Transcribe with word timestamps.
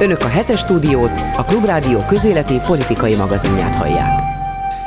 Önök 0.00 0.20
a 0.20 0.28
hetes 0.28 0.60
stúdiót, 0.60 1.20
a 1.36 1.44
Klubrádió 1.44 2.04
közéleti 2.04 2.58
politikai 2.66 3.16
magazinját 3.16 3.74
hallják. 3.74 4.20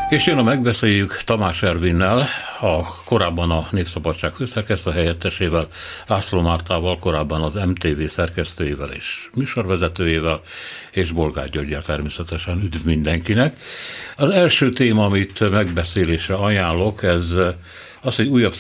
És 0.10 0.26
jön 0.26 0.38
a 0.38 0.44
megbeszéljük 0.44 1.22
Tamás 1.26 1.64
Ervinnel, 1.64 2.28
a 2.62 3.04
korábban 3.04 3.52
a 3.52 3.68
Népszabadság 3.72 4.34
főszerkesztő 4.34 4.92
helyettesével, 4.92 5.68
László 6.08 6.42
Mártával, 6.42 7.00
korábban 7.00 7.42
az 7.42 7.54
MTV 7.54 8.06
szerkesztőjével 8.08 8.90
és 8.90 9.30
műsorvezetőjével, 9.38 10.42
és 10.92 11.12
Bolgár 11.12 11.50
Györgyel 11.50 11.82
természetesen 11.82 12.62
üdv 12.64 12.86
mindenkinek. 12.86 13.56
Az 14.16 14.30
első 14.30 14.70
téma, 14.72 15.06
amit 15.06 15.52
megbeszélésre 15.52 16.36
ajánlok, 16.36 17.04
ez 17.04 17.26
az, 18.06 18.16
hogy 18.16 18.28
újabb 18.28 18.56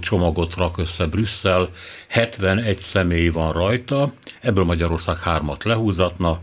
csomagot 0.00 0.54
rak 0.54 0.78
össze 0.78 1.06
Brüsszel, 1.06 1.68
71 2.08 2.78
személy 2.78 3.28
van 3.28 3.52
rajta, 3.52 4.12
ebből 4.40 4.64
Magyarország 4.64 5.18
hármat 5.18 5.64
lehúzatna, 5.64 6.40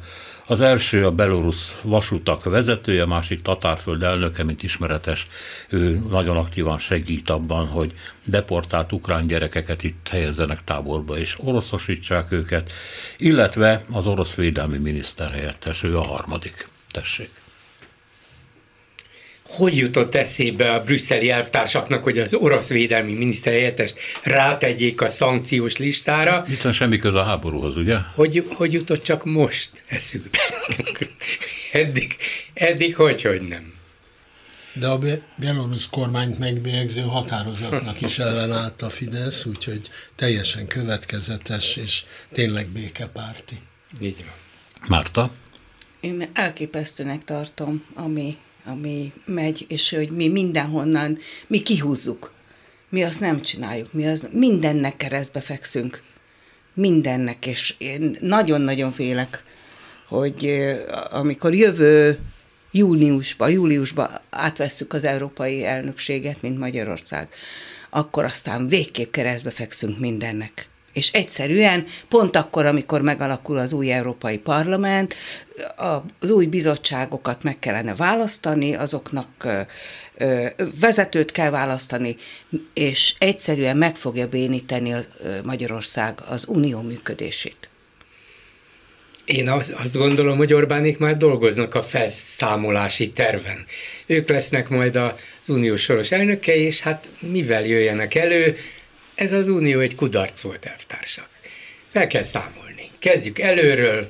az 0.47 0.61
első 0.61 1.05
a 1.05 1.11
belorusz 1.11 1.75
vasutak 1.81 2.43
vezetője, 2.43 3.01
a 3.01 3.07
másik 3.07 3.41
Tatárföld 3.41 4.03
elnöke, 4.03 4.43
mint 4.43 4.63
ismeretes, 4.63 5.27
ő 5.69 6.01
nagyon 6.09 6.37
aktívan 6.37 6.77
segít 6.77 7.29
abban, 7.29 7.67
hogy 7.67 7.93
deportált 8.25 8.91
ukrán 8.91 9.27
gyerekeket 9.27 9.83
itt 9.83 10.07
helyezzenek 10.07 10.63
táborba 10.63 11.17
és 11.17 11.35
oroszosítsák 11.39 12.31
őket, 12.31 12.71
illetve 13.17 13.81
az 13.91 14.07
orosz 14.07 14.35
védelmi 14.35 14.77
miniszter 14.77 15.31
helyettes, 15.31 15.83
ő 15.83 15.97
a 15.97 16.03
harmadik. 16.03 16.67
Tessék 16.91 17.44
hogy 19.55 19.77
jutott 19.77 20.15
eszébe 20.15 20.71
a 20.71 20.83
brüsszeli 20.83 21.29
elvtársaknak, 21.29 22.03
hogy 22.03 22.17
az 22.17 22.33
orosz 22.33 22.69
védelmi 22.69 23.13
miniszter 23.13 23.53
helyettest 23.53 23.99
rátegyék 24.23 25.01
a 25.01 25.09
szankciós 25.09 25.77
listára. 25.77 26.43
Hiszen 26.47 26.71
semmi 26.71 26.97
köze 26.97 27.19
a 27.19 27.23
háborúhoz, 27.23 27.77
ugye? 27.77 27.97
Hogy, 28.13 28.47
hogy 28.53 28.73
jutott 28.73 29.03
csak 29.03 29.25
most 29.25 29.83
eszükbe? 29.87 30.37
eddig, 31.71 32.15
eddig 32.53 32.95
hogy, 32.95 33.21
hogy 33.21 33.41
nem. 33.41 33.73
De 34.73 34.87
a 34.87 34.99
belorusz 35.35 35.89
kormányt 35.89 36.39
megbélyegző 36.39 37.01
határozatnak 37.01 38.01
is 38.01 38.19
ellenállt 38.19 38.81
a 38.81 38.89
Fidesz, 38.89 39.45
úgyhogy 39.45 39.89
teljesen 40.15 40.67
következetes 40.67 41.75
és 41.75 42.03
tényleg 42.31 42.67
békepárti. 42.67 43.55
Így 44.01 44.17
van. 44.17 44.33
Márta? 44.87 45.31
Én 45.99 46.29
elképesztőnek 46.33 47.23
tartom, 47.23 47.85
ami 47.93 48.37
ami 48.65 49.13
megy, 49.25 49.65
és 49.69 49.89
hogy 49.89 50.09
mi 50.09 50.27
mindenhonnan, 50.27 51.17
mi 51.47 51.61
kihúzzuk. 51.61 52.31
Mi 52.89 53.03
azt 53.03 53.19
nem 53.19 53.41
csináljuk, 53.41 53.93
mi 53.93 54.07
az 54.07 54.27
mindennek 54.31 54.97
keresztbe 54.97 55.41
fekszünk. 55.41 56.01
Mindennek, 56.73 57.45
és 57.45 57.75
én 57.77 58.17
nagyon-nagyon 58.19 58.91
félek, 58.91 59.43
hogy 60.07 60.63
amikor 61.11 61.53
jövő 61.53 62.19
júniusban, 62.71 63.49
júliusban 63.49 64.19
átvesszük 64.29 64.93
az 64.93 65.03
európai 65.03 65.65
elnökséget, 65.65 66.41
mint 66.41 66.59
Magyarország, 66.59 67.29
akkor 67.89 68.23
aztán 68.23 68.67
végképp 68.67 69.11
keresztbe 69.11 69.51
fekszünk 69.51 69.99
mindennek 69.99 70.67
és 70.95 71.11
egyszerűen 71.11 71.85
pont 72.09 72.35
akkor, 72.35 72.65
amikor 72.65 73.01
megalakul 73.01 73.57
az 73.57 73.73
új 73.73 73.91
Európai 73.91 74.37
Parlament, 74.37 75.15
az 76.19 76.29
új 76.29 76.45
bizottságokat 76.45 77.43
meg 77.43 77.59
kellene 77.59 77.95
választani, 77.95 78.75
azoknak 78.75 79.47
vezetőt 80.79 81.31
kell 81.31 81.49
választani, 81.49 82.15
és 82.73 83.15
egyszerűen 83.17 83.77
meg 83.77 83.95
fogja 83.95 84.27
béníteni 84.27 84.93
a 84.93 84.99
Magyarország 85.43 86.19
az 86.29 86.45
unió 86.47 86.81
működését. 86.81 87.69
Én 89.25 89.49
azt 89.49 89.97
gondolom, 89.97 90.37
hogy 90.37 90.53
Orbánik 90.53 90.97
már 90.97 91.17
dolgoznak 91.17 91.75
a 91.75 91.81
felszámolási 91.81 93.11
terven. 93.11 93.65
Ők 94.05 94.29
lesznek 94.29 94.69
majd 94.69 94.95
az 94.95 95.49
uniós 95.49 95.81
soros 95.81 96.11
elnöke, 96.11 96.55
és 96.55 96.81
hát 96.81 97.09
mivel 97.19 97.65
jöjjenek 97.65 98.15
elő, 98.15 98.55
ez 99.15 99.31
az 99.31 99.47
unió 99.47 99.79
egy 99.79 99.95
kudarc 99.95 100.41
volt, 100.41 100.65
elvtársak. 100.65 101.29
Fel 101.87 102.07
kell 102.07 102.23
számolni. 102.23 102.89
Kezdjük 102.99 103.39
előről, 103.39 104.09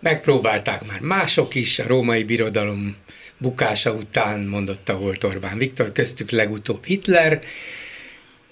megpróbálták 0.00 0.86
már 0.86 1.00
mások 1.00 1.54
is, 1.54 1.78
a 1.78 1.86
római 1.86 2.24
birodalom 2.24 2.96
bukása 3.38 3.92
után 3.92 4.40
mondotta 4.40 4.96
volt 4.96 5.24
Orbán 5.24 5.58
Viktor, 5.58 5.92
köztük 5.92 6.30
legutóbb 6.30 6.84
Hitler, 6.84 7.40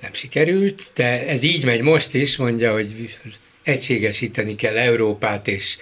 nem 0.01 0.13
sikerült, 0.13 0.91
de 0.95 1.27
ez 1.27 1.43
így 1.43 1.65
megy 1.65 1.81
most 1.81 2.15
is, 2.15 2.37
mondja, 2.37 2.73
hogy 2.73 3.19
egységesíteni 3.63 4.57
kell 4.57 4.77
Európát, 4.77 5.49
és 5.49 5.77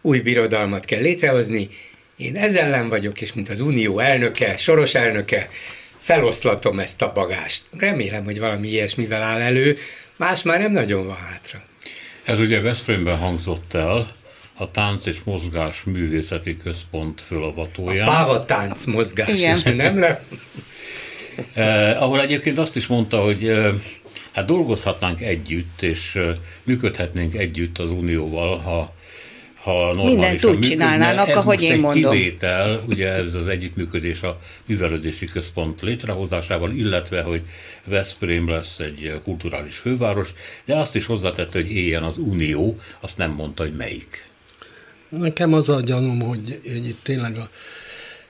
új 0.00 0.20
birodalmat 0.20 0.84
kell 0.84 1.00
létrehozni. 1.00 1.68
Én 2.16 2.36
ezzel 2.36 2.64
ellen 2.64 2.88
vagyok, 2.88 3.20
és 3.20 3.32
mint 3.32 3.48
az 3.48 3.60
Unió 3.60 3.98
elnöke, 3.98 4.56
soros 4.56 4.94
elnöke, 4.94 5.48
feloszlatom 6.06 6.78
ezt 6.78 7.02
a 7.02 7.12
bagást. 7.12 7.64
Remélem, 7.78 8.24
hogy 8.24 8.38
valami 8.38 8.68
ilyesmivel 8.68 9.22
áll 9.22 9.40
elő, 9.40 9.76
más 10.16 10.42
már 10.42 10.58
nem 10.60 10.72
nagyon 10.72 11.06
van 11.06 11.16
hátra. 11.16 11.62
Ez 12.24 12.38
ugye 12.38 12.60
Veszprémben 12.60 13.16
hangzott 13.16 13.74
el, 13.74 14.14
a 14.56 14.70
Tánc 14.70 15.06
és 15.06 15.16
Mozgás 15.24 15.82
Művészeti 15.84 16.56
Központ 16.56 17.20
fölavatóján. 17.20 18.06
A 18.06 18.10
Páva 18.10 18.44
Tánc 18.44 18.84
Mozgás, 18.84 19.28
Igen. 19.28 19.56
és 19.56 19.62
nem 19.62 19.98
le? 19.98 20.24
eh, 21.54 22.02
ahol 22.02 22.20
egyébként 22.20 22.58
azt 22.58 22.76
is 22.76 22.86
mondta, 22.86 23.22
hogy 23.22 23.48
eh, 23.48 23.74
hát 24.32 24.46
dolgozhatnánk 24.46 25.20
együtt, 25.20 25.82
és 25.82 26.14
eh, 26.14 26.36
működhetnénk 26.62 27.34
együtt 27.34 27.78
az 27.78 27.90
Unióval, 27.90 28.58
ha 28.58 28.94
ha 29.66 30.04
Mindent 30.04 30.44
úgy 30.44 30.58
csinálnának, 30.58 31.28
ez 31.28 31.36
ahogy 31.36 31.62
én 31.62 31.78
mondom. 31.78 32.12
kivétel, 32.12 32.82
ugye 32.88 33.12
ez 33.12 33.34
az 33.34 33.48
együttműködés 33.48 34.22
a 34.22 34.40
művelődési 34.66 35.26
központ 35.26 35.80
létrehozásával, 35.80 36.72
illetve, 36.72 37.22
hogy 37.22 37.42
Veszprém 37.84 38.48
lesz 38.48 38.78
egy 38.78 39.12
kulturális 39.22 39.76
főváros, 39.76 40.34
de 40.64 40.76
azt 40.76 40.94
is 40.94 41.06
hozzátette, 41.06 41.58
hogy 41.58 41.70
éljen 41.72 42.02
az 42.02 42.18
Unió, 42.18 42.78
azt 43.00 43.16
nem 43.16 43.30
mondta, 43.30 43.62
hogy 43.62 43.72
melyik. 43.72 44.28
Nekem 45.08 45.52
az 45.52 45.68
a 45.68 45.80
gyanúm, 45.80 46.20
hogy, 46.20 46.60
hogy 46.62 46.86
itt 46.86 47.02
tényleg 47.02 47.36
a, 47.36 47.50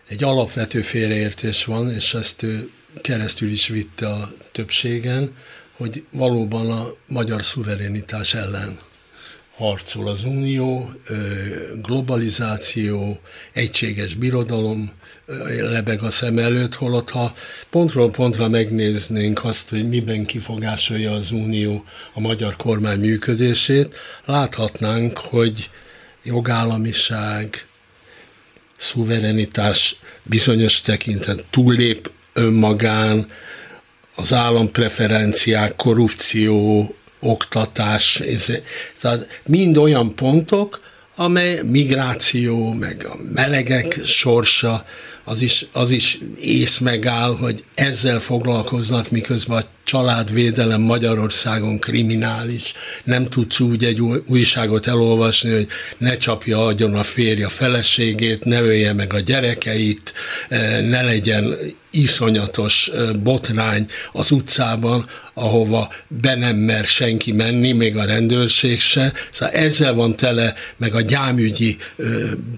egy 0.08 0.24
alapvető 0.24 0.80
félreértés 0.80 1.64
van, 1.64 1.90
és 1.90 2.14
ezt 2.14 2.42
ő 2.42 2.70
keresztül 3.02 3.50
is 3.50 3.68
vitte 3.68 4.08
a 4.08 4.32
többségen, 4.52 5.36
hogy 5.72 6.04
valóban 6.10 6.70
a 6.70 6.86
magyar 7.08 7.42
szuverenitás 7.42 8.34
ellen 8.34 8.78
harcol 9.56 10.08
az 10.08 10.24
Unió, 10.24 10.92
globalizáció, 11.82 13.20
egységes 13.52 14.14
birodalom 14.14 14.92
lebeg 15.60 16.02
a 16.02 16.10
szem 16.10 16.38
előtt, 16.38 16.74
holott 16.74 17.10
ha 17.10 17.34
pontról 17.70 18.10
pontra 18.10 18.48
megnéznénk 18.48 19.44
azt, 19.44 19.68
hogy 19.68 19.88
miben 19.88 20.24
kifogásolja 20.24 21.12
az 21.12 21.30
Unió 21.30 21.84
a 22.14 22.20
magyar 22.20 22.56
kormány 22.56 22.98
működését, 22.98 23.94
láthatnánk, 24.24 25.18
hogy 25.18 25.70
jogállamiság, 26.22 27.66
szuverenitás 28.76 29.96
bizonyos 30.22 30.80
tekintet 30.80 31.44
túllép 31.50 32.10
önmagán, 32.32 33.30
az 34.14 34.32
állampreferenciák, 34.32 35.76
korrupció, 35.76 36.94
oktatás, 37.20 38.20
tehát 39.00 39.40
mind 39.46 39.76
olyan 39.76 40.14
pontok, 40.14 40.80
amely 41.16 41.62
migráció, 41.62 42.72
meg 42.72 43.06
a 43.06 43.16
melegek 43.32 44.04
sorsa, 44.04 44.86
az 45.28 45.42
is, 45.42 45.66
az 45.72 45.90
is 45.90 46.18
ész 46.40 46.78
megáll, 46.78 47.36
hogy 47.36 47.64
ezzel 47.74 48.20
foglalkoznak, 48.20 49.10
miközben 49.10 49.58
a 49.58 49.64
családvédelem 49.84 50.80
Magyarországon 50.80 51.78
kriminális. 51.78 52.72
Nem 53.04 53.24
tudsz 53.24 53.60
úgy 53.60 53.84
egy 53.84 54.00
újságot 54.26 54.86
elolvasni, 54.86 55.52
hogy 55.52 55.66
ne 55.98 56.16
csapja 56.16 56.66
agyon 56.66 56.94
a 56.94 57.02
férje 57.02 57.46
a 57.46 57.48
feleségét, 57.48 58.44
ne 58.44 58.60
ölje 58.60 58.92
meg 58.92 59.12
a 59.12 59.20
gyerekeit, 59.20 60.12
eh, 60.48 60.82
ne 60.82 61.02
legyen 61.02 61.54
iszonyatos 61.90 62.88
eh, 62.88 63.12
botrány 63.12 63.86
az 64.12 64.30
utcában, 64.30 65.06
ahova 65.34 65.92
be 66.08 66.34
nem 66.34 66.56
mer 66.56 66.84
senki 66.84 67.32
menni, 67.32 67.72
még 67.72 67.96
a 67.96 68.04
rendőrség 68.04 68.80
se. 68.80 69.12
Szóval 69.32 69.54
ezzel 69.54 69.94
van 69.94 70.16
tele, 70.16 70.54
meg 70.76 70.94
a 70.94 71.00
gyámügyi 71.00 71.76
eh, 71.98 72.06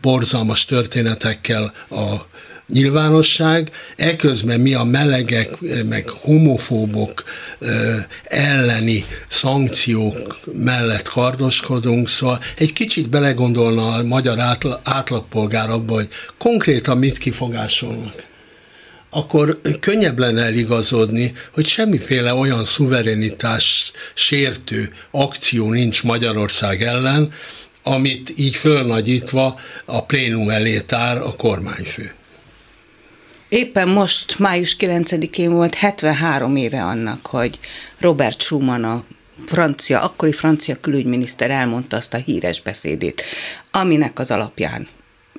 borzalmas 0.01 0.65
történetekkel 0.65 1.73
a 1.91 2.27
nyilvánosság, 2.69 3.71
eközben 3.97 4.61
mi 4.61 4.75
a 4.75 4.85
melegek, 4.85 5.49
meg 5.89 6.09
homofóbok 6.09 7.25
elleni 8.25 9.05
szankciók 9.29 10.39
mellett 10.53 11.09
kardoskodunk, 11.09 12.09
szóval 12.09 12.39
egy 12.57 12.73
kicsit 12.73 13.09
belegondolna 13.09 13.89
a 13.89 14.03
magyar 14.03 14.39
átlagpolgár 14.83 15.71
abba, 15.71 15.95
hogy 15.95 16.09
konkrétan 16.39 16.99
mit 16.99 17.19
kifogásolnak 17.19 18.27
akkor 19.11 19.61
könnyebb 19.81 20.19
lenne 20.19 20.43
eligazodni, 20.43 21.33
hogy 21.53 21.67
semmiféle 21.67 22.35
olyan 22.35 22.65
szuverenitás 22.65 23.93
sértő 24.15 24.93
akció 25.11 25.73
nincs 25.73 26.03
Magyarország 26.03 26.83
ellen, 26.83 27.33
amit 27.83 28.33
így 28.37 28.57
fölnagyítva 28.57 29.61
a 29.85 30.05
plénum 30.05 30.51
elé 30.51 30.81
tár 30.81 31.17
a 31.17 31.35
kormányfő. 31.37 32.18
Éppen 33.49 33.89
most, 33.89 34.39
május 34.39 34.77
9-én 34.79 35.51
volt 35.51 35.75
73 35.75 36.57
éve 36.57 36.83
annak, 36.83 37.27
hogy 37.27 37.59
Robert 37.99 38.41
Schumann 38.41 38.85
a 38.85 39.05
francia, 39.47 40.01
akkori 40.01 40.33
francia 40.33 40.81
külügyminiszter 40.81 41.51
elmondta 41.51 41.97
azt 41.97 42.15
a 42.15 42.17
híres 42.17 42.61
beszédét, 42.61 43.23
aminek 43.71 44.19
az 44.19 44.31
alapján 44.31 44.89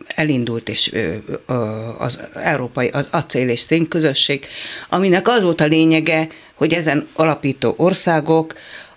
elindult 0.08 0.70
és 0.70 0.92
az 1.98 2.20
európai, 2.34 2.88
az 2.88 3.08
acél 3.12 3.50
és 3.50 3.60
szénközösség, 3.60 4.46
aminek 4.90 5.28
az 5.28 5.44
volt 5.44 5.62
a 5.62 5.66
lényege, 5.66 6.28
hogy 6.56 6.74
ezen 6.74 7.08
alapító 7.14 7.74
országok 7.78 8.54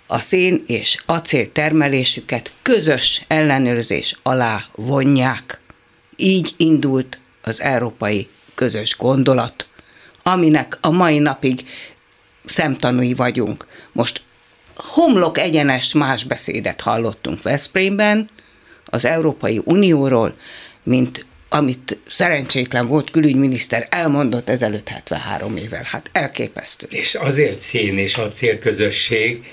a 0.07 0.19
szén 0.19 0.65
és 0.67 0.97
acél 1.07 1.53
termelésüket 1.53 2.53
közös 2.63 3.25
ellenőrzés 3.29 4.17
alá 4.23 4.65
vonják. 4.75 5.61
Így 6.17 6.55
indult 6.57 7.19
az 7.43 7.61
európai 7.61 8.29
közös 8.63 8.97
gondolat, 8.97 9.67
aminek 10.23 10.79
a 10.81 10.91
mai 10.91 11.19
napig 11.19 11.65
szemtanúi 12.45 13.15
vagyunk. 13.15 13.67
Most 13.93 14.23
homlok 14.75 15.39
egyenes 15.39 15.93
más 15.93 16.25
beszédet 16.25 16.81
hallottunk 16.81 17.43
Veszprémben 17.43 18.31
az 18.85 19.05
Európai 19.05 19.61
Unióról, 19.65 20.37
mint 20.83 21.27
amit 21.49 21.99
szerencsétlen 22.09 22.87
volt 22.87 23.11
külügyminiszter 23.11 23.87
elmondott 23.91 24.49
ezelőtt 24.49 24.89
73 24.89 25.57
évvel. 25.57 25.83
Hát 25.85 26.11
elképesztő. 26.13 26.87
És 26.91 27.15
azért 27.15 27.61
szén 27.61 27.99
és 27.99 28.17
acélközösség, 28.17 29.45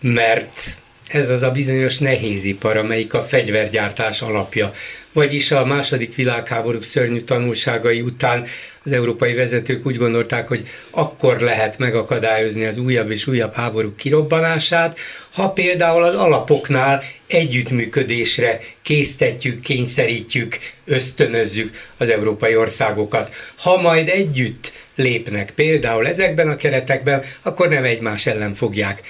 mert 0.00 0.76
ez 1.06 1.28
az 1.28 1.42
a 1.42 1.50
bizonyos 1.50 1.98
nehézipar, 1.98 2.76
amelyik 2.76 3.14
a 3.14 3.22
fegyvergyártás 3.22 4.22
alapja. 4.22 4.72
Vagyis 5.14 5.50
a 5.50 5.64
második 5.64 6.14
világháború 6.14 6.80
szörnyű 6.80 7.20
tanulságai 7.20 8.00
után 8.00 8.46
az 8.84 8.92
európai 8.92 9.34
vezetők 9.34 9.86
úgy 9.86 9.96
gondolták, 9.96 10.48
hogy 10.48 10.68
akkor 10.90 11.40
lehet 11.40 11.78
megakadályozni 11.78 12.64
az 12.64 12.78
újabb 12.78 13.10
és 13.10 13.26
újabb 13.26 13.54
háborúk 13.54 13.96
kirobbanását, 13.96 14.98
ha 15.32 15.50
például 15.50 16.02
az 16.02 16.14
alapoknál 16.14 17.02
együttműködésre 17.26 18.60
késztetjük, 18.82 19.60
kényszerítjük, 19.60 20.58
ösztönözzük 20.84 21.70
az 21.96 22.08
európai 22.08 22.56
országokat. 22.56 23.34
Ha 23.56 23.80
majd 23.80 24.08
együtt 24.08 24.72
lépnek 24.96 25.50
például 25.50 26.06
ezekben 26.06 26.48
a 26.48 26.56
keretekben, 26.56 27.22
akkor 27.42 27.68
nem 27.68 27.84
egymás 27.84 28.26
ellen 28.26 28.54
fogják 28.54 29.02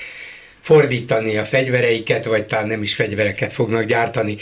fordítani 0.61 1.37
a 1.37 1.45
fegyvereiket, 1.45 2.25
vagy 2.25 2.45
talán 2.45 2.67
nem 2.67 2.83
is 2.83 2.95
fegyvereket 2.95 3.53
fognak 3.53 3.85
gyártani. 3.85 4.37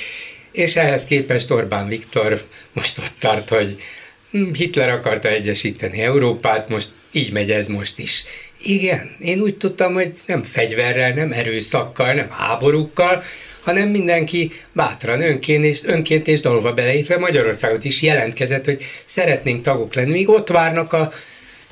És 0.52 0.76
ehhez 0.76 1.04
képest 1.04 1.50
Orbán 1.50 1.88
Viktor 1.88 2.42
most 2.72 2.98
ott 2.98 3.14
tart, 3.18 3.48
hogy 3.48 3.76
Hitler 4.52 4.90
akarta 4.90 5.28
egyesíteni 5.28 6.00
Európát, 6.00 6.68
most 6.68 6.88
így 7.12 7.32
megy 7.32 7.50
ez 7.50 7.66
most 7.66 7.98
is. 7.98 8.24
Igen, 8.62 9.16
én 9.20 9.40
úgy 9.40 9.56
tudtam, 9.56 9.94
hogy 9.94 10.10
nem 10.26 10.42
fegyverrel, 10.42 11.12
nem 11.12 11.32
erőszakkal, 11.32 12.12
nem 12.12 12.30
háborúkkal, 12.30 13.22
hanem 13.60 13.88
mindenki 13.88 14.50
bátran 14.72 15.22
önként 15.22 15.64
és, 15.64 15.80
önként 15.84 16.28
és 16.28 16.40
dalva 16.40 16.72
beleítve 16.72 17.18
Magyarországot 17.18 17.84
is 17.84 18.02
jelentkezett, 18.02 18.64
hogy 18.64 18.82
szeretnénk 19.04 19.62
tagok 19.62 19.94
lenni. 19.94 20.10
Míg 20.10 20.28
ott 20.28 20.48
várnak 20.48 20.92
a 20.92 21.10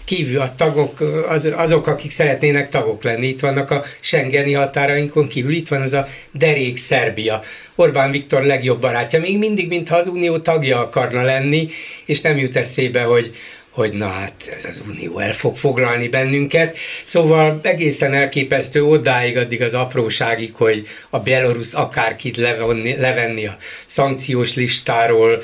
kívül 0.04 0.40
a 0.40 0.54
tagok, 0.54 1.00
az, 1.28 1.48
azok, 1.56 1.86
akik 1.86 2.10
szeretnének 2.10 2.68
tagok 2.68 3.02
lenni. 3.02 3.26
Itt 3.26 3.40
vannak 3.40 3.70
a 3.70 3.84
Schengeni 4.00 4.52
határainkon 4.52 5.28
kívül, 5.28 5.52
itt 5.52 5.68
van 5.68 5.82
az 5.82 5.92
a 5.92 6.06
derék 6.32 6.76
Szerbia. 6.76 7.40
Orbán 7.74 8.10
Viktor 8.10 8.42
legjobb 8.42 8.80
barátja, 8.80 9.20
még 9.20 9.38
mindig, 9.38 9.68
mintha 9.68 9.96
az 9.96 10.06
Unió 10.06 10.38
tagja 10.38 10.78
akarna 10.78 11.22
lenni, 11.22 11.68
és 12.06 12.20
nem 12.20 12.38
jut 12.38 12.56
eszébe, 12.56 13.02
hogy, 13.02 13.30
hogy 13.70 13.92
na 13.92 14.08
hát 14.08 14.52
ez 14.56 14.64
az 14.64 14.82
unió 14.88 15.18
el 15.18 15.32
fog 15.32 15.56
foglalni 15.56 16.08
bennünket. 16.08 16.76
Szóval 17.04 17.60
egészen 17.62 18.14
elképesztő 18.14 18.84
odáig, 18.84 19.36
addig 19.36 19.62
az 19.62 19.74
apróságig, 19.74 20.54
hogy 20.54 20.86
a 21.10 21.18
Belarus 21.18 21.72
akárkit 21.72 22.36
levenni, 22.36 22.96
levenni 22.96 23.46
a 23.46 23.56
szankciós 23.86 24.54
listáról, 24.54 25.42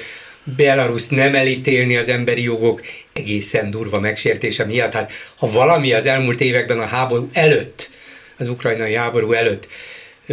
Belarus 0.56 1.08
nem 1.08 1.34
elítélni 1.34 1.96
az 1.96 2.08
emberi 2.08 2.42
jogok 2.42 2.80
egészen 3.12 3.70
durva 3.70 4.00
megsértése 4.00 4.64
miatt. 4.64 4.92
Hát 4.92 5.12
ha 5.36 5.50
valami 5.50 5.92
az 5.92 6.06
elmúlt 6.06 6.40
években 6.40 6.78
a 6.78 6.86
háború 6.86 7.28
előtt, 7.32 7.90
az 8.38 8.48
ukrajnai 8.48 8.94
háború 8.94 9.32
előtt 9.32 9.68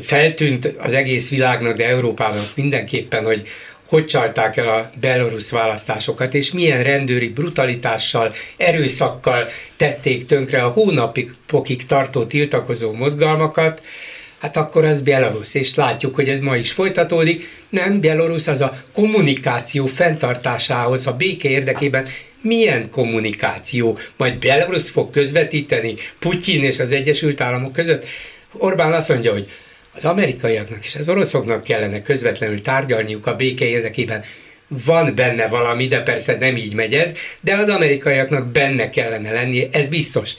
feltűnt 0.02 0.66
az 0.66 0.94
egész 0.94 1.30
világnak, 1.30 1.78
de 1.78 1.88
Európának 1.88 2.52
mindenképpen, 2.56 3.24
hogy 3.24 3.48
hogy 3.88 4.06
csalták 4.06 4.58
el 4.58 4.68
a 4.68 4.90
belorusz 5.00 5.50
választásokat, 5.50 6.34
és 6.34 6.52
milyen 6.52 6.84
rendőri 6.84 7.30
brutalitással, 7.30 8.32
erőszakkal 8.58 9.50
tették 9.78 10.26
tönkre 10.26 10.64
a 10.64 10.70
hónapig 10.70 11.32
pokig 11.46 11.86
tartó 11.86 12.26
tiltakozó 12.26 12.94
mozgalmakat, 12.94 13.82
hát 14.44 14.58
akkor 14.58 14.86
az 14.86 15.02
Belarus, 15.02 15.56
és 15.56 15.76
látjuk, 15.76 16.16
hogy 16.16 16.30
ez 16.30 16.40
ma 16.40 16.56
is 16.56 16.72
folytatódik. 16.72 17.64
Nem, 17.70 18.02
Belarus 18.02 18.48
az 18.48 18.62
a 18.62 18.84
kommunikáció 18.94 19.86
fenntartásához, 19.86 21.08
a 21.08 21.12
béke 21.12 21.50
érdekében 21.50 22.08
milyen 22.42 22.90
kommunikáció? 22.90 23.98
Majd 24.18 24.38
Belarus 24.38 24.90
fog 24.90 25.10
közvetíteni 25.10 25.94
Putyin 26.20 26.64
és 26.64 26.80
az 26.80 26.92
Egyesült 26.92 27.42
Államok 27.42 27.74
között? 27.74 28.06
Orbán 28.52 28.94
azt 28.94 29.10
mondja, 29.10 29.32
hogy 29.32 29.50
az 29.96 30.06
amerikaiaknak 30.06 30.86
és 30.86 30.96
az 30.96 31.10
oroszoknak 31.10 31.64
kellene 31.64 32.02
közvetlenül 32.02 32.62
tárgyalniuk 32.62 33.28
a 33.28 33.36
béke 33.36 33.66
érdekében. 33.66 34.24
Van 34.68 35.16
benne 35.16 35.48
valami, 35.48 35.86
de 35.86 36.02
persze 36.02 36.36
nem 36.40 36.56
így 36.56 36.74
megy 36.74 36.94
ez, 36.94 37.16
de 37.42 37.56
az 37.56 37.70
amerikaiaknak 37.70 38.52
benne 38.52 38.90
kellene 38.90 39.32
lennie, 39.32 39.68
ez 39.72 39.88
biztos 39.88 40.36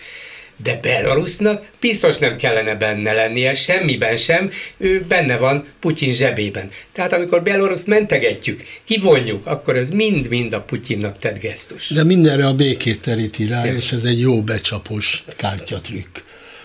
de 0.63 0.79
Belarusnak 0.83 1.65
biztos 1.81 2.19
nem 2.19 2.37
kellene 2.37 2.75
benne 2.75 3.13
lennie, 3.13 3.55
semmiben 3.55 4.17
sem, 4.17 4.51
ő 4.77 5.05
benne 5.09 5.37
van 5.37 5.65
Putyin 5.81 6.13
zsebében. 6.13 6.69
Tehát 6.93 7.13
amikor 7.13 7.43
Belaruszt 7.43 7.87
mentegetjük, 7.87 8.63
kivonjuk, 8.85 9.47
akkor 9.47 9.77
ez 9.77 9.91
mind-mind 9.91 10.53
a 10.53 10.61
Putyinnak 10.61 11.19
tett 11.19 11.39
gesztus. 11.39 11.89
De 11.89 12.05
mindenre 12.05 12.47
a 12.47 12.55
békét 12.55 13.01
teríti 13.01 13.47
rá, 13.47 13.65
ja. 13.65 13.75
és 13.75 13.93
ez 13.93 14.05
egy 14.05 14.21
jó 14.21 14.43
becsapós 14.43 15.25
kártyatrükk. 15.37 16.19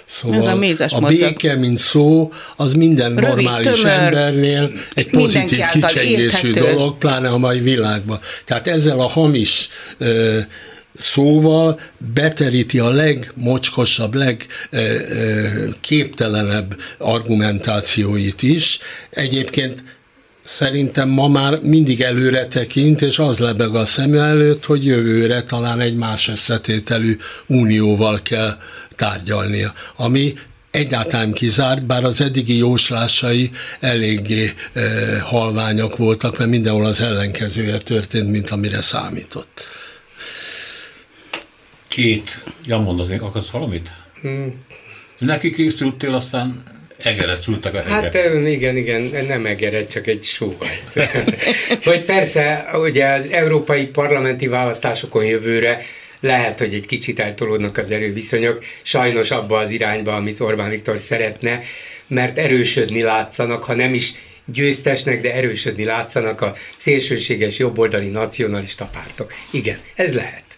Szóval 0.05 0.45
a, 0.45 0.95
a 0.95 0.99
béke, 0.99 1.55
mint 1.55 1.77
szó, 1.77 2.31
az 2.55 2.73
minden 2.73 3.15
Rövid, 3.15 3.27
normális 3.27 3.79
tömör, 3.79 3.93
embernél 3.93 4.71
egy 4.93 5.09
pozitív 5.09 5.59
kicsengésű 5.71 6.51
dolog, 6.51 6.97
pláne 6.97 7.29
a 7.29 7.37
mai 7.37 7.59
világban. 7.59 8.19
Tehát 8.45 8.67
ezzel 8.67 8.99
a 8.99 9.07
hamis 9.07 9.69
szóval 10.99 11.79
beteríti 12.13 12.79
a 12.79 12.91
legmocskosabb, 12.91 14.13
legképtelenebb 14.13 16.77
argumentációit 16.97 18.41
is. 18.41 18.79
Egyébként 19.09 19.83
szerintem 20.43 21.09
ma 21.09 21.27
már 21.27 21.59
mindig 21.61 22.01
előre 22.01 22.47
tekint, 22.47 23.01
és 23.01 23.19
az 23.19 23.39
lebeg 23.39 23.75
a 23.75 23.85
szem 23.85 24.13
előtt, 24.13 24.65
hogy 24.65 24.85
jövőre 24.85 25.43
talán 25.43 25.79
egy 25.79 25.95
más 25.95 26.27
összetételű 26.27 27.17
unióval 27.47 28.21
kell 28.21 28.57
tárgyalnia, 28.95 29.73
ami 29.95 30.33
egyáltalán 30.71 31.31
kizárt, 31.31 31.85
bár 31.85 32.03
az 32.03 32.21
eddigi 32.21 32.57
jóslásai 32.57 33.51
eléggé 33.79 34.53
e, 34.73 35.19
halványak 35.19 35.97
voltak, 35.97 36.37
mert 36.37 36.49
mindenhol 36.49 36.85
az 36.85 37.01
ellenkezője 37.01 37.77
történt, 37.77 38.29
mint 38.29 38.49
amire 38.49 38.81
számított 38.81 39.77
két, 41.89 42.43
ja 42.65 42.77
mondozni, 42.77 43.17
akarsz 43.17 43.49
valamit? 43.49 43.91
Hmm. 44.21 44.65
Neki 45.17 45.51
készültél, 45.51 46.13
aztán 46.13 46.63
egeret 47.03 47.41
szültek 47.41 47.73
a 47.73 47.81
hegyek. 47.81 48.15
Hát 48.15 48.47
igen, 48.47 48.77
igen, 48.77 49.25
nem 49.25 49.45
egeret, 49.45 49.89
csak 49.89 50.07
egy 50.07 50.23
sóhajt. 50.23 51.09
hogy 51.83 52.05
persze, 52.05 52.69
ugye 52.73 53.05
az 53.05 53.25
európai 53.25 53.85
parlamenti 53.85 54.47
választásokon 54.47 55.25
jövőre 55.25 55.81
lehet, 56.19 56.59
hogy 56.59 56.73
egy 56.73 56.85
kicsit 56.85 57.19
eltolódnak 57.19 57.77
az 57.77 57.91
erőviszonyok, 57.91 58.63
sajnos 58.81 59.31
abba 59.31 59.57
az 59.57 59.71
irányba, 59.71 60.15
amit 60.15 60.39
Orbán 60.39 60.69
Viktor 60.69 60.97
szeretne, 60.97 61.59
mert 62.07 62.37
erősödni 62.37 63.01
látszanak, 63.01 63.63
ha 63.63 63.75
nem 63.75 63.93
is 63.93 64.13
győztesnek, 64.45 65.21
de 65.21 65.33
erősödni 65.33 65.83
látszanak 65.83 66.41
a 66.41 66.55
szélsőséges 66.75 67.57
jobboldali 67.57 68.09
nacionalista 68.09 68.89
pártok. 68.91 69.33
Igen, 69.51 69.77
ez 69.95 70.13
lehet 70.13 70.48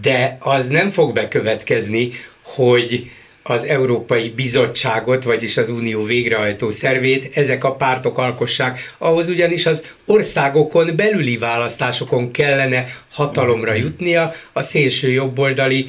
de 0.00 0.36
az 0.40 0.68
nem 0.68 0.90
fog 0.90 1.12
bekövetkezni, 1.12 2.10
hogy 2.42 3.10
az 3.42 3.64
Európai 3.64 4.28
Bizottságot, 4.28 5.24
vagyis 5.24 5.56
az 5.56 5.68
Unió 5.68 6.04
végrehajtó 6.04 6.70
szervét 6.70 7.36
ezek 7.36 7.64
a 7.64 7.74
pártok 7.74 8.18
alkossák. 8.18 8.94
Ahhoz 8.98 9.28
ugyanis 9.28 9.66
az 9.66 9.82
országokon 10.06 10.96
belüli 10.96 11.36
választásokon 11.36 12.30
kellene 12.30 12.84
hatalomra 13.10 13.72
jutnia 13.72 14.32
a 14.52 14.62
szélső 14.62 15.10
jobboldali 15.10 15.86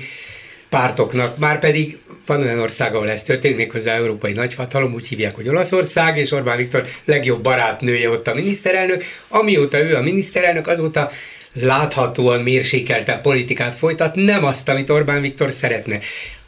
pártoknak, 0.69 1.37
már 1.37 1.59
pedig 1.59 1.97
van 2.25 2.41
olyan 2.41 2.59
ország, 2.59 2.95
ahol 2.95 3.09
ez 3.09 3.23
történik, 3.23 3.57
méghozzá 3.57 3.93
európai 3.93 4.31
nagyhatalom, 4.31 4.93
úgy 4.93 5.07
hívják, 5.07 5.35
hogy 5.35 5.47
Olaszország, 5.47 6.17
és 6.17 6.31
Orbán 6.31 6.57
Viktor 6.57 6.87
legjobb 7.05 7.41
barátnője 7.41 8.09
ott 8.09 8.27
a 8.27 8.33
miniszterelnök. 8.33 9.03
Amióta 9.27 9.79
ő 9.79 9.95
a 9.95 10.01
miniszterelnök, 10.01 10.67
azóta 10.67 11.11
láthatóan 11.53 12.41
mérsékelte 12.41 13.17
politikát 13.17 13.75
folytat, 13.75 14.15
nem 14.15 14.43
azt, 14.43 14.69
amit 14.69 14.89
Orbán 14.89 15.21
Viktor 15.21 15.51
szeretne. 15.51 15.99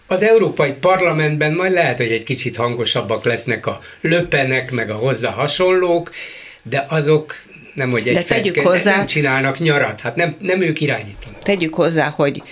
Az 0.07 0.23
Európai 0.23 0.71
Parlamentben 0.71 1.53
majd 1.53 1.71
lehet, 1.71 1.97
hogy 1.97 2.11
egy 2.11 2.23
kicsit 2.23 2.55
hangosabbak 2.55 3.23
lesznek 3.23 3.65
a 3.65 3.79
löpenek, 4.01 4.71
meg 4.71 4.89
a 4.89 4.95
hozzá 4.95 5.31
hasonlók, 5.31 6.11
de 6.63 6.85
azok 6.89 7.35
nem, 7.73 7.89
hogy 7.89 8.07
egy 8.07 8.23
fecske, 8.23 8.61
hozzá, 8.61 8.97
nem 8.97 9.05
csinálnak 9.05 9.59
nyarat, 9.59 9.99
hát 9.99 10.15
nem, 10.15 10.35
nem 10.39 10.61
ők 10.61 10.81
irányítanak. 10.81 11.39
Tegyük 11.39 11.73
hozzá, 11.73 12.09
hogy 12.09 12.43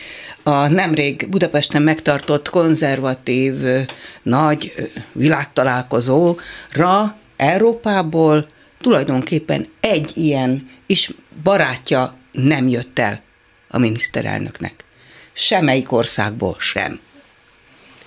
a 0.44 0.68
nemrég 0.68 1.30
Budapesten 1.30 1.82
megtartott 1.82 2.50
konzervatív 2.50 3.54
nagy 4.24 4.92
világtalálkozóra 5.12 7.18
Európából 7.38 8.48
tulajdonképpen 8.82 9.68
egy 9.80 10.12
ilyen 10.16 10.70
is 10.86 11.10
barátja 11.44 12.18
nem 12.34 12.68
jött 12.68 13.00
el 13.00 13.22
a 13.68 13.78
miniszterelnöknek. 13.78 14.74
Semmelyik 15.34 15.92
országból 15.92 16.56
sem. 16.60 17.00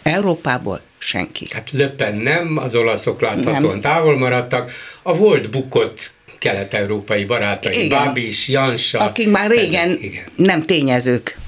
Európából 0.02 0.80
senki. 0.98 1.46
Hát 1.50 1.70
Löppen 1.70 2.16
nem, 2.16 2.56
az 2.56 2.74
olaszok 2.74 3.20
láthatóan 3.20 3.62
nem. 3.62 3.80
távol 3.80 4.18
maradtak. 4.18 4.72
A 5.02 5.16
volt 5.16 5.50
bukott 5.50 6.12
kelet-európai 6.38 7.24
barátai, 7.24 7.84
igen. 7.84 8.04
Babis, 8.04 8.48
Jansa. 8.48 8.98
Akik 8.98 9.30
már 9.30 9.50
régen 9.50 9.88
ezek, 9.88 10.02
igen. 10.02 10.24
nem 10.36 10.62
tényezők. 10.62 11.38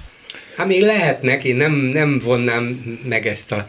Hát 0.56 0.66
még 0.66 0.82
lehetnek, 0.82 1.44
én 1.44 1.56
nem, 1.56 1.72
nem 1.72 2.18
vonnám 2.24 2.64
meg 3.08 3.26
ezt 3.26 3.52
a 3.52 3.66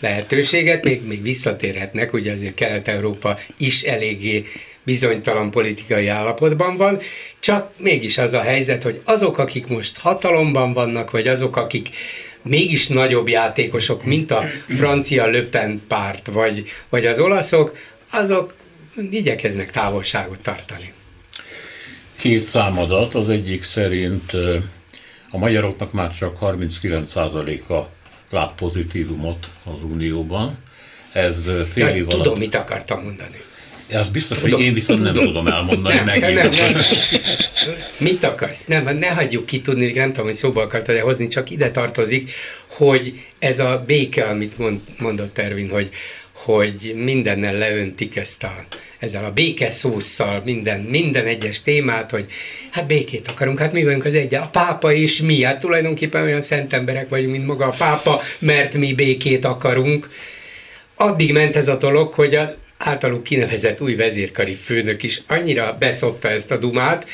lehetőséget, 0.00 0.84
még, 0.84 1.06
még 1.06 1.22
visszatérhetnek, 1.22 2.12
ugye 2.12 2.32
azért 2.32 2.54
Kelet-Európa 2.54 3.38
is 3.58 3.82
eléggé 3.82 4.44
bizonytalan 4.84 5.50
politikai 5.50 6.08
állapotban 6.08 6.76
van, 6.76 6.98
csak 7.40 7.70
mégis 7.76 8.18
az 8.18 8.32
a 8.32 8.40
helyzet, 8.40 8.82
hogy 8.82 9.00
azok, 9.04 9.38
akik 9.38 9.66
most 9.66 9.98
hatalomban 9.98 10.72
vannak, 10.72 11.10
vagy 11.10 11.28
azok, 11.28 11.56
akik 11.56 11.88
mégis 12.42 12.88
nagyobb 12.88 13.28
játékosok, 13.28 14.04
mint 14.04 14.30
a 14.30 14.44
francia 14.68 15.26
Löpen 15.26 15.82
párt, 15.88 16.26
vagy, 16.26 16.64
vagy 16.88 17.06
az 17.06 17.18
olaszok, 17.18 17.76
azok 18.12 18.54
igyekeznek 19.10 19.70
távolságot 19.70 20.40
tartani. 20.40 20.92
Két 22.18 22.42
számadat, 22.42 23.14
az 23.14 23.28
egyik 23.28 23.62
szerint 23.62 24.32
a 25.30 25.38
magyaroknak 25.38 25.92
már 25.92 26.16
csak 26.16 26.38
39%-a 26.40 27.88
lát 28.30 28.52
pozitívumot 28.54 29.50
az 29.64 29.82
Unióban. 29.82 30.58
Ez 31.12 31.36
fél 31.72 31.88
ja, 31.88 31.94
év 31.94 32.08
alatt... 32.08 32.22
Tudom, 32.22 32.38
mit 32.38 32.54
akartam 32.54 33.02
mondani. 33.02 33.42
Ez 33.92 34.08
biztos, 34.08 34.38
tudom, 34.38 34.58
hogy 34.58 34.68
én 34.68 34.74
viszont 34.74 34.98
tudom. 34.98 35.14
nem 35.14 35.24
tudom 35.24 35.46
elmondani 35.46 35.94
nem, 35.94 36.04
megint. 36.04 36.34
Nem, 36.34 36.50
nem, 36.50 36.72
nem. 36.72 36.82
Mit 37.98 38.24
akarsz? 38.24 38.64
Nem, 38.64 38.98
ne 38.98 39.08
hagyjuk 39.08 39.46
ki 39.46 39.60
tudni, 39.60 39.92
nem 39.92 40.08
tudom, 40.08 40.24
hogy 40.24 40.34
szóba 40.34 40.62
akartad 40.62 40.98
hozni, 40.98 41.28
csak 41.28 41.50
ide 41.50 41.70
tartozik, 41.70 42.30
hogy 42.68 43.12
ez 43.38 43.58
a 43.58 43.84
béke, 43.86 44.24
amit 44.24 44.58
mond, 44.58 44.80
mondott 44.98 45.38
Ervin, 45.38 45.70
hogy, 45.70 45.90
hogy 46.32 46.92
mindennel 46.96 47.54
leöntik 47.54 48.16
ezt 48.16 48.42
a, 48.42 48.52
ezzel 48.98 49.24
a 49.24 49.30
békeszósszal 49.30 50.42
minden, 50.44 50.80
minden 50.80 51.26
egyes 51.26 51.62
témát, 51.62 52.10
hogy 52.10 52.26
hát 52.70 52.86
békét 52.86 53.28
akarunk, 53.28 53.58
hát 53.58 53.72
mi 53.72 53.84
vagyunk 53.84 54.04
az 54.04 54.14
egy, 54.14 54.34
a 54.34 54.48
pápa 54.52 54.92
és 54.92 55.20
mi, 55.20 55.42
hát 55.42 55.58
tulajdonképpen 55.58 56.22
olyan 56.22 56.40
szent 56.40 56.72
emberek 56.72 57.08
vagyunk, 57.08 57.32
mint 57.32 57.46
maga 57.46 57.66
a 57.66 57.74
pápa, 57.78 58.20
mert 58.38 58.76
mi 58.76 58.92
békét 58.94 59.44
akarunk. 59.44 60.08
Addig 60.96 61.32
ment 61.32 61.56
ez 61.56 61.68
a 61.68 61.76
dolog, 61.76 62.12
hogy 62.12 62.34
az 62.34 62.52
általuk 62.84 63.22
kinevezett 63.22 63.80
új 63.80 63.94
vezérkari 63.94 64.54
főnök 64.54 65.02
is 65.02 65.22
annyira 65.26 65.76
beszopta 65.78 66.30
ezt 66.30 66.50
a 66.50 66.56
dumát, 66.56 67.06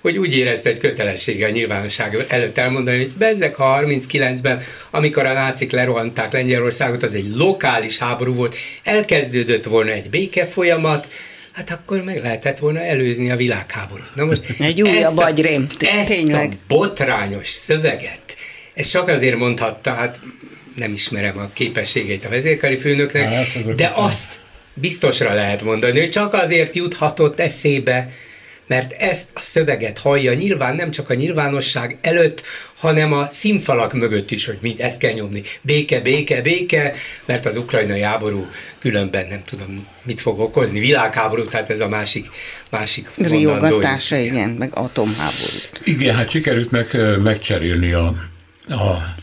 hogy 0.00 0.18
úgy 0.18 0.36
érezte, 0.36 0.70
hogy 0.70 0.78
kötelessége 0.78 1.46
a 1.46 1.50
nyilvánosság 1.50 2.24
előtt 2.28 2.58
elmondani, 2.58 2.96
hogy 2.96 3.12
bezzek, 3.18 3.54
ha 3.54 3.80
39-ben, 3.82 4.62
amikor 4.90 5.26
a 5.26 5.32
nácik 5.32 5.72
lerohanták 5.72 6.32
Lengyelországot, 6.32 7.02
az 7.02 7.14
egy 7.14 7.30
lokális 7.34 7.98
háború 7.98 8.34
volt, 8.34 8.56
elkezdődött 8.82 9.64
volna 9.64 9.90
egy 9.90 10.10
béke 10.10 10.46
folyamat, 10.46 11.08
hát 11.52 11.70
akkor 11.70 12.02
meg 12.02 12.22
lehetett 12.22 12.58
volna 12.58 12.80
előzni 12.80 13.30
a 13.30 13.36
világháborút. 13.36 14.14
Na 14.14 14.24
most 14.24 14.42
egy 14.58 14.82
újabb 14.82 15.16
agyrém, 15.16 15.66
ezt 15.78 16.10
tényleg. 16.10 16.52
a 16.52 16.56
botrányos 16.68 17.48
szöveget, 17.48 18.36
ezt 18.74 18.90
csak 18.90 19.08
azért 19.08 19.36
mondhatta, 19.36 19.92
hát 19.92 20.20
nem 20.74 20.92
ismerem 20.92 21.38
a 21.38 21.50
képességeit 21.52 22.24
a 22.24 22.28
vezérkari 22.28 22.76
főnöknek, 22.76 23.28
hát, 23.28 23.74
de 23.74 23.92
azt 23.94 24.40
biztosra 24.80 25.34
lehet 25.34 25.62
mondani, 25.62 25.98
hogy 25.98 26.10
csak 26.10 26.32
azért 26.32 26.76
juthatott 26.76 27.40
eszébe, 27.40 28.08
mert 28.68 28.92
ezt 28.92 29.28
a 29.34 29.40
szöveget 29.40 29.98
hallja 29.98 30.34
nyilván 30.34 30.74
nem 30.74 30.90
csak 30.90 31.10
a 31.10 31.14
nyilvánosság 31.14 31.98
előtt, 32.00 32.42
hanem 32.76 33.12
a 33.12 33.26
színfalak 33.26 33.92
mögött 33.92 34.30
is, 34.30 34.46
hogy 34.46 34.58
mit 34.60 34.80
ezt 34.80 34.98
kell 34.98 35.12
nyomni. 35.12 35.42
Béke, 35.60 36.00
béke, 36.00 36.42
béke, 36.42 36.92
mert 37.24 37.46
az 37.46 37.56
ukrajnai 37.56 38.00
háború 38.00 38.46
különben 38.78 39.26
nem 39.26 39.42
tudom, 39.44 39.86
mit 40.02 40.20
fog 40.20 40.38
okozni. 40.38 40.78
Világháború, 40.78 41.44
tehát 41.44 41.70
ez 41.70 41.80
a 41.80 41.88
másik, 41.88 42.26
másik 42.70 43.10
Riogatása, 43.16 44.16
igen, 44.16 44.34
igen, 44.34 44.48
meg 44.48 44.70
atomháború. 44.74 45.56
Igen, 45.84 46.14
hát 46.14 46.30
sikerült 46.30 46.70
meg, 46.70 46.96
megcserélni 47.22 47.92
a, 47.92 48.14
a 48.68 49.14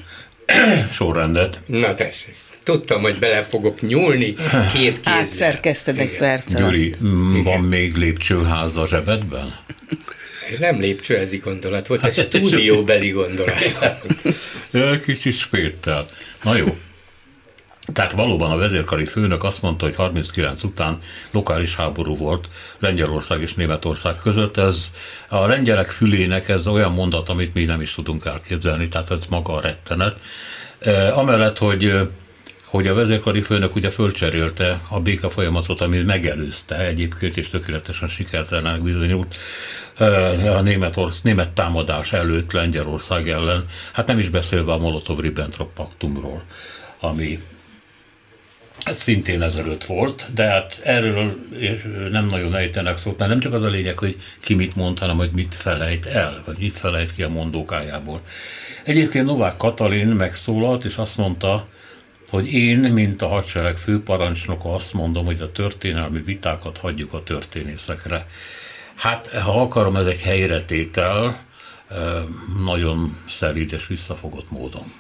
sorrendet. 0.92 1.60
Na 1.66 1.94
tessék. 1.94 2.36
Tudtam, 2.66 3.02
hogy 3.02 3.20
bele 3.20 3.42
fogok 3.42 3.82
nyúlni 3.82 4.34
két 4.74 5.00
kézzel. 5.00 5.14
Átszerkezted 5.14 6.00
egy 6.00 6.18
perc 6.18 6.56
Gyuri, 6.56 6.96
van 7.44 7.62
még 7.62 7.96
lépcsőház 7.96 8.78
a 8.78 8.88
zsebedben? 8.88 9.56
Ez 10.52 10.60
nem 10.60 10.80
lépcsőházi 10.80 11.38
gondolat 11.38 11.88
volt, 11.88 12.06
ez 12.06 12.18
hát, 12.18 12.26
stúdióbeli 12.26 13.10
gondolat. 13.10 13.78
Kicsit 15.06 15.38
spértel. 15.38 16.06
Na 16.44 16.56
jó. 16.56 16.78
Tehát 17.94 18.12
valóban 18.12 18.52
a 18.52 18.58
vezérkari 18.58 19.06
főnök 19.06 19.44
azt 19.44 19.62
mondta, 19.62 19.86
hogy 19.86 19.96
39 19.96 20.64
után 20.64 21.00
lokális 21.32 21.76
háború 21.76 22.18
volt 22.18 22.48
Lengyelország 22.80 23.42
és 23.42 23.54
Németország 23.54 24.16
között. 24.16 24.58
Ez 24.58 24.92
a 25.30 25.46
lengyelek 25.48 25.90
fülének 25.90 26.50
ez 26.50 26.68
olyan 26.68 26.92
mondat, 26.92 27.30
amit 27.30 27.54
mi 27.54 27.66
nem 27.66 27.82
is 27.82 27.94
tudunk 27.94 28.26
elképzelni, 28.26 28.88
tehát 28.88 29.12
ez 29.12 29.20
maga 29.30 29.54
a 29.54 29.62
rettenet. 29.62 30.16
Amellett, 31.14 31.58
hogy 31.58 32.08
hogy 32.76 32.88
a 32.88 32.94
vezérkari 32.94 33.42
főnök 33.42 33.76
ugye 33.76 33.90
fölcserélte 33.90 34.82
a 34.90 35.00
béka 35.00 35.30
folyamatot, 35.30 35.82
ami 35.82 36.02
megelőzte 36.02 36.80
egyébként, 36.80 37.38
és 37.38 37.50
tökéletesen 37.50 38.08
sikertelenek 38.08 38.82
bizonyult 38.82 39.36
a 40.46 40.62
német, 40.62 40.98
orsz, 40.98 41.22
német 41.22 41.50
támadás 41.50 42.14
előtt 42.14 42.52
Lengyelország 42.52 43.30
ellen, 43.30 43.66
hát 43.94 44.08
nem 44.08 44.20
is 44.20 44.30
beszélve 44.30 44.72
a 44.72 44.78
Molotov-Ribbentrop 44.78 45.74
paktumról, 45.74 46.44
ami 47.00 47.40
hát 48.86 48.96
szintén 48.96 49.42
ezelőtt 49.42 49.84
volt, 49.84 50.28
de 50.34 50.44
hát 50.44 50.80
erről 50.84 51.38
nem 52.12 52.26
nagyon 52.26 52.56
ejtenek 52.56 52.98
szót, 52.98 53.18
mert 53.18 53.32
nem 53.32 53.40
csak 53.40 53.54
az 53.54 53.64
a 53.64 53.68
lényeg, 53.68 54.00
hogy 54.00 54.16
ki 54.40 54.54
mit 54.54 54.76
mond, 54.76 55.00
hanem 55.00 55.18
hogy 55.18 55.32
mit 55.34 55.54
felejt 55.54 56.06
el, 56.06 56.42
vagy 56.46 56.58
mit 56.60 56.78
felejt 56.78 57.14
ki 57.16 57.24
a 57.24 57.30
mondókájából. 57.30 58.22
Egyébként 58.84 59.26
Novák 59.26 59.58
Katalin 59.58 60.08
megszólalt, 60.08 60.84
és 60.84 60.96
azt 60.96 61.18
mondta, 61.18 61.68
hogy 62.30 62.54
én, 62.54 62.78
mint 62.78 63.22
a 63.22 63.28
hadsereg 63.28 63.78
főparancsnoka 63.78 64.74
azt 64.74 64.94
mondom, 64.94 65.26
hogy 65.26 65.42
a 65.42 65.52
történelmi 65.52 66.22
vitákat 66.22 66.78
hagyjuk 66.78 67.14
a 67.14 67.24
történészekre. 67.24 68.28
Hát, 68.96 69.28
ha 69.28 69.62
akarom, 69.62 69.96
ez 69.96 70.06
egy 70.06 70.22
helyretétel, 70.22 71.46
nagyon 72.64 73.18
szelíd 73.28 73.74
és 73.74 73.88
visszafogott 73.88 74.52
módon. 74.52 74.94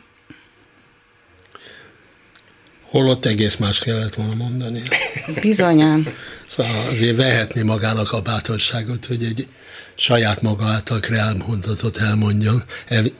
Holott 2.81 3.25
egész 3.25 3.55
más 3.55 3.79
kellett 3.79 4.13
volna 4.13 4.35
mondani. 4.35 4.81
Bizonyán. 5.41 6.07
Szóval 6.45 6.87
azért 6.89 7.15
vehetni 7.15 7.61
magának 7.61 8.11
a 8.11 8.21
bátorságot, 8.21 9.05
hogy 9.05 9.23
egy 9.23 9.47
saját 9.95 10.41
maga 10.41 10.65
által 10.65 10.99
elmondatot 11.01 11.97
elmondjon. 11.97 12.63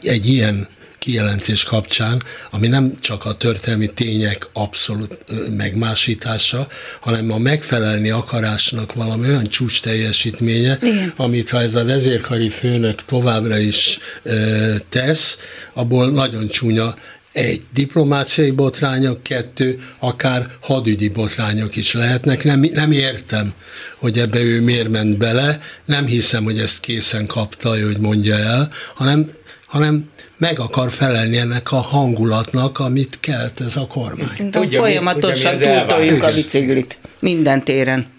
Egy 0.01 0.27
ilyen 0.27 0.67
kijelentés 1.05 1.63
kapcsán, 1.63 2.23
ami 2.51 2.67
nem 2.67 2.97
csak 2.99 3.25
a 3.25 3.35
történelmi 3.35 3.87
tények 3.93 4.47
abszolút 4.53 5.17
megmásítása, 5.57 6.67
hanem 6.99 7.31
a 7.31 7.37
megfelelni 7.37 8.09
akarásnak 8.09 8.93
valami 8.93 9.27
olyan 9.27 9.47
csúcs 9.47 9.81
teljesítménye, 9.81 10.77
Igen. 10.81 11.13
amit 11.15 11.49
ha 11.49 11.61
ez 11.61 11.75
a 11.75 11.85
vezérkari 11.85 12.49
főnök 12.49 13.05
továbbra 13.05 13.57
is 13.57 13.99
ö, 14.23 14.75
tesz, 14.89 15.37
abból 15.73 16.11
nagyon 16.11 16.47
csúnya 16.47 16.95
egy 17.31 17.61
diplomáciai 17.73 18.51
botrányok, 18.51 19.23
kettő, 19.23 19.79
akár 19.99 20.47
hadügyi 20.61 21.09
botrányok 21.09 21.75
is 21.75 21.93
lehetnek. 21.93 22.43
Nem, 22.43 22.59
nem 22.73 22.91
értem, 22.91 23.53
hogy 23.97 24.19
ebbe 24.19 24.39
ő 24.39 24.61
miért 24.61 24.89
ment 24.89 25.17
bele, 25.17 25.59
nem 25.85 26.05
hiszem, 26.05 26.43
hogy 26.43 26.59
ezt 26.59 26.79
készen 26.79 27.25
kapta, 27.25 27.69
hogy 27.69 27.97
mondja 27.97 28.35
el, 28.35 28.69
hanem 28.95 29.29
hanem 29.65 30.09
meg 30.37 30.59
akar 30.59 30.91
felelni 30.91 31.37
ennek 31.37 31.71
a 31.71 31.75
hangulatnak, 31.75 32.79
amit 32.79 33.17
kelt 33.19 33.61
ez 33.61 33.75
a 33.75 33.87
kormány. 33.87 34.49
Tudja, 34.49 34.79
folyamatosan 34.79 35.57
túltoljuk 35.57 36.23
a 36.23 36.33
biciklit 36.33 36.97
minden 37.19 37.63
téren. 37.63 38.13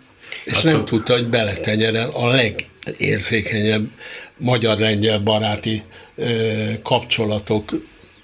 És 0.45 0.55
hát 0.55 0.63
nem 0.63 0.85
tudta, 0.85 1.13
hogy 1.13 1.27
beletenyere 1.27 2.03
a 2.03 2.29
legérzékenyebb 2.29 3.89
magyar-lengyel 4.37 5.19
baráti 5.19 5.83
ö, 6.17 6.25
kapcsolatok 6.83 7.71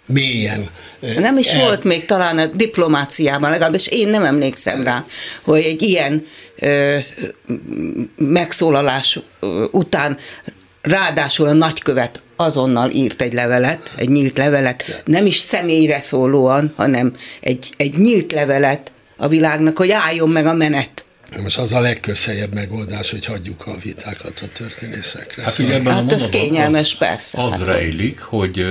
mélyen. 0.07 0.69
Nem 1.19 1.39
is 1.39 1.53
el... 1.53 1.61
volt 1.61 1.85
még 1.85 2.05
talán 2.05 2.39
a 2.39 2.47
diplomáciában, 2.47 3.51
legalábbis 3.51 3.87
én 3.87 4.09
nem 4.09 4.25
emlékszem 4.25 4.83
rá, 4.83 5.05
hogy 5.43 5.63
egy 5.63 5.83
ilyen 5.83 6.27
ö, 6.59 6.99
megszólalás 8.17 9.19
után 9.71 10.19
ráadásul 10.83 11.47
a 11.47 11.53
nagykövet 11.53 12.23
azonnal 12.43 12.91
írt 12.91 13.23
egy 13.23 13.33
levelet, 13.33 13.93
egy 13.97 14.09
nyílt 14.09 14.37
levelet, 14.37 15.03
nem 15.05 15.27
is 15.27 15.37
személyre 15.37 16.01
szólóan, 16.01 16.73
hanem 16.77 17.13
egy, 17.41 17.73
egy 17.77 17.99
nyílt 17.99 18.33
levelet 18.33 18.93
a 19.17 19.29
világnak, 19.29 19.79
hogy 19.79 19.91
álljon 19.91 20.29
meg 20.29 20.47
a 20.47 20.53
menet. 20.53 21.05
Most 21.41 21.59
az 21.59 21.73
a 21.73 21.81
legközelebb 21.81 22.53
megoldás, 22.53 23.11
hogy 23.11 23.25
hagyjuk 23.25 23.67
a 23.67 23.77
vitákat 23.83 24.41
a 24.41 24.47
történészekre. 24.57 25.43
Hát, 25.43 25.59
ugye 25.59 25.75
ebben 25.75 25.93
hát 25.93 26.13
ez 26.13 26.29
kényelmes, 26.29 26.93
az, 26.93 26.99
persze. 26.99 27.43
Az 27.43 27.53
hát. 27.53 27.61
rejlik, 27.61 28.21
hogy 28.21 28.67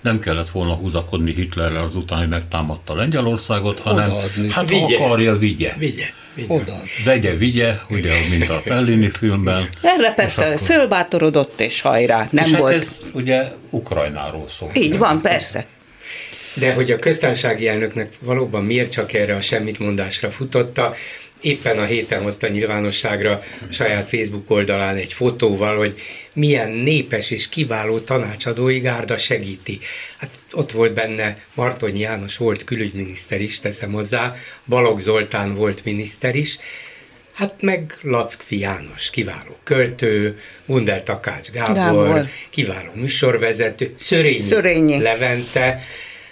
nem 0.00 0.18
kellett 0.18 0.50
volna 0.50 0.74
húzakodni 0.74 1.34
Hitlerrel 1.34 1.84
azután, 1.84 2.18
hogy 2.18 2.28
megtámadta 2.28 2.94
Lengyelországot, 2.94 3.78
hanem 3.78 4.10
Odaadni. 4.10 4.50
hát 4.50 4.68
vigye. 4.68 4.96
akarja, 4.96 5.36
vigye. 5.36 5.74
Vigye. 5.78 6.06
Oda. 6.48 6.82
Vegye, 7.04 7.36
vigye, 7.36 7.80
ugye, 7.90 8.12
mint 8.30 8.48
a 8.48 8.60
Fellini 8.64 9.10
filmben. 9.10 9.68
Erre 9.82 10.12
persze 10.12 10.46
akkor... 10.46 10.66
fölbátorodott, 10.66 11.60
és 11.60 11.80
hajrá, 11.80 12.28
nem 12.30 12.44
és 12.44 12.50
hát 12.50 12.60
volt. 12.60 12.72
Hát 12.72 12.82
ez 12.82 13.04
ugye 13.12 13.44
Ukrajnáról 13.70 14.48
szól. 14.48 14.70
Így 14.74 14.98
van, 14.98 15.20
persze. 15.20 15.66
De 16.54 16.74
hogy 16.74 16.90
a 16.90 16.98
köztársasági 16.98 17.68
elnöknek 17.68 18.12
valóban 18.20 18.64
miért 18.64 18.90
csak 18.90 19.12
erre 19.12 19.34
a 19.34 19.40
semmitmondásra 19.40 20.30
futotta, 20.30 20.94
éppen 21.40 21.78
a 21.78 21.84
héten 21.84 22.22
hozta 22.22 22.48
nyilvánosságra 22.48 23.32
a 23.68 23.72
saját 23.72 24.08
Facebook 24.08 24.50
oldalán 24.50 24.96
egy 24.96 25.12
fotóval, 25.12 25.76
hogy 25.76 26.00
milyen 26.32 26.70
népes 26.70 27.30
és 27.30 27.48
kiváló 27.48 27.98
tanácsadói 27.98 28.78
gárda 28.78 29.16
segíti. 29.16 29.78
Hát 30.18 30.38
ott 30.52 30.72
volt 30.72 30.94
benne 30.94 31.38
Martonyi 31.54 32.00
János 32.00 32.36
volt 32.36 32.64
külügyminiszter 32.64 33.40
is, 33.40 33.58
teszem 33.58 33.92
hozzá, 33.92 34.34
Balogh 34.66 35.00
Zoltán 35.00 35.54
volt 35.54 35.84
miniszter 35.84 36.34
is, 36.34 36.58
Hát 37.36 37.62
meg 37.62 37.98
Lackfi 38.02 38.58
János, 38.58 39.10
kiváló 39.10 39.56
költő, 39.62 40.38
Gundel 40.66 41.02
Takács 41.02 41.50
Gábor, 41.50 41.74
Gábor. 41.74 42.28
kiváló 42.50 42.90
műsorvezető, 42.94 43.92
Szörényi, 43.96 44.40
Szörényi. 44.40 45.02
Levente, 45.02 45.80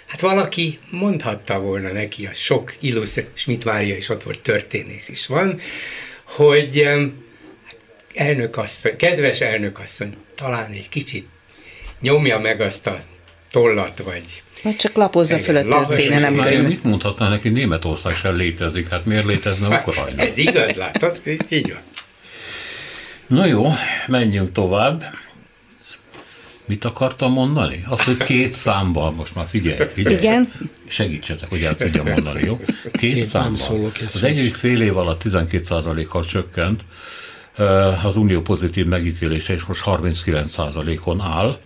Hát 0.07 0.19
valaki 0.19 0.79
mondhatta 0.89 1.59
volna 1.59 1.91
neki, 1.91 2.25
a 2.25 2.33
sok 2.33 2.73
illusz, 2.79 3.19
Schmidt 3.33 3.65
Mária 3.65 3.95
is 3.95 4.09
ott 4.09 4.23
volt, 4.23 4.39
történész 4.39 5.09
is 5.09 5.27
van, 5.27 5.59
hogy 6.25 6.89
elnökasszony, 8.13 8.95
kedves 8.95 9.41
elnökasszony, 9.41 10.15
talán 10.35 10.71
egy 10.71 10.89
kicsit 10.89 11.27
nyomja 12.01 12.39
meg 12.39 12.61
azt 12.61 12.87
a 12.87 12.97
tollat, 13.51 13.99
vagy... 13.99 14.43
Vagy 14.63 14.75
csak 14.75 14.95
lapozza 14.95 15.37
fel 15.37 15.55
a 15.55 15.85
történelem 15.85 16.33
Már 16.33 16.61
mit 16.61 16.83
mondhatná 16.83 17.29
neki, 17.29 17.49
Németország 17.49 18.15
sem 18.15 18.35
létezik, 18.35 18.89
hát 18.89 19.05
miért 19.05 19.25
létezne 19.25 19.69
hát, 19.69 19.87
Ukrajna? 19.87 20.21
Ez 20.21 20.37
igaz, 20.37 20.75
látod? 20.75 21.21
Így 21.49 21.71
van. 21.71 21.81
Na 23.27 23.45
jó, 23.45 23.65
menjünk 24.07 24.51
tovább. 24.51 25.03
Mit 26.65 26.85
akartam 26.85 27.31
mondani? 27.31 27.85
Az, 27.89 28.03
hogy 28.03 28.17
két 28.17 28.49
számban, 28.49 29.13
most 29.13 29.35
már 29.35 29.45
figyelj, 29.47 29.87
figyelj. 29.93 30.15
Igen. 30.15 30.51
Segítsetek, 30.87 31.49
hogy 31.49 31.61
el 31.61 31.75
tudjam 31.75 32.07
mondani, 32.07 32.45
jó? 32.45 32.59
Két 32.91 33.15
Én 33.15 33.25
számban. 33.25 33.55
Szólok, 33.55 33.91
az 34.05 34.23
egyedik 34.23 34.53
fél 34.53 34.81
év 34.81 34.97
alatt 34.97 35.21
12%-kal 35.25 36.25
csökkent 36.25 36.85
az 38.03 38.15
unió 38.15 38.41
pozitív 38.41 38.85
megítélése, 38.85 39.53
és 39.53 39.63
most 39.63 39.83
39%-on 39.85 41.21
áll. 41.21 41.57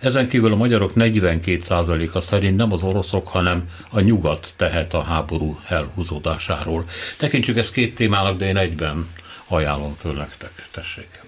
Ezen 0.00 0.28
kívül 0.28 0.52
a 0.52 0.56
magyarok 0.56 0.92
42%-a 0.94 2.20
szerint 2.20 2.56
nem 2.56 2.72
az 2.72 2.82
oroszok, 2.82 3.28
hanem 3.28 3.62
a 3.90 4.00
nyugat 4.00 4.52
tehet 4.56 4.94
a 4.94 5.02
háború 5.02 5.60
elhúzódásáról. 5.68 6.84
Tekintsük 7.16 7.56
ezt 7.56 7.72
két 7.72 7.94
témának, 7.94 8.38
de 8.38 8.46
én 8.46 8.56
egyben 8.56 9.08
ajánlom 9.48 9.94
föl 9.94 10.12
nektek. 10.12 10.52
Tessék. 10.70 11.26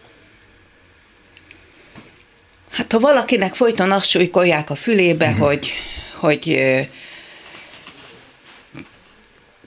Hát 2.71 2.93
ha 2.93 2.99
valakinek 2.99 3.55
folyton 3.55 3.91
azt 3.91 4.09
súlykolják 4.09 4.71
a 4.71 4.75
fülébe, 4.75 5.29
uh-huh. 5.29 5.47
hogy, 5.47 5.73
hogy 6.15 6.61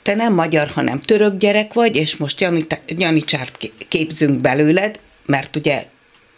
te 0.01 0.15
nem 0.15 0.33
magyar, 0.33 0.67
hanem 0.67 1.01
török 1.01 1.37
gyerek 1.37 1.73
vagy, 1.73 1.95
és 1.95 2.15
most 2.15 2.47
Janicsárt 2.85 3.71
képzünk 3.87 4.41
belőled, 4.41 4.99
mert 5.25 5.55
ugye 5.55 5.85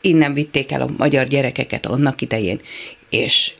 innen 0.01 0.33
vitték 0.33 0.71
el 0.71 0.81
a 0.81 0.89
magyar 0.97 1.27
gyerekeket 1.27 1.85
annak 1.85 2.21
idején, 2.21 2.59
és, 3.09 3.53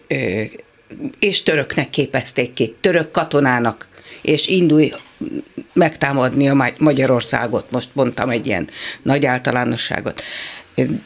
és 1.20 1.44
töröknek 1.44 1.90
képezték 1.90 2.54
ki, 2.54 2.76
török 2.82 3.12
katonának, 3.12 3.88
és 4.22 4.48
indulj 4.48 4.94
megtámadni 5.74 6.50
a 6.50 6.74
Magyarországot, 6.78 7.72
most 7.72 7.90
mondtam 7.94 8.30
egy 8.30 8.46
ilyen 8.46 8.70
nagy 9.02 9.26
általánosságot. 9.26 10.24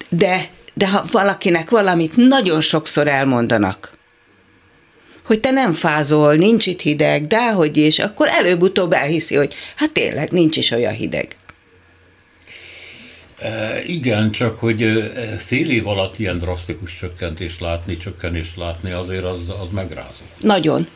De 0.10 0.50
de 0.80 0.89
ha 0.89 1.06
valakinek 1.12 1.70
valamit 1.70 2.15
nagyon 2.15 2.62
sokszor 2.62 3.08
elmondanak, 3.08 3.92
hogy 5.24 5.39
te 5.39 5.52
nem 5.52 5.72
fázol, 5.72 6.36
nincs 6.36 6.65
itt 6.65 6.82
hideg, 6.82 7.28
de 7.28 7.52
hogy 7.52 7.78
is, 7.78 8.00
akkor 8.00 8.28
előbb-utóbb 8.28 8.94
elhiszi, 8.94 9.36
hogy 9.36 9.56
hát 9.76 9.92
tényleg 9.92 10.32
nincs 10.32 10.58
is 10.58 10.72
olyan 10.72 10.94
hideg. 10.94 11.38
E, 13.39 13.84
igen, 13.86 14.32
csak 14.32 14.60
hogy 14.60 14.82
e, 14.82 15.38
fél 15.38 15.70
év 15.70 15.88
alatt 15.88 16.20
ilyen 16.20 16.38
drasztikus 16.38 16.96
csökkentést 16.96 17.60
látni, 17.60 17.98
csökkenést 17.98 18.58
látni, 18.58 18.92
azért 18.92 19.24
az, 19.24 19.50
az 19.62 19.70
megrázó. 19.72 20.24
Nagyon. 20.42 20.88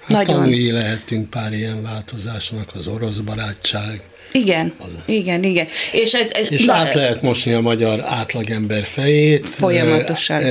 Hát 0.00 0.10
Nagyon. 0.10 0.34
tanulni 0.34 0.70
lehetünk 0.70 1.30
pár 1.30 1.52
ilyen 1.52 1.82
változásnak, 1.82 2.74
az 2.74 2.86
orosz 2.86 3.18
barátság, 3.18 4.08
igen, 4.32 4.74
az. 4.78 4.90
igen, 5.04 5.44
igen. 5.44 5.66
És, 5.92 6.12
ez, 6.12 6.30
ez, 6.30 6.46
és 6.50 6.64
na, 6.64 6.72
át 6.72 6.94
lehet 6.94 7.22
mosni 7.22 7.52
a 7.52 7.60
magyar 7.60 8.04
átlagember 8.04 8.84
fejét. 8.86 9.48
Folyamatosan. 9.48 10.42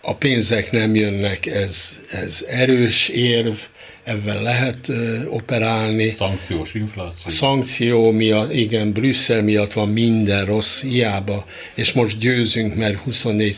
A 0.00 0.14
pénzek 0.14 0.72
nem 0.72 0.94
jönnek, 0.94 1.46
ez, 1.46 1.88
ez 2.10 2.44
erős 2.48 3.08
érv, 3.08 3.54
ebben 4.04 4.42
lehet 4.42 4.92
operálni. 5.28 6.10
Szankciós 6.10 6.74
infláció. 6.74 7.22
A 7.24 7.30
szankció 7.30 8.10
miatt, 8.10 8.52
igen, 8.52 8.92
Brüsszel 8.92 9.42
miatt 9.42 9.72
van 9.72 9.88
minden 9.88 10.44
rossz, 10.44 10.82
hiába, 10.82 11.44
és 11.74 11.92
most 11.92 12.18
győzünk, 12.18 12.74
mert 12.74 12.98
24 12.98 13.56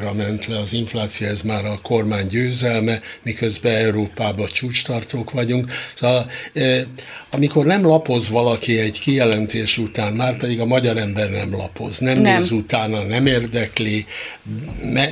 ra 0.00 0.12
ment 0.12 0.46
le 0.46 0.58
az 0.58 0.72
infláció, 0.72 1.26
ez 1.26 1.42
már 1.42 1.64
a 1.64 1.78
kormány 1.82 2.26
győzelme, 2.26 3.00
miközben 3.22 3.74
Európában 3.74 4.46
csúcstartók 4.46 5.30
vagyunk. 5.30 5.70
Szóval, 5.94 6.30
amikor 7.30 7.66
nem 7.66 7.86
lapoz 7.86 8.28
valaki 8.28 8.78
egy 8.78 9.00
kijelentés 9.00 9.78
után, 9.78 10.12
már 10.12 10.36
pedig 10.36 10.60
a 10.60 10.64
magyar 10.64 10.96
ember 10.96 11.30
nem 11.30 11.50
lapoz, 11.50 11.98
nem, 11.98 12.20
nem. 12.20 12.38
néz 12.38 12.50
utána, 12.50 13.02
nem 13.02 13.26
érdekli, 13.26 14.06
me, 14.92 15.08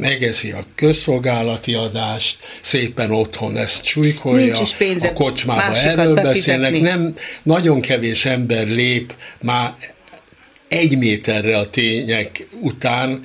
megeszi 0.00 0.50
a 0.50 0.64
közszolgálati 0.74 1.74
adást, 1.74 2.38
szépen 2.60 3.10
otthon 3.10 3.56
ezt 3.56 3.77
ezt 3.78 3.86
súlykolja, 3.86 4.56
a 5.00 5.12
kocsmába 5.12 5.76
erről 5.76 6.14
beszélnek, 6.14 6.80
nem, 6.80 7.14
nagyon 7.42 7.80
kevés 7.80 8.24
ember 8.24 8.66
lép 8.66 9.14
már 9.40 9.74
egy 10.68 10.98
méterre 10.98 11.56
a 11.56 11.70
tények 11.70 12.46
után 12.60 13.24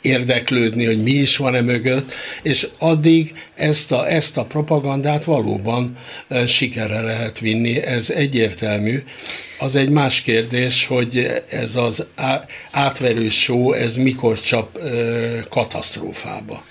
érdeklődni, 0.00 0.84
hogy 0.84 1.02
mi 1.02 1.10
is 1.10 1.36
van-e 1.36 1.60
mögött, 1.60 2.12
és 2.42 2.68
addig 2.78 3.34
ezt 3.54 3.92
a, 3.92 4.10
ezt 4.10 4.36
a 4.36 4.44
propagandát 4.44 5.24
valóban 5.24 5.96
e, 6.28 6.46
sikerre 6.46 7.00
lehet 7.00 7.38
vinni, 7.38 7.82
ez 7.82 8.10
egyértelmű. 8.10 9.02
Az 9.58 9.76
egy 9.76 9.88
más 9.88 10.22
kérdés, 10.22 10.86
hogy 10.86 11.42
ez 11.50 11.76
az 11.76 12.06
átverős 12.70 13.40
show, 13.40 13.72
ez 13.72 13.96
mikor 13.96 14.40
csap 14.40 14.76
e, 14.76 14.88
katasztrófába. 15.48 16.64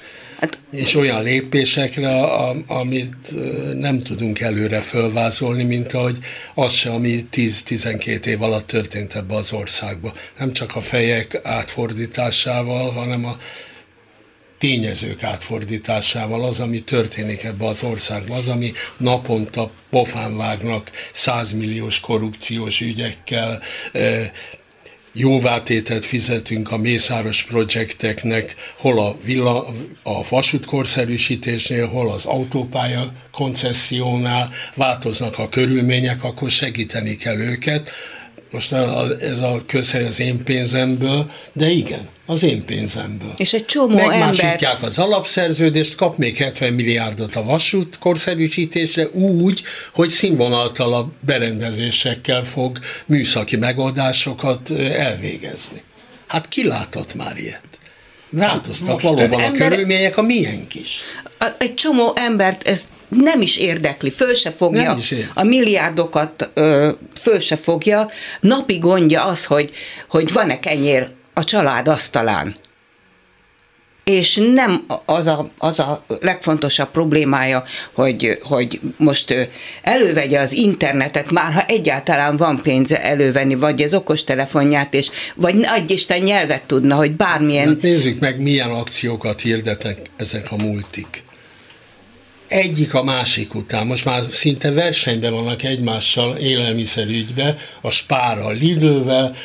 Hát, 0.44 0.58
és 0.72 0.96
olyan 0.96 1.24
lépésekre, 1.24 2.24
amit 2.68 3.34
nem 3.80 4.00
tudunk 4.00 4.40
előre 4.40 4.82
fölvázolni, 4.82 5.64
mint 5.64 5.94
ahogy 5.94 6.18
az 6.54 6.74
se, 6.74 6.90
ami 6.90 7.28
10-12 7.32 8.26
év 8.26 8.42
alatt 8.42 8.68
történt 8.68 9.16
ebbe 9.16 9.36
az 9.36 9.54
országba. 9.54 10.14
Nem 10.38 10.52
csak 10.52 10.76
a 10.76 10.82
fejek 10.82 11.40
átfordításával, 11.44 12.92
hanem 12.92 13.26
a 13.26 13.38
tényezők 14.58 15.24
átfordításával, 15.24 16.44
az, 16.46 16.60
ami 16.60 16.82
történik 16.82 17.44
ebbe 17.44 17.68
az 17.68 17.84
országban, 17.84 18.38
az, 18.38 18.48
ami 18.48 18.72
naponta 18.98 19.72
pofán 19.90 20.38
vágnak 20.38 20.92
százmilliós 21.12 22.00
korrupciós 22.00 22.82
ügyekkel, 22.82 23.62
jóvátétet 25.14 26.06
fizetünk 26.06 26.72
a 26.72 26.78
Mészáros 26.78 27.44
projekteknek, 27.44 28.56
hol 28.78 29.00
a, 29.00 29.18
villa, 29.24 29.68
a 30.04 30.28
vasútkorszerűsítésnél, 30.30 31.88
hol 31.88 32.12
az 32.12 32.26
autópálya 32.26 33.12
koncessziónál, 33.32 34.50
változnak 34.76 35.40
a 35.40 35.50
körülmények, 35.50 36.24
akkor 36.24 36.50
segíteni 36.50 37.16
kell 37.16 37.40
őket. 37.40 37.90
Most 38.54 38.72
ez 39.20 39.40
a 39.40 39.64
közhely 39.68 40.06
az 40.06 40.20
én 40.20 40.44
pénzemből, 40.44 41.32
de 41.54 41.70
igen, 41.70 42.08
az 42.26 42.44
én 42.44 42.66
pénzemből. 42.66 43.34
És 43.38 43.54
egy 43.54 43.66
csomó 43.66 43.96
Megmásítják 43.96 44.74
ember... 44.74 44.90
az 44.90 45.00
alapszerződést, 45.00 45.96
kap 45.96 46.18
még 46.18 46.38
70 46.38 46.74
milliárdot 46.74 47.36
a 47.36 47.44
vasút 47.44 47.98
korszerűsítésre 48.00 49.08
úgy, 49.08 49.62
hogy 49.94 50.10
színvonaltalabb 50.10 51.12
berendezésekkel 51.20 52.44
fog 52.44 52.80
műszaki 53.06 53.56
megoldásokat 53.56 54.70
elvégezni. 54.80 55.82
Hát 56.28 56.48
ki 56.48 56.68
látott 56.68 57.16
már 57.16 57.38
ilyet? 57.38 57.62
Változtak 58.30 58.88
Most 58.88 59.04
valóban 59.06 59.40
a 59.40 59.44
ember... 59.44 59.70
körülmények, 59.70 60.18
a 60.18 60.22
miénk 60.22 60.76
is. 60.76 61.02
Egy 61.58 61.74
csomó 61.74 62.14
embert 62.16 62.68
ez 62.68 62.88
nem 63.08 63.42
is 63.42 63.58
érdekli, 63.58 64.10
föl 64.10 64.34
se 64.34 64.52
fogja 64.52 64.98
a 65.34 65.44
milliárdokat, 65.44 66.50
ö, 66.54 66.92
föl 67.22 67.40
se 67.40 67.56
fogja. 67.56 68.10
Napi 68.40 68.78
gondja 68.78 69.26
az, 69.26 69.46
hogy, 69.46 69.72
hogy 70.08 70.34
van-e 70.34 70.60
kenyér 70.60 71.10
a 71.34 71.44
család 71.44 71.88
asztalán. 71.88 72.56
És 74.04 74.42
nem 74.54 74.86
az 75.06 75.28
a, 75.28 75.52
az 75.58 75.80
a 75.80 76.06
legfontosabb 76.22 76.92
problémája, 76.92 77.64
hogy, 77.94 78.40
hogy 78.42 78.80
most 78.98 79.50
elővegye 79.82 80.40
az 80.40 80.54
internetet, 80.54 81.32
már 81.32 81.54
ha 81.54 81.66
egyáltalán 81.66 82.38
van 82.38 82.60
pénze 82.62 83.04
elővenni, 83.04 83.56
vagy 83.56 83.82
az 83.82 83.94
okostelefonját, 83.94 84.94
és 84.94 85.10
vagy 85.36 85.66
adj 85.66 85.94
Isten 85.94 86.22
nyelvet 86.22 86.64
tudna, 86.64 86.96
hogy 86.96 87.12
bármilyen... 87.12 87.68
Hát 87.68 87.82
nézzük 87.82 88.20
meg, 88.20 88.42
milyen 88.42 88.70
akciókat 88.70 89.42
hirdetek 89.42 89.98
ezek 90.18 90.52
a 90.52 90.56
multik. 90.56 91.23
Egyik 92.54 92.94
a 92.94 93.04
másik 93.04 93.56
után, 93.56 93.88
most 93.88 94.06
már 94.06 94.24
szinte 94.30 94.72
versenyben 94.72 95.34
vannak 95.34 95.64
egymással 95.64 96.38
élelmiszerügybe, 96.38 97.56
a 97.82 97.90
Spár 97.90 98.38
a 98.40 98.50
Lidlvel, 98.50 99.36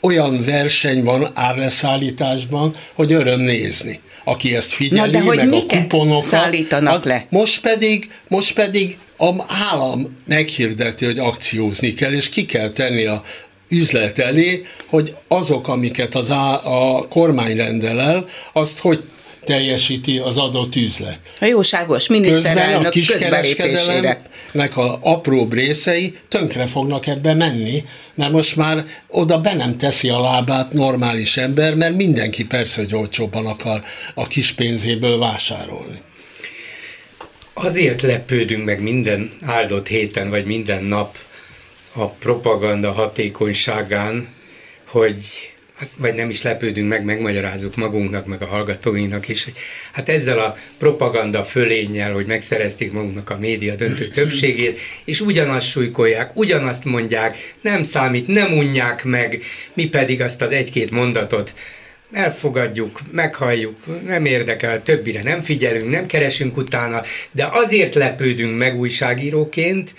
olyan 0.00 0.44
verseny 0.44 1.04
van 1.04 1.30
árleszállításban, 1.34 2.74
hogy 2.94 3.12
öröm 3.12 3.40
nézni 3.40 4.00
aki 4.24 4.56
ezt 4.56 4.72
figyeli, 4.72 5.10
Na 5.10 5.18
de 5.18 5.24
hogy 5.24 5.36
meg 5.36 5.48
miket 5.48 5.78
a 5.78 5.80
kuponokat. 5.82 6.22
szállítanak 6.22 6.94
az, 6.94 7.04
le? 7.04 7.26
Most 7.30 7.60
pedig, 7.60 8.10
most 8.28 8.54
pedig 8.54 8.96
a 9.16 9.30
állam 9.46 10.16
meghirdeti, 10.26 11.04
hogy 11.04 11.18
akciózni 11.18 11.92
kell, 11.92 12.12
és 12.12 12.28
ki 12.28 12.44
kell 12.44 12.70
tenni 12.70 13.04
a 13.04 13.22
üzlet 13.68 14.18
elé, 14.18 14.64
hogy 14.86 15.14
azok, 15.28 15.68
amiket 15.68 16.14
az 16.14 16.30
á, 16.30 16.60
a 16.64 17.08
kormány 17.08 17.56
rendel 17.56 18.00
el, 18.00 18.24
azt 18.52 18.78
hogy 18.78 19.02
teljesíti 19.44 20.18
az 20.18 20.38
adott 20.38 20.76
üzlet. 20.76 21.18
A 21.40 21.44
jóságos 21.44 22.08
miniszterelnök 22.08 22.66
Közben 22.66 22.84
a 22.84 22.88
kiskereskedelemnek 22.88 24.76
a 24.76 24.98
apró 25.02 25.48
részei 25.50 26.16
tönkre 26.28 26.66
fognak 26.66 27.06
ebbe 27.06 27.34
menni, 27.34 27.84
mert 28.14 28.32
most 28.32 28.56
már 28.56 28.84
oda 29.08 29.38
be 29.38 29.54
nem 29.54 29.76
teszi 29.76 30.08
a 30.08 30.20
lábát 30.20 30.72
normális 30.72 31.36
ember, 31.36 31.74
mert 31.74 31.96
mindenki 31.96 32.44
persze, 32.44 32.80
hogy 32.80 32.94
olcsóbban 32.94 33.46
akar 33.46 33.82
a 34.14 34.26
kis 34.26 34.52
pénzéből 34.52 35.18
vásárolni. 35.18 36.00
Azért 37.54 38.02
lepődünk 38.02 38.64
meg 38.64 38.82
minden 38.82 39.30
áldott 39.40 39.88
héten, 39.88 40.30
vagy 40.30 40.44
minden 40.44 40.84
nap 40.84 41.16
a 41.94 42.08
propaganda 42.08 42.92
hatékonyságán, 42.92 44.28
hogy 44.86 45.51
hát 45.82 45.90
vagy 45.96 46.14
nem 46.14 46.30
is 46.30 46.42
lepődünk 46.42 46.88
meg, 46.88 47.04
megmagyarázzuk 47.04 47.76
magunknak, 47.76 48.26
meg 48.26 48.42
a 48.42 48.46
hallgatóinak 48.46 49.28
is, 49.28 49.44
hogy 49.44 49.52
hát 49.92 50.08
ezzel 50.08 50.38
a 50.38 50.56
propaganda 50.78 51.44
fölénnyel, 51.44 52.12
hogy 52.12 52.26
megszerezték 52.26 52.92
magunknak 52.92 53.30
a 53.30 53.38
média 53.38 53.74
döntő 53.74 54.08
többségét, 54.08 54.80
és 55.04 55.20
ugyanazt 55.20 55.68
súlykolják, 55.68 56.36
ugyanazt 56.36 56.84
mondják, 56.84 57.54
nem 57.60 57.82
számít, 57.82 58.26
nem 58.26 58.52
unják 58.52 59.04
meg, 59.04 59.42
mi 59.72 59.86
pedig 59.86 60.20
azt 60.20 60.42
az 60.42 60.50
egy-két 60.50 60.90
mondatot 60.90 61.54
elfogadjuk, 62.12 63.00
meghalljuk, 63.10 63.76
nem 64.06 64.24
érdekel, 64.24 64.82
többire 64.82 65.22
nem 65.22 65.40
figyelünk, 65.40 65.90
nem 65.90 66.06
keresünk 66.06 66.56
utána, 66.56 67.02
de 67.32 67.48
azért 67.52 67.94
lepődünk 67.94 68.58
meg 68.58 68.78
újságíróként, 68.78 69.94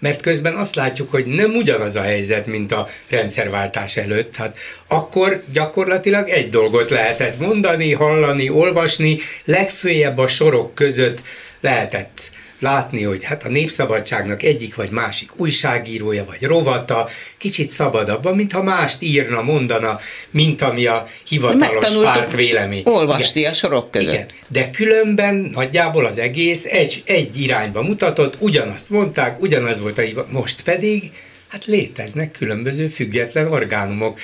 mert 0.00 0.22
közben 0.22 0.54
azt 0.54 0.74
látjuk, 0.74 1.10
hogy 1.10 1.26
nem 1.26 1.54
ugyanaz 1.54 1.96
a 1.96 2.02
helyzet, 2.02 2.46
mint 2.46 2.72
a 2.72 2.88
rendszerváltás 3.08 3.96
előtt. 3.96 4.36
Hát 4.36 4.56
akkor 4.88 5.42
gyakorlatilag 5.52 6.28
egy 6.28 6.50
dolgot 6.50 6.90
lehetett 6.90 7.38
mondani, 7.38 7.92
hallani, 7.92 8.48
olvasni, 8.48 9.18
legfőjebb 9.44 10.18
a 10.18 10.26
sorok 10.26 10.74
között 10.74 11.22
lehetett 11.60 12.30
látni, 12.60 13.02
hogy 13.02 13.24
hát 13.24 13.44
a 13.44 13.48
Népszabadságnak 13.48 14.42
egyik 14.42 14.74
vagy 14.74 14.90
másik 14.90 15.30
újságírója 15.36 16.24
vagy 16.24 16.42
rovata 16.42 17.08
kicsit 17.38 17.70
szabadabban, 17.70 18.34
mintha 18.34 18.62
mást 18.62 19.02
írna, 19.02 19.42
mondana, 19.42 19.98
mint 20.30 20.62
ami 20.62 20.86
a 20.86 21.06
hivatalos 21.28 21.96
párt 21.96 22.34
vélemény. 22.34 22.82
Olvasni 22.84 23.40
Igen. 23.40 23.52
a 23.52 23.54
sorok 23.54 23.90
között. 23.90 24.12
Igen, 24.12 24.26
de 24.48 24.70
különben 24.70 25.34
nagyjából 25.34 26.04
az 26.04 26.18
egész 26.18 26.64
egy, 26.64 27.02
egy 27.06 27.40
irányba 27.40 27.82
mutatott, 27.82 28.36
ugyanazt 28.40 28.90
mondták, 28.90 29.40
ugyanaz 29.42 29.80
volt 29.80 29.98
a 29.98 30.26
most 30.28 30.62
pedig 30.62 31.10
hát 31.48 31.64
léteznek 31.64 32.30
különböző 32.30 32.88
független 32.88 33.52
orgánumok. 33.52 34.18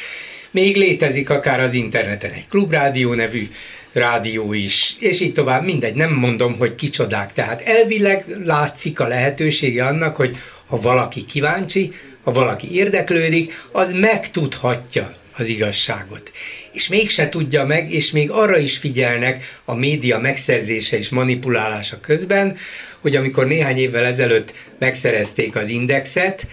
Még 0.57 0.77
létezik 0.77 1.31
akár 1.31 1.61
az 1.61 1.73
interneten 1.73 2.31
egy 2.31 2.47
klubrádió 2.47 3.15
nevű 3.15 3.49
rádió 3.93 4.53
is, 4.53 4.97
és 4.99 5.21
így 5.21 5.33
tovább, 5.33 5.65
mindegy, 5.65 5.95
nem 5.95 6.13
mondom, 6.13 6.59
hogy 6.59 6.75
kicsodák. 6.75 7.33
Tehát 7.33 7.61
elvileg 7.61 8.25
látszik 8.45 9.01
a 9.01 9.07
lehetősége 9.07 9.85
annak, 9.85 10.17
hogy 10.17 10.37
ha 10.67 10.81
valaki 10.81 11.25
kíváncsi, 11.25 11.93
ha 12.23 12.33
valaki 12.33 12.75
érdeklődik, 12.75 13.53
az 13.73 13.93
megtudhatja 13.93 15.13
az 15.37 15.49
igazságot. 15.49 16.31
És 16.73 16.89
mégse 16.89 17.29
tudja 17.29 17.65
meg, 17.65 17.93
és 17.93 18.11
még 18.11 18.31
arra 18.31 18.59
is 18.59 18.77
figyelnek 18.77 19.61
a 19.65 19.75
média 19.75 20.19
megszerzése 20.19 20.97
és 20.97 21.09
manipulálása 21.09 22.01
közben, 22.01 22.57
hogy 23.01 23.17
amikor 23.17 23.47
néhány 23.47 23.79
évvel 23.79 24.05
ezelőtt 24.05 24.55
megszerezték 24.79 25.57
az 25.57 25.69
indexet, 25.69 26.47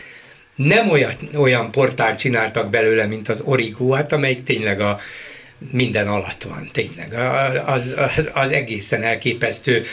nem 0.56 0.90
olyan, 0.90 1.14
olyan 1.36 1.72
portált 1.72 2.20
csináltak 2.20 2.70
belőle, 2.70 3.06
mint 3.06 3.30
az 3.30 3.42
Origo, 3.46 3.92
hát 3.92 4.12
amelyik 4.12 4.44
tényleg 4.44 4.80
a 4.82 5.00
minden 5.72 6.08
alatt 6.08 6.44
van, 6.44 6.70
tényleg. 6.72 7.14
Az, 7.66 7.94
az, 7.96 8.30
az 8.34 8.52
egészen 8.52 9.02
elképesztő. 9.02 9.84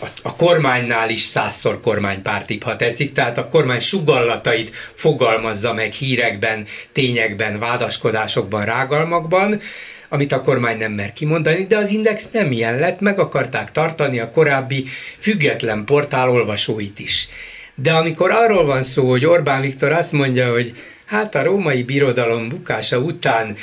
A, 0.00 0.06
a 0.22 0.36
kormánynál 0.36 1.10
is 1.10 1.20
százszor 1.20 1.80
kormánypártibb, 1.80 2.62
ha 2.62 2.76
tetszik, 2.76 3.12
tehát 3.12 3.38
a 3.38 3.48
kormány 3.48 3.80
sugallatait 3.80 4.76
fogalmazza 4.94 5.72
meg 5.72 5.92
hírekben, 5.92 6.66
tényekben, 6.92 7.58
vádaskodásokban, 7.58 8.64
rágalmakban, 8.64 9.60
amit 10.08 10.32
a 10.32 10.40
kormány 10.40 10.76
nem 10.76 10.92
mer 10.92 11.12
kimondani, 11.12 11.66
de 11.66 11.76
az 11.76 11.90
Index 11.90 12.28
nem 12.32 12.52
ilyen 12.52 12.78
lett, 12.78 13.00
meg 13.00 13.18
akarták 13.18 13.70
tartani 13.70 14.18
a 14.18 14.30
korábbi 14.30 14.84
független 15.18 15.84
portál 15.84 16.30
olvasóit 16.30 16.98
is. 16.98 17.28
De 17.74 17.92
amikor 17.92 18.30
arról 18.30 18.64
van 18.64 18.82
szó, 18.82 19.08
hogy 19.08 19.24
Orbán 19.24 19.60
Viktor 19.60 19.92
azt 19.92 20.12
mondja, 20.12 20.52
hogy 20.52 20.72
hát 21.04 21.34
a 21.34 21.42
római 21.42 21.82
birodalom 21.82 22.48
bukása 22.48 22.98
után 22.98 23.56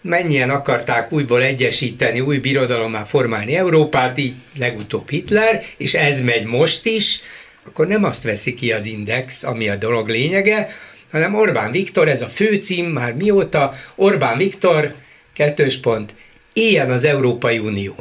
mennyien 0.00 0.50
akarták 0.50 1.12
újból 1.12 1.42
egyesíteni, 1.42 2.20
új 2.20 2.38
birodalommá 2.38 3.04
formálni 3.04 3.56
Európát, 3.56 4.18
így 4.18 4.34
legutóbb 4.58 5.10
Hitler, 5.10 5.62
és 5.76 5.94
ez 5.94 6.20
megy 6.20 6.44
most 6.44 6.86
is, 6.86 7.20
akkor 7.66 7.86
nem 7.86 8.04
azt 8.04 8.22
veszi 8.22 8.54
ki 8.54 8.72
az 8.72 8.86
Index, 8.86 9.42
ami 9.42 9.68
a 9.68 9.76
dolog 9.76 10.08
lényege, 10.08 10.68
hanem 11.10 11.34
Orbán 11.34 11.70
Viktor, 11.70 12.08
ez 12.08 12.22
a 12.22 12.26
főcím 12.26 12.86
már 12.86 13.14
mióta, 13.14 13.74
Orbán 13.94 14.38
Viktor, 14.38 14.94
kettős 15.32 15.78
pont, 15.78 16.14
éljen 16.52 16.90
az 16.90 17.04
Európai 17.04 17.58
Unió. 17.58 17.94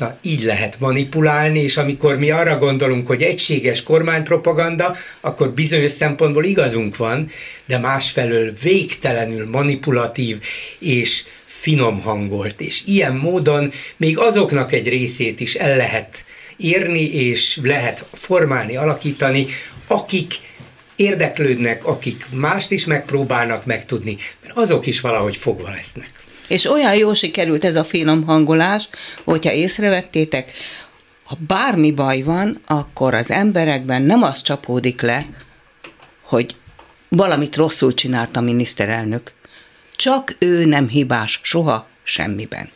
Na, 0.00 0.16
így 0.22 0.42
lehet 0.42 0.80
manipulálni, 0.80 1.58
és 1.58 1.76
amikor 1.76 2.16
mi 2.16 2.30
arra 2.30 2.58
gondolunk, 2.58 3.06
hogy 3.06 3.22
egységes 3.22 3.82
kormánypropaganda, 3.82 4.96
akkor 5.20 5.50
bizonyos 5.50 5.92
szempontból 5.92 6.44
igazunk 6.44 6.96
van, 6.96 7.30
de 7.66 7.78
másfelől 7.78 8.52
végtelenül 8.62 9.48
manipulatív 9.48 10.38
és 10.78 11.24
finom 11.44 12.00
hangolt, 12.00 12.60
és 12.60 12.82
ilyen 12.86 13.14
módon 13.14 13.72
még 13.96 14.18
azoknak 14.18 14.72
egy 14.72 14.88
részét 14.88 15.40
is 15.40 15.54
el 15.54 15.76
lehet 15.76 16.24
érni, 16.56 17.14
és 17.14 17.58
lehet 17.62 18.06
formálni, 18.12 18.76
alakítani, 18.76 19.46
akik 19.86 20.34
érdeklődnek, 20.96 21.84
akik 21.86 22.26
mást 22.32 22.70
is 22.70 22.84
megpróbálnak 22.84 23.66
megtudni, 23.66 24.16
mert 24.42 24.56
azok 24.56 24.86
is 24.86 25.00
valahogy 25.00 25.36
fogva 25.36 25.70
lesznek. 25.70 26.19
És 26.50 26.64
olyan 26.64 26.94
jó 26.94 27.14
sikerült 27.14 27.64
ez 27.64 27.76
a 27.76 27.84
finom 27.84 28.24
hangolás, 28.24 28.88
hogyha 29.24 29.52
észrevettétek, 29.52 30.52
ha 31.24 31.36
bármi 31.46 31.92
baj 31.92 32.22
van, 32.22 32.60
akkor 32.66 33.14
az 33.14 33.30
emberekben 33.30 34.02
nem 34.02 34.22
az 34.22 34.42
csapódik 34.42 35.00
le, 35.00 35.22
hogy 36.22 36.56
valamit 37.08 37.56
rosszul 37.56 37.94
csinált 37.94 38.36
a 38.36 38.40
miniszterelnök, 38.40 39.32
Csak 39.96 40.36
ő 40.38 40.64
nem 40.64 40.88
hibás 40.88 41.40
soha 41.42 41.86
semmiben. 42.02 42.70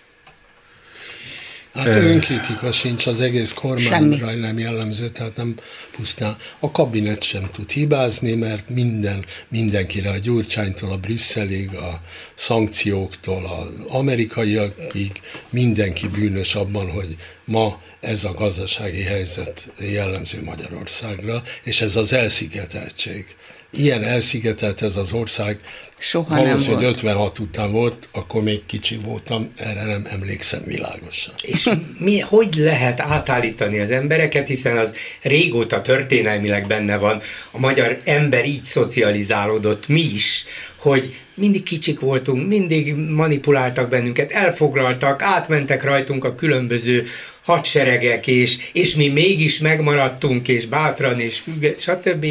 Hát 1.74 1.94
önkritika 1.94 2.72
sincs 2.72 3.06
az 3.06 3.20
egész 3.20 3.52
kormányra 3.52 4.34
nem 4.34 4.58
jellemző, 4.58 5.08
tehát 5.08 5.36
nem 5.36 5.54
pusztán. 5.96 6.36
A 6.58 6.70
kabinet 6.70 7.22
sem 7.22 7.48
tud 7.52 7.70
hibázni, 7.70 8.34
mert 8.34 8.68
minden, 8.68 9.24
mindenkire, 9.48 10.10
a 10.10 10.18
Gyurcsánytól 10.18 10.92
a 10.92 10.96
Brüsszelig, 10.96 11.74
a 11.74 12.00
szankcióktól, 12.34 13.44
az 13.46 13.84
amerikaiakig 13.88 15.20
mindenki 15.50 16.08
bűnös 16.08 16.54
abban, 16.54 16.90
hogy 16.90 17.16
ma 17.44 17.80
ez 18.00 18.24
a 18.24 18.32
gazdasági 18.32 19.02
helyzet 19.02 19.68
jellemző 19.78 20.42
Magyarországra, 20.42 21.42
és 21.62 21.80
ez 21.80 21.96
az 21.96 22.12
elszigeteltség. 22.12 23.26
Ilyen 23.70 24.02
elszigetelt 24.02 24.82
ez 24.82 24.96
az 24.96 25.12
ország, 25.12 25.60
Soha 26.04 26.34
nem 26.34 26.44
Valószínű, 26.44 26.74
hogy 26.74 26.82
volt. 26.82 26.94
56 26.94 27.38
után 27.38 27.72
volt, 27.72 28.08
akkor 28.12 28.42
még 28.42 28.66
kicsi 28.66 28.96
voltam, 29.04 29.50
erre 29.56 29.84
nem 29.84 30.06
emlékszem 30.10 30.62
világosan. 30.64 31.34
És 31.42 31.70
mi, 31.98 32.20
hogy 32.20 32.54
lehet 32.54 33.00
átállítani 33.00 33.78
az 33.78 33.90
embereket, 33.90 34.46
hiszen 34.46 34.76
az 34.76 34.94
régóta 35.22 35.82
történelmileg 35.82 36.66
benne 36.66 36.96
van, 36.96 37.20
a 37.50 37.58
magyar 37.58 38.00
ember 38.04 38.46
így 38.46 38.64
szocializálódott, 38.64 39.88
mi 39.88 40.00
is, 40.00 40.44
hogy 40.78 41.16
mindig 41.34 41.62
kicsik 41.62 42.00
voltunk, 42.00 42.46
mindig 42.48 42.94
manipuláltak 42.94 43.88
bennünket, 43.88 44.30
elfoglaltak, 44.30 45.22
átmentek 45.22 45.84
rajtunk 45.84 46.24
a 46.24 46.34
különböző 46.34 47.04
hadseregek, 47.44 48.26
és, 48.26 48.70
és 48.72 48.94
mi 48.94 49.08
mégis 49.08 49.58
megmaradtunk, 49.58 50.48
és 50.48 50.66
bátran, 50.66 51.20
és 51.20 51.38
függet, 51.38 51.80
stb. 51.80 52.26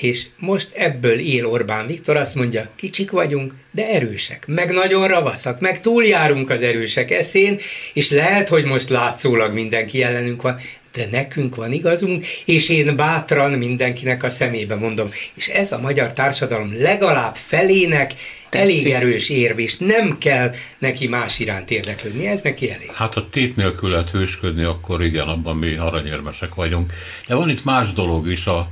És 0.00 0.26
most 0.38 0.70
ebből 0.74 1.18
él 1.18 1.46
Orbán 1.46 1.86
Viktor, 1.86 2.16
azt 2.16 2.34
mondja, 2.34 2.68
kicsik 2.76 3.10
vagyunk, 3.10 3.54
de 3.70 3.86
erősek, 3.86 4.44
meg 4.46 4.70
nagyon 4.70 5.08
ravaszak, 5.08 5.60
meg 5.60 5.80
túljárunk 5.80 6.50
az 6.50 6.62
erősek 6.62 7.10
eszén, 7.10 7.58
és 7.92 8.10
lehet, 8.10 8.48
hogy 8.48 8.64
most 8.64 8.88
látszólag 8.88 9.52
mindenki 9.52 10.02
ellenünk 10.02 10.42
van, 10.42 10.56
de 10.92 11.06
nekünk 11.10 11.54
van 11.54 11.72
igazunk, 11.72 12.26
és 12.44 12.68
én 12.68 12.96
bátran 12.96 13.50
mindenkinek 13.50 14.22
a 14.22 14.30
szemébe 14.30 14.74
mondom. 14.74 15.08
És 15.34 15.48
ez 15.48 15.72
a 15.72 15.80
magyar 15.80 16.12
társadalom 16.12 16.72
legalább 16.78 17.34
felének 17.34 18.12
elég 18.50 18.76
Tetszik. 18.76 18.94
erős 18.94 19.28
érv, 19.28 19.58
és 19.58 19.78
nem 19.78 20.18
kell 20.18 20.52
neki 20.78 21.08
más 21.08 21.38
iránt 21.38 21.70
érdeklődni, 21.70 22.26
ez 22.26 22.42
neki 22.42 22.70
elég. 22.70 22.90
Hát 22.92 23.16
a 23.16 23.28
tét 23.30 23.56
nélkül 23.56 23.90
lehet 23.90 24.10
hősködni, 24.10 24.62
akkor 24.62 25.02
igen, 25.02 25.28
abban 25.28 25.56
mi 25.56 25.76
aranyérmesek 25.76 26.54
vagyunk. 26.54 26.92
De 27.26 27.34
van 27.34 27.48
itt 27.48 27.64
más 27.64 27.92
dolog 27.92 28.28
is 28.30 28.46
a 28.46 28.70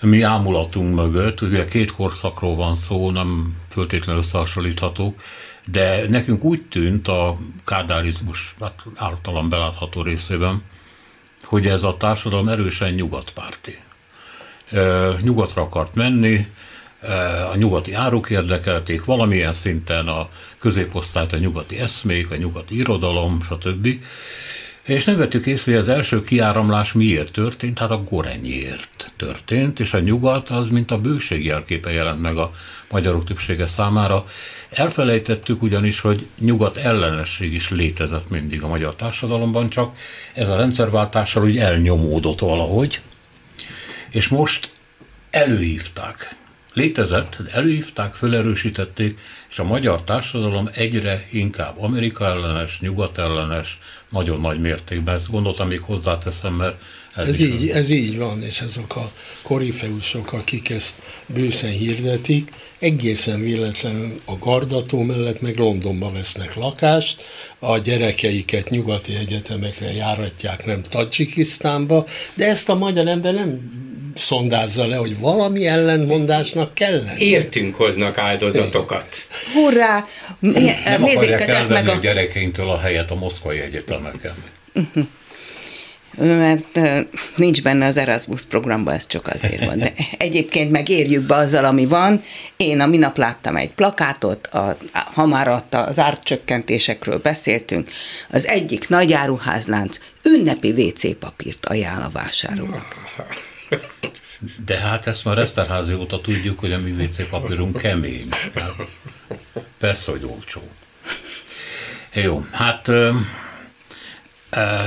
mi 0.00 0.22
ámulatunk 0.22 0.94
mögött, 0.94 1.40
ugye 1.40 1.64
két 1.64 1.92
korszakról 1.92 2.54
van 2.54 2.74
szó, 2.74 3.10
nem 3.10 3.56
föltétlenül 3.70 4.20
összehasonlíthatók, 4.22 5.22
de 5.64 6.08
nekünk 6.08 6.44
úgy 6.44 6.62
tűnt 6.62 7.08
a 7.08 7.36
kádárizmus 7.64 8.54
hát 8.60 8.84
általam 8.94 9.48
belátható 9.48 10.02
részében, 10.02 10.62
hogy 11.44 11.66
ez 11.66 11.82
a 11.82 11.96
társadalom 11.96 12.48
erősen 12.48 12.92
nyugatpárti. 12.92 13.78
Ö, 14.70 15.14
Nyugatra 15.22 15.62
akart 15.62 15.94
menni, 15.94 16.46
a 17.52 17.56
nyugati 17.56 17.92
áruk 17.92 18.30
érdekelték, 18.30 19.04
valamilyen 19.04 19.52
szinten 19.52 20.08
a 20.08 20.28
középosztályt, 20.58 21.32
a 21.32 21.38
nyugati 21.38 21.78
eszmék, 21.78 22.30
a 22.30 22.36
nyugati 22.36 22.76
irodalom, 22.76 23.42
stb. 23.42 23.88
És 24.88 25.04
nem 25.04 25.16
vettük 25.16 25.46
észre, 25.46 25.72
hogy 25.72 25.80
az 25.80 25.88
első 25.88 26.24
kiáramlás 26.24 26.92
miért 26.92 27.32
történt, 27.32 27.78
hát 27.78 27.90
a 27.90 28.02
gorenyért 28.02 29.12
történt, 29.16 29.80
és 29.80 29.94
a 29.94 29.98
nyugat 29.98 30.48
az, 30.48 30.68
mint 30.68 30.90
a 30.90 31.00
bőség 31.00 31.44
jelképe 31.44 31.92
jelent 31.92 32.20
meg 32.20 32.36
a 32.36 32.52
magyarok 32.90 33.24
többsége 33.24 33.66
számára. 33.66 34.24
Elfelejtettük 34.70 35.62
ugyanis, 35.62 36.00
hogy 36.00 36.26
nyugat 36.38 36.76
ellenesség 36.76 37.52
is 37.52 37.70
létezett 37.70 38.30
mindig 38.30 38.62
a 38.62 38.68
magyar 38.68 38.94
társadalomban, 38.94 39.68
csak 39.68 39.96
ez 40.34 40.48
a 40.48 40.56
rendszerváltással 40.56 41.44
úgy 41.44 41.58
elnyomódott 41.58 42.38
valahogy, 42.38 43.00
és 44.10 44.28
most 44.28 44.70
előhívták. 45.30 46.36
Létezett, 46.72 47.36
előhívták, 47.52 48.14
felerősítették, 48.14 49.18
és 49.50 49.58
a 49.58 49.64
magyar 49.64 50.02
társadalom 50.02 50.68
egyre 50.72 51.26
inkább 51.30 51.80
Amerika 51.80 52.24
ellenes, 52.24 52.80
nyugat 52.80 53.18
ellenes, 53.18 53.78
nagyon 54.10 54.40
nagy 54.40 54.60
mértékben. 54.60 55.14
Ezt 55.14 55.30
gondoltam, 55.30 55.68
még 55.68 55.80
hozzáteszem, 55.80 56.54
mert 56.54 56.82
ez, 57.14 57.28
Ez 57.28 57.40
így, 57.40 57.68
ez 57.68 57.90
így 57.90 58.18
van, 58.18 58.42
és 58.42 58.60
azok 58.60 58.96
a 58.96 59.12
korifeusok, 59.42 60.32
akik 60.32 60.70
ezt 60.70 60.94
bőszen 61.26 61.70
hirdetik, 61.70 62.52
egészen 62.78 63.40
véletlenül 63.40 64.12
a 64.24 64.38
Gardató 64.38 65.02
mellett 65.02 65.40
meg 65.40 65.58
Londonba 65.58 66.10
vesznek 66.10 66.54
lakást, 66.54 67.22
a 67.58 67.78
gyerekeiket 67.78 68.70
nyugati 68.70 69.14
egyetemekre 69.14 69.92
járatják, 69.92 70.66
nem 70.66 70.82
Tadzsikisztánba, 70.82 72.06
de 72.34 72.46
ezt 72.46 72.68
a 72.68 72.74
magyar 72.74 73.06
ember 73.06 73.34
nem 73.34 73.86
szondázza 74.18 74.86
le, 74.86 74.96
hogy 74.96 75.18
valami 75.18 75.66
ellentmondásnak 75.66 76.74
kell 76.74 77.02
lenni. 77.04 77.24
Értünk 77.24 77.74
hoznak 77.74 78.18
áldozatokat. 78.18 79.08
Hurrá! 79.52 80.04
nem 80.38 80.54
akarják 80.54 80.98
Nézzétek 80.98 81.38
meg 81.38 81.48
elvenni 81.48 81.88
a... 81.88 81.92
a... 81.92 81.96
a 81.96 81.98
gyerekeinktől 82.00 82.70
a 82.70 82.78
helyet 82.78 83.10
a 83.10 83.14
moszkvai 83.14 83.58
egyetemeken. 83.58 84.34
mert 86.16 86.76
ö, 86.76 87.00
nincs 87.36 87.62
benne 87.62 87.86
az 87.86 87.96
Erasmus 87.96 88.44
programban, 88.44 88.94
ez 88.94 89.06
csak 89.06 89.26
azért 89.26 89.64
van. 89.64 89.78
De 89.78 89.92
egyébként 90.18 90.70
megérjük 90.70 91.22
be 91.22 91.34
azzal, 91.34 91.64
ami 91.64 91.84
van. 91.84 92.22
Én 92.56 92.80
a 92.80 92.86
minap 92.86 93.16
láttam 93.16 93.56
egy 93.56 93.70
plakátot, 93.70 94.46
a, 94.46 94.76
ha 94.92 95.26
már 95.26 95.62
az 95.70 95.98
árcsökkentésekről 95.98 97.18
beszéltünk, 97.18 97.90
az 98.30 98.46
egyik 98.46 98.88
nagy 98.88 99.12
áruházlánc 99.12 99.98
ünnepi 100.22 100.70
WC 100.70 101.18
papírt 101.18 101.66
ajánl 101.66 102.02
a 102.02 102.10
vásárolók. 102.12 102.86
De 104.64 104.76
hát 104.76 105.06
ezt 105.06 105.24
már 105.24 105.38
Eszterházi 105.38 105.94
óta 105.94 106.20
tudjuk, 106.20 106.58
hogy 106.58 106.72
a 106.72 106.78
mi 106.78 106.90
WC 106.90 107.28
papírunk 107.28 107.76
kemény. 107.76 108.28
Hát, 108.54 108.74
persze, 109.78 110.10
hogy 110.10 110.24
olcsó. 110.24 110.60
Jó, 112.12 112.44
hát 112.50 112.90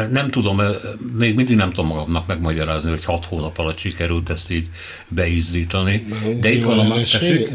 nem 0.09 0.29
tudom, 0.29 0.61
még 1.17 1.35
mindig 1.35 1.55
nem 1.55 1.69
tudom 1.69 1.87
magamnak 1.87 2.27
megmagyarázni, 2.27 2.89
hogy 2.89 3.05
hat 3.05 3.25
hónap 3.25 3.57
alatt 3.57 3.77
sikerült 3.77 4.29
ezt 4.29 4.51
így 4.51 4.67
beizzítani. 5.07 6.05
De 6.39 6.51
itt 6.51 6.63
van 6.63 6.79
a? 6.79 6.95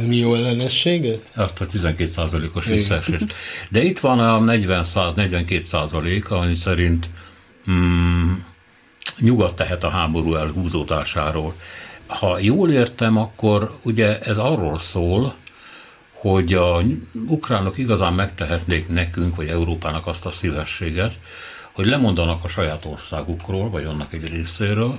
Mi 0.06 0.16
jó 0.16 0.34
ellenességet? 0.34 1.30
azt 1.34 1.60
a 1.60 1.66
12%-os 1.66 2.64
visszaesést. 2.64 3.34
De 3.70 3.82
itt 3.82 3.98
van 3.98 4.18
a 4.18 4.52
40-42 4.52 5.64
százalék, 5.64 6.30
ami 6.30 6.54
szerint 6.54 7.08
mm, 7.70 8.32
nyugat 9.18 9.54
tehet 9.54 9.84
a 9.84 9.88
háború 9.88 10.34
elhúzódásáról. 10.34 11.54
Ha 12.06 12.38
jól 12.38 12.70
értem, 12.70 13.16
akkor 13.16 13.78
ugye 13.82 14.20
ez 14.20 14.38
arról 14.38 14.78
szól, 14.78 15.34
hogy 16.12 16.54
a 16.54 16.82
ukránok 17.26 17.78
igazán 17.78 18.12
megtehetnék 18.12 18.88
nekünk, 18.88 19.36
vagy 19.36 19.48
Európának 19.48 20.06
azt 20.06 20.26
a 20.26 20.30
szívességet, 20.30 21.18
hogy 21.72 21.86
lemondanak 21.86 22.44
a 22.44 22.48
saját 22.48 22.84
országukról, 22.84 23.70
vagy 23.70 23.84
annak 23.84 24.12
egy 24.12 24.28
részéről, 24.28 24.98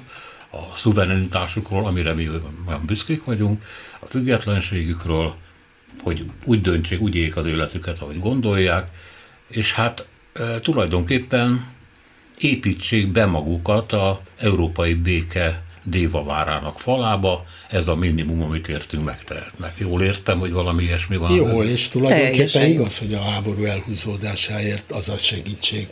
a 0.51 0.75
szuverenitásukról, 0.75 1.85
amire 1.85 2.13
mi 2.13 2.29
olyan 2.67 2.85
büszkék 2.85 3.23
vagyunk, 3.23 3.63
a 3.99 4.05
függetlenségükről, 4.05 5.35
hogy 6.03 6.31
úgy 6.43 6.61
döntsék, 6.61 7.01
úgy 7.01 7.15
éljék 7.15 7.35
az 7.35 7.45
életüket, 7.45 7.99
ahogy 7.99 8.19
gondolják, 8.19 8.87
és 9.47 9.73
hát 9.73 10.07
e, 10.33 10.59
tulajdonképpen 10.59 11.65
építsék 12.39 13.07
be 13.11 13.25
magukat 13.25 13.91
a 13.91 14.21
európai 14.37 14.93
béke 14.93 15.63
dévavárának 15.83 16.79
falába, 16.79 17.45
ez 17.69 17.87
a 17.87 17.95
minimum, 17.95 18.41
amit 18.43 18.67
értünk 18.67 19.05
megtehetnek. 19.05 19.73
Jól 19.77 20.01
értem, 20.01 20.39
hogy 20.39 20.51
valami 20.51 20.83
ilyesmi 20.83 21.15
van? 21.17 21.31
Jól, 21.35 21.65
és 21.65 21.87
tulajdonképpen 21.87 22.31
Teljesen 22.35 22.69
igaz, 22.69 22.97
hogy 22.97 23.13
a 23.13 23.21
háború 23.21 23.63
elhúzódásáért 23.63 24.91
az 24.91 25.09
a 25.09 25.17
segítség 25.17 25.87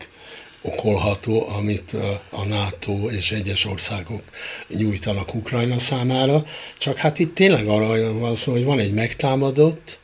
okolható, 0.61 1.47
amit 1.49 1.93
a- 1.93 2.21
a 2.37 2.45
NATO 2.45 3.09
és 3.09 3.31
egyes 3.31 3.65
országok 3.65 4.21
nyújtanak 4.67 5.33
Ukrajna 5.35 5.79
számára. 5.79 6.43
Csak 6.77 6.97
hát 6.97 7.19
itt 7.19 7.35
tényleg 7.35 7.67
arra 7.67 8.13
van 8.13 8.35
szó, 8.35 8.51
hogy 8.51 8.63
van 8.63 8.79
egy 8.79 8.93
megtámadott, 8.93 9.99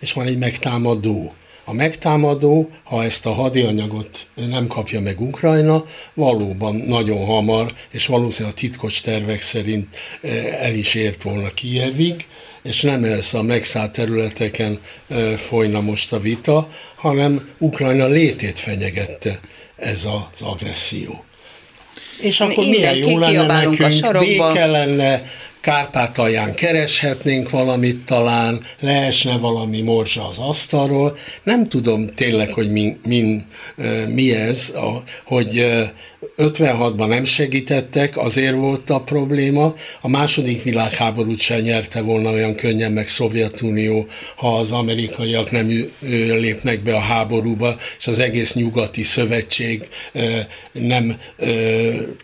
és 0.00 0.12
van 0.12 0.26
egy 0.26 0.38
megtámadó. 0.38 1.34
A 1.68 1.72
megtámadó, 1.72 2.70
ha 2.82 3.04
ezt 3.04 3.26
a 3.26 3.32
hadianyagot 3.32 4.26
nem 4.34 4.66
kapja 4.66 5.00
meg 5.00 5.20
Ukrajna, 5.20 5.84
valóban 6.14 6.74
nagyon 6.74 7.24
hamar, 7.24 7.72
és 7.90 8.06
valószínűleg 8.06 8.56
a 8.56 8.60
titkos 8.60 9.00
tervek 9.00 9.40
szerint 9.40 9.88
eh, 10.22 10.62
el 10.62 10.74
is 10.74 10.94
ért 10.94 11.22
volna 11.22 11.48
Kijevig, 11.48 12.26
és 12.62 12.82
nem 12.82 13.04
ez 13.04 13.34
a 13.34 13.42
megszállt 13.42 13.92
területeken 13.92 14.80
eh, 15.08 15.36
folyna 15.36 15.80
most 15.80 16.12
a 16.12 16.18
vita, 16.18 16.68
hanem 16.96 17.48
Ukrajna 17.58 18.06
létét 18.06 18.58
fenyegette 18.58 19.40
ez 19.76 20.04
az 20.04 20.42
agresszió. 20.42 21.24
És 22.20 22.40
akkor 22.40 22.64
milyen 22.64 22.94
Mindenki 22.94 23.10
jó 23.10 23.18
lenne 23.18 23.30
kiabálunk 23.32 23.78
a 23.78 23.82
nekünk, 23.82 24.02
sarokba. 24.02 24.48
béke 24.52 24.66
lenne, 24.66 25.22
Kárpátalján 25.66 26.54
kereshetnénk 26.54 27.50
valamit 27.50 28.04
talán, 28.04 28.64
leesne 28.80 29.38
valami 29.38 29.80
morzsa 29.80 30.28
az 30.28 30.38
asztalról. 30.38 31.16
Nem 31.42 31.68
tudom 31.68 32.06
tényleg, 32.06 32.52
hogy 32.52 32.70
mi, 32.70 32.96
mi, 33.02 33.44
mi 34.06 34.34
ez, 34.34 34.72
hogy 35.24 35.66
56-ban 36.38 37.08
nem 37.08 37.24
segítettek, 37.24 38.16
azért 38.16 38.56
volt 38.56 38.90
a 38.90 38.98
probléma. 38.98 39.74
A 40.00 40.08
második 40.08 40.62
világháborút 40.62 41.38
sem 41.38 41.60
nyerte 41.60 42.00
volna 42.00 42.30
olyan 42.30 42.54
könnyen 42.54 42.92
meg 42.92 43.08
Szovjetunió, 43.08 44.06
ha 44.36 44.56
az 44.56 44.70
amerikaiak 44.70 45.50
nem 45.50 45.90
lépnek 46.40 46.82
be 46.82 46.94
a 46.94 47.00
háborúba, 47.00 47.76
és 47.98 48.06
az 48.06 48.18
egész 48.18 48.54
nyugati 48.54 49.02
szövetség 49.02 49.88
nem 50.72 51.16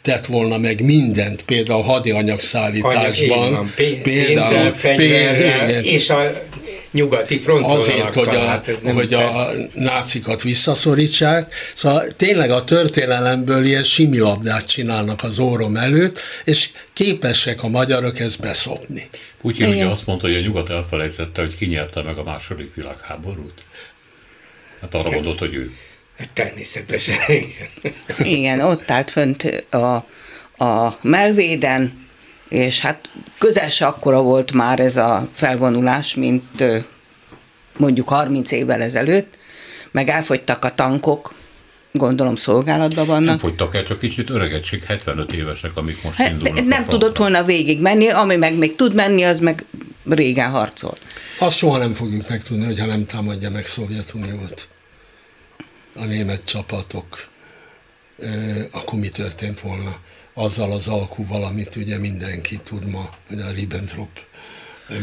tett 0.03 0.27
volna 0.27 0.59
meg 0.59 0.85
mindent, 0.85 1.43
például 1.43 1.83
hadianyagszállításban. 1.83 3.73
Például 4.03 4.73
pénzzel, 4.97 5.71
és 5.83 6.11
a 6.11 6.33
nyugati 6.93 7.41
Azért, 7.63 8.15
hogy 8.15 8.29
a, 8.29 8.47
hát 8.47 8.69
ez 8.69 8.81
nem 8.81 8.95
hogy 8.95 9.15
a 9.15 9.51
nácikat 9.75 10.43
visszaszorítsák. 10.43 11.55
Szóval 11.75 12.07
tényleg 12.17 12.51
a 12.51 12.65
történelemből 12.65 13.65
ilyen 13.65 13.83
similabdát 13.83 14.67
csinálnak 14.67 15.23
az 15.23 15.39
órom 15.39 15.77
előtt, 15.77 16.21
és 16.45 16.71
képesek 16.93 17.63
a 17.63 17.69
magyarok 17.69 18.21
ezt 18.21 18.41
beszopni. 18.41 19.09
Putyin 19.41 19.69
ugye 19.69 19.87
azt 19.87 20.07
mondta, 20.07 20.27
hogy 20.27 20.37
a 20.37 20.41
nyugat 20.41 20.71
elfelejtette, 20.71 21.41
hogy 21.41 21.57
ki 21.57 21.67
nyerte 21.67 22.03
meg 22.03 22.19
a 22.19 22.23
második 22.23 22.75
világháborút. 22.75 23.63
Hát 24.81 24.95
arra 24.95 25.11
gondolt, 25.11 25.39
hogy 25.39 25.55
ő. 25.55 25.71
Hát 26.19 26.31
természetesen, 26.31 27.17
igen. 27.29 27.95
Igen, 28.19 28.61
ott 28.61 28.91
állt 28.91 29.11
fönt 29.11 29.65
a, 29.71 29.95
a 30.65 30.99
melvéden, 31.01 32.02
és 32.53 32.81
hát 32.81 33.09
közel 33.39 33.69
se 33.69 33.87
akkora 33.87 34.23
volt 34.23 34.53
már 34.53 34.81
ez 34.81 34.97
a 34.97 35.29
felvonulás, 35.33 36.15
mint 36.15 36.65
mondjuk 37.77 38.09
30 38.09 38.53
évvel 38.53 38.83
ezelőtt, 38.83 39.39
meg 39.91 40.09
elfogytak 40.09 40.65
a 40.65 40.71
tankok, 40.71 41.35
gondolom 41.93 42.37
szolgálatban 42.37 43.07
vannak. 43.07 43.25
Nem 43.25 43.39
fogytak 43.39 43.75
el, 43.75 43.85
csak 43.85 43.99
kicsit 43.99 44.31
öregetség, 44.31 44.83
75 44.83 45.33
évesek, 45.33 45.77
amik 45.77 46.03
most 46.03 46.19
hát, 46.19 46.31
indulnak. 46.31 46.65
Nem 46.65 46.85
tudott 46.85 47.17
volna 47.17 47.43
végig 47.43 47.81
menni, 47.81 48.09
ami 48.09 48.37
meg 48.37 48.59
még 48.59 48.77
tud 48.77 48.95
menni, 48.95 49.23
az 49.23 49.39
meg 49.39 49.65
régen 50.09 50.51
harcol. 50.51 50.95
Azt 51.39 51.57
soha 51.57 51.79
nem 51.79 51.93
fogjuk 51.93 52.29
megtudni, 52.29 52.65
hogyha 52.65 52.87
nem 52.87 53.07
támadja 53.07 53.51
meg 53.51 53.67
Szovjetuniót 53.67 54.69
a 55.95 56.05
német 56.05 56.45
csapatok, 56.45 57.29
akkor 58.71 58.99
mi 58.99 59.09
történt 59.09 59.61
volna 59.61 59.97
azzal 60.35 60.73
az 60.73 60.89
alkuval, 60.89 61.45
amit 61.45 61.77
ugye 61.77 61.99
mindenki 61.99 62.57
tud 62.57 62.91
ma, 62.91 63.11
hogy 63.29 63.41
a 63.41 63.51
Ribbentrop 63.51 64.09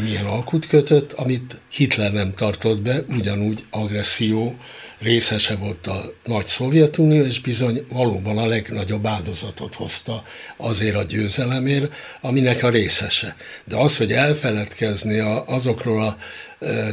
milyen 0.02 0.26
alkut 0.26 0.66
kötött, 0.66 1.12
amit 1.12 1.60
Hitler 1.70 2.12
nem 2.12 2.34
tartott 2.34 2.80
be, 2.82 3.04
ugyanúgy 3.08 3.64
agresszió 3.70 4.54
részese 4.98 5.56
volt 5.56 5.86
a 5.86 6.12
nagy 6.24 6.46
Szovjetunió, 6.46 7.24
és 7.24 7.40
bizony 7.40 7.86
valóban 7.88 8.38
a 8.38 8.46
legnagyobb 8.46 9.06
áldozatot 9.06 9.74
hozta 9.74 10.22
azért 10.56 10.96
a 10.96 11.02
győzelemért, 11.02 11.94
aminek 12.20 12.62
a 12.62 12.68
részese. 12.68 13.36
De 13.64 13.76
az, 13.76 13.96
hogy 13.96 14.12
elfeledkezni 14.12 15.18
azokról 15.46 16.02
a 16.02 16.16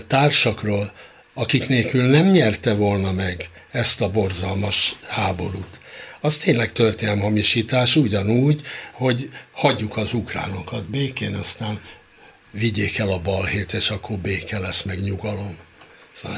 társakról, 0.08 0.92
akik 1.34 1.68
nélkül 1.68 2.04
nem 2.04 2.26
nyerte 2.26 2.74
volna 2.74 3.12
meg 3.12 3.50
ezt 3.72 4.02
a 4.02 4.10
borzalmas 4.10 4.96
háborút, 5.08 5.80
az 6.28 6.38
tényleg 6.38 6.72
történelmhamisítás 6.72 7.96
ugyanúgy, 7.96 8.62
hogy 8.94 9.30
hagyjuk 9.52 9.98
az 9.98 10.14
ukránokat 10.14 10.90
békén, 10.90 11.34
aztán 11.34 11.82
vigyék 12.52 12.98
el 12.98 13.10
a 13.10 13.20
balhét, 13.20 13.74
és 13.74 13.90
akkor 13.90 14.18
béke 14.18 14.60
lesz, 14.60 14.82
meg 14.84 15.02
nyugalom. 15.02 15.58
Szóval, 16.14 16.38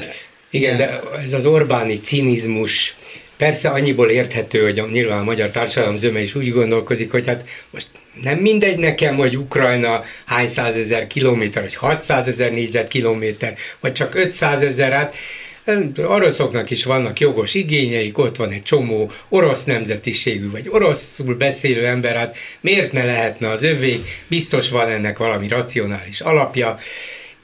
igen, 0.50 0.76
de 0.76 1.00
ez 1.24 1.32
az 1.32 1.46
Orbáni 1.46 2.00
cinizmus, 2.00 2.96
Persze 3.36 3.68
annyiból 3.68 4.10
érthető, 4.10 4.62
hogy 4.62 4.78
a, 4.78 4.86
nyilván 4.86 5.18
a 5.18 5.24
magyar 5.24 5.50
társadalom 5.50 5.96
zöme 5.96 6.20
is 6.20 6.34
úgy 6.34 6.52
gondolkozik, 6.52 7.10
hogy 7.10 7.26
hát 7.26 7.44
most 7.70 7.88
nem 8.22 8.38
mindegy 8.38 8.78
nekem, 8.78 9.16
hogy 9.16 9.36
Ukrajna 9.36 10.02
hány 10.26 10.48
százezer 10.48 11.06
kilométer, 11.06 11.62
vagy 11.62 11.74
600 11.74 12.28
ezer 12.28 12.50
négyzetkilométer, 12.50 13.54
vagy 13.80 13.92
csak 13.92 14.14
500 14.14 14.62
ezer, 14.62 14.92
hát 14.92 15.14
oroszoknak 15.96 16.70
is 16.70 16.84
vannak 16.84 17.20
jogos 17.20 17.54
igényeik, 17.54 18.18
ott 18.18 18.36
van 18.36 18.50
egy 18.50 18.62
csomó 18.62 19.10
orosz 19.28 19.64
nemzetiségű, 19.64 20.50
vagy 20.50 20.68
oroszul 20.68 21.34
beszélő 21.34 21.86
ember, 21.86 22.16
hát 22.16 22.36
miért 22.60 22.92
ne 22.92 23.04
lehetne 23.04 23.48
az 23.48 23.62
övé, 23.62 24.00
biztos 24.28 24.70
van 24.70 24.88
ennek 24.88 25.18
valami 25.18 25.48
racionális 25.48 26.20
alapja, 26.20 26.78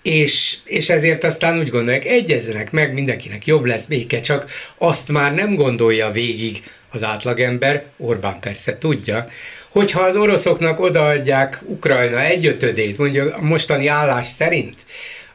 és, 0.02 0.56
és 0.64 0.88
ezért 0.88 1.24
aztán 1.24 1.58
úgy 1.58 1.68
gondolják, 1.68 2.04
egyezzenek 2.04 2.70
meg, 2.70 2.92
mindenkinek 2.92 3.46
jobb 3.46 3.64
lesz 3.64 3.86
béke, 3.86 4.20
csak 4.20 4.50
azt 4.78 5.08
már 5.08 5.34
nem 5.34 5.54
gondolja 5.54 6.10
végig 6.10 6.62
az 6.90 7.04
átlagember, 7.04 7.84
Orbán 7.96 8.40
persze 8.40 8.78
tudja, 8.78 9.28
hogyha 9.68 10.00
az 10.00 10.16
oroszoknak 10.16 10.80
odaadják 10.80 11.62
Ukrajna 11.66 12.20
egyötödét, 12.20 12.98
mondjuk 12.98 13.34
a 13.34 13.42
mostani 13.42 13.86
állás 13.86 14.26
szerint, 14.26 14.76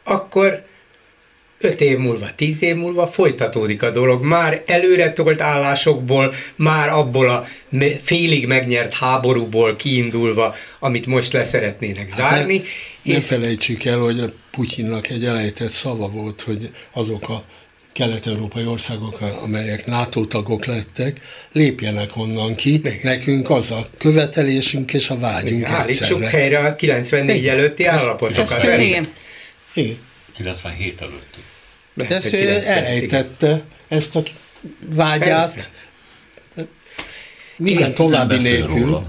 akkor 0.03 0.61
öt 1.61 1.81
év 1.81 1.97
múlva, 1.97 2.27
tíz 2.35 2.63
év 2.63 2.75
múlva 2.75 3.07
folytatódik 3.07 3.83
a 3.83 3.89
dolog. 3.89 4.23
Már 4.23 4.61
előre 4.65 5.13
tolt 5.13 5.41
állásokból, 5.41 6.33
már 6.55 6.89
abból 6.89 7.29
a 7.29 7.45
félig 8.01 8.47
megnyert 8.47 8.93
háborúból 8.93 9.75
kiindulva, 9.75 10.55
amit 10.79 11.05
most 11.05 11.33
leszeretnének 11.33 12.09
hát 12.09 12.17
zárni. 12.17 12.57
Hát 12.57 12.67
ne, 13.03 13.13
ne 13.13 13.19
felejtsük 13.19 13.85
el, 13.85 13.99
hogy 13.99 14.19
a 14.19 14.33
Putyinnak 14.51 15.09
egy 15.09 15.25
elejtett 15.25 15.69
szava 15.71 16.07
volt, 16.07 16.41
hogy 16.41 16.71
azok 16.93 17.29
a 17.29 17.43
kelet-európai 17.91 18.65
országok, 18.65 19.19
amelyek 19.43 19.85
NATO 19.85 20.25
tagok 20.25 20.65
lettek, 20.65 21.21
lépjenek 21.51 22.17
onnan 22.17 22.55
ki. 22.55 22.73
Igen. 22.73 22.93
Nekünk 23.03 23.49
az 23.49 23.71
a 23.71 23.89
követelésünk 23.97 24.93
és 24.93 25.09
a 25.09 25.17
vágyunk 25.17 25.59
Igen, 25.59 25.71
Állítsuk 25.71 26.23
helyre 26.23 26.59
a 26.59 26.75
94 26.75 27.35
Igen. 27.35 27.57
előtti 27.57 27.85
állapotokat. 27.85 28.63
Igen. 28.63 29.07
Igen. 29.73 29.97
97 30.35 31.01
előtti. 31.01 31.39
De 31.93 32.15
ezt 32.15 32.33
ő 32.33 32.59
elejtette, 32.63 33.61
ezt 33.87 34.15
a 34.15 34.23
vágyát. 34.95 35.53
Persze. 35.53 35.69
Minden 37.63 37.93
további 37.93 38.37
nélkül. 38.37 39.03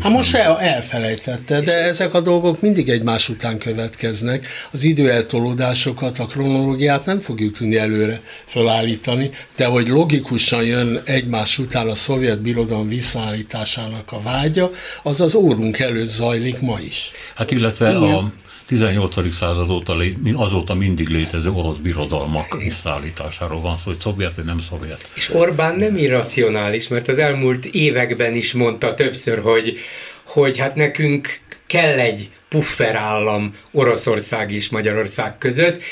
hát 0.00 0.12
most 0.12 0.34
el, 0.34 0.60
elfelejtette, 0.60 1.60
de 1.60 1.72
ezek 1.72 2.14
a 2.14 2.20
dolgok 2.20 2.60
mindig 2.60 2.88
egymás 2.88 3.28
után 3.28 3.58
következnek. 3.58 4.46
Az 4.70 4.82
időeltolódásokat, 4.82 6.18
a 6.18 6.26
kronológiát 6.26 7.06
nem 7.06 7.18
fogjuk 7.18 7.56
tudni 7.56 7.76
előre 7.76 8.20
felállítani, 8.44 9.30
de 9.56 9.64
hogy 9.64 9.88
logikusan 9.88 10.64
jön 10.64 11.00
egymás 11.04 11.58
után 11.58 11.88
a 11.88 11.94
szovjet 11.94 12.40
birodalom 12.40 12.88
visszaállításának 12.88 14.12
a 14.12 14.22
vágya, 14.22 14.70
az 15.02 15.20
az 15.20 15.34
órunk 15.34 15.78
előtt 15.78 16.08
zajlik 16.08 16.60
ma 16.60 16.78
is. 16.80 17.10
Hát 17.34 17.50
illetve 17.50 17.88
Igen. 17.88 18.02
a 18.02 18.32
18. 18.66 19.34
század 19.34 19.70
óta, 19.70 19.96
azóta 20.34 20.74
mindig 20.74 21.08
létező 21.08 21.50
orosz 21.50 21.76
birodalmak 21.76 22.56
visszaállításáról 22.56 23.60
van 23.60 23.76
szó, 23.76 23.82
hogy 23.84 23.98
szovjet 23.98 24.34
vagy 24.34 24.44
nem 24.44 24.58
szovjet. 24.58 25.08
És 25.14 25.34
Orbán 25.34 25.76
nem 25.76 25.96
irracionális, 25.96 26.88
mert 26.88 27.08
az 27.08 27.18
elmúlt 27.18 27.64
években 27.64 28.34
is 28.34 28.52
mondta 28.52 28.94
többször, 28.94 29.38
hogy, 29.38 29.78
hogy 30.26 30.58
hát 30.58 30.76
nekünk 30.76 31.40
kell 31.66 31.98
egy 31.98 32.30
pufferállam 32.48 33.54
Oroszország 33.72 34.50
és 34.50 34.68
Magyarország 34.68 35.38
között, 35.38 35.82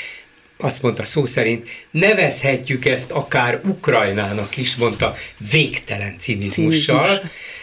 azt 0.57 0.81
mondta 0.81 1.05
szó 1.05 1.25
szerint, 1.25 1.69
nevezhetjük 1.91 2.85
ezt 2.85 3.11
akár 3.11 3.61
Ukrajnának 3.65 4.57
is, 4.57 4.75
mondta 4.75 5.13
végtelen 5.51 6.15
cinizmussal, 6.17 7.21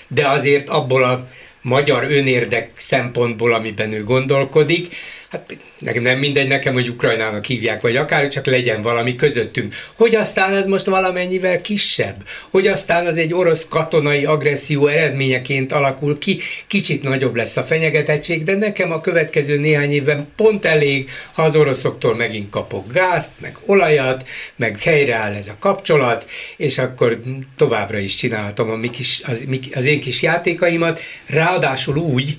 de 0.08 0.28
azért 0.28 0.68
abból 0.68 1.04
a 1.04 1.28
magyar 1.62 2.04
önérdek 2.04 2.70
szempontból, 2.74 3.54
amiben 3.54 3.92
ő 3.92 4.04
gondolkodik, 4.04 4.88
hát 5.30 5.56
nekem 5.78 6.02
nem 6.02 6.18
mindegy 6.18 6.48
nekem, 6.48 6.72
hogy 6.72 6.88
Ukrajnának 6.88 7.44
hívják, 7.44 7.80
vagy 7.80 7.96
akár, 7.96 8.28
csak 8.28 8.46
legyen 8.46 8.82
valami 8.82 9.14
közöttünk. 9.14 9.74
Hogy 9.96 10.14
aztán 10.14 10.54
ez 10.54 10.66
most 10.66 10.86
valamennyivel 10.86 11.60
kisebb, 11.60 12.24
hogy 12.50 12.66
aztán 12.66 13.06
az 13.06 13.16
egy 13.16 13.34
orosz 13.34 13.68
katonai 13.68 14.24
agresszió 14.24 14.86
eredményeként 14.86 15.72
alakul 15.72 16.18
ki, 16.18 16.38
kicsit 16.66 17.02
nagyobb 17.02 17.34
lesz 17.34 17.56
a 17.56 17.64
fenyegetettség, 17.64 18.42
de 18.42 18.55
nekem 18.55 18.92
a 18.92 19.00
következő 19.00 19.59
néhány 19.59 19.90
évben 19.90 20.28
pont 20.36 20.64
elég, 20.64 21.11
ha 21.34 21.42
az 21.42 21.57
oroszoktól 21.57 22.14
megint 22.14 22.50
kapok 22.50 22.92
gázt, 22.92 23.32
meg 23.40 23.59
olajat, 23.66 24.28
meg 24.57 24.80
helyreáll 24.82 25.34
ez 25.34 25.48
a 25.48 25.57
kapcsolat, 25.59 26.30
és 26.57 26.78
akkor 26.78 27.18
továbbra 27.57 27.98
is 27.98 28.14
csinálhatom 28.14 28.70
a 28.70 28.76
mi 28.76 28.90
kis, 28.90 29.22
az, 29.24 29.44
az 29.74 29.86
én 29.86 30.00
kis 30.00 30.22
játékaimat, 30.22 31.00
ráadásul 31.26 31.96
úgy, 31.96 32.38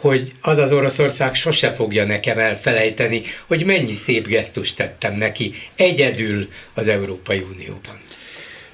hogy 0.00 0.32
az 0.42 0.58
az 0.58 0.72
Oroszország 0.72 1.34
sose 1.34 1.72
fogja 1.72 2.04
nekem 2.04 2.38
elfelejteni, 2.38 3.22
hogy 3.46 3.64
mennyi 3.64 3.94
szép 3.94 4.26
gesztust 4.26 4.76
tettem 4.76 5.14
neki 5.14 5.54
egyedül 5.76 6.48
az 6.74 6.88
Európai 6.88 7.44
Unióban. 7.52 7.96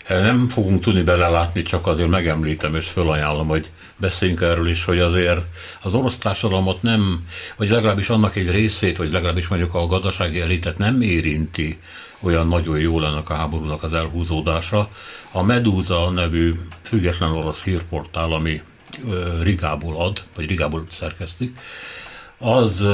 Nem 0.08 0.48
fogunk 0.48 0.80
tudni 0.80 1.02
belelátni, 1.02 1.62
csak 1.62 1.86
azért 1.86 2.08
megemlítem 2.08 2.74
és 2.74 2.86
fölajánlom, 2.86 3.46
hogy 3.46 3.70
beszéljünk 3.96 4.40
erről 4.40 4.68
is, 4.68 4.84
hogy 4.84 4.98
azért 4.98 5.40
az 5.82 5.94
orosz 5.94 6.18
társadalmat 6.18 6.82
nem, 6.82 7.24
vagy 7.56 7.68
legalábbis 7.68 8.08
annak 8.08 8.36
egy 8.36 8.50
részét, 8.50 8.96
vagy 8.96 9.12
legalábbis 9.12 9.48
mondjuk 9.48 9.74
a 9.74 9.86
gazdasági 9.86 10.40
elitet 10.40 10.78
nem 10.78 11.00
érinti 11.00 11.78
olyan 12.20 12.48
nagyon 12.48 12.78
jó 12.78 13.00
lenne 13.00 13.22
a 13.24 13.34
háborúnak 13.34 13.82
az 13.82 13.92
elhúzódása. 13.92 14.88
A 15.32 15.42
Medúza 15.42 16.10
nevű 16.10 16.52
független 16.82 17.30
orosz 17.30 17.62
hírportál, 17.62 18.32
ami 18.32 18.62
Rigából 19.42 19.96
ad, 19.96 20.22
vagy 20.34 20.46
Rigából 20.46 20.86
szerkesztik, 20.88 21.58
az 22.38 22.84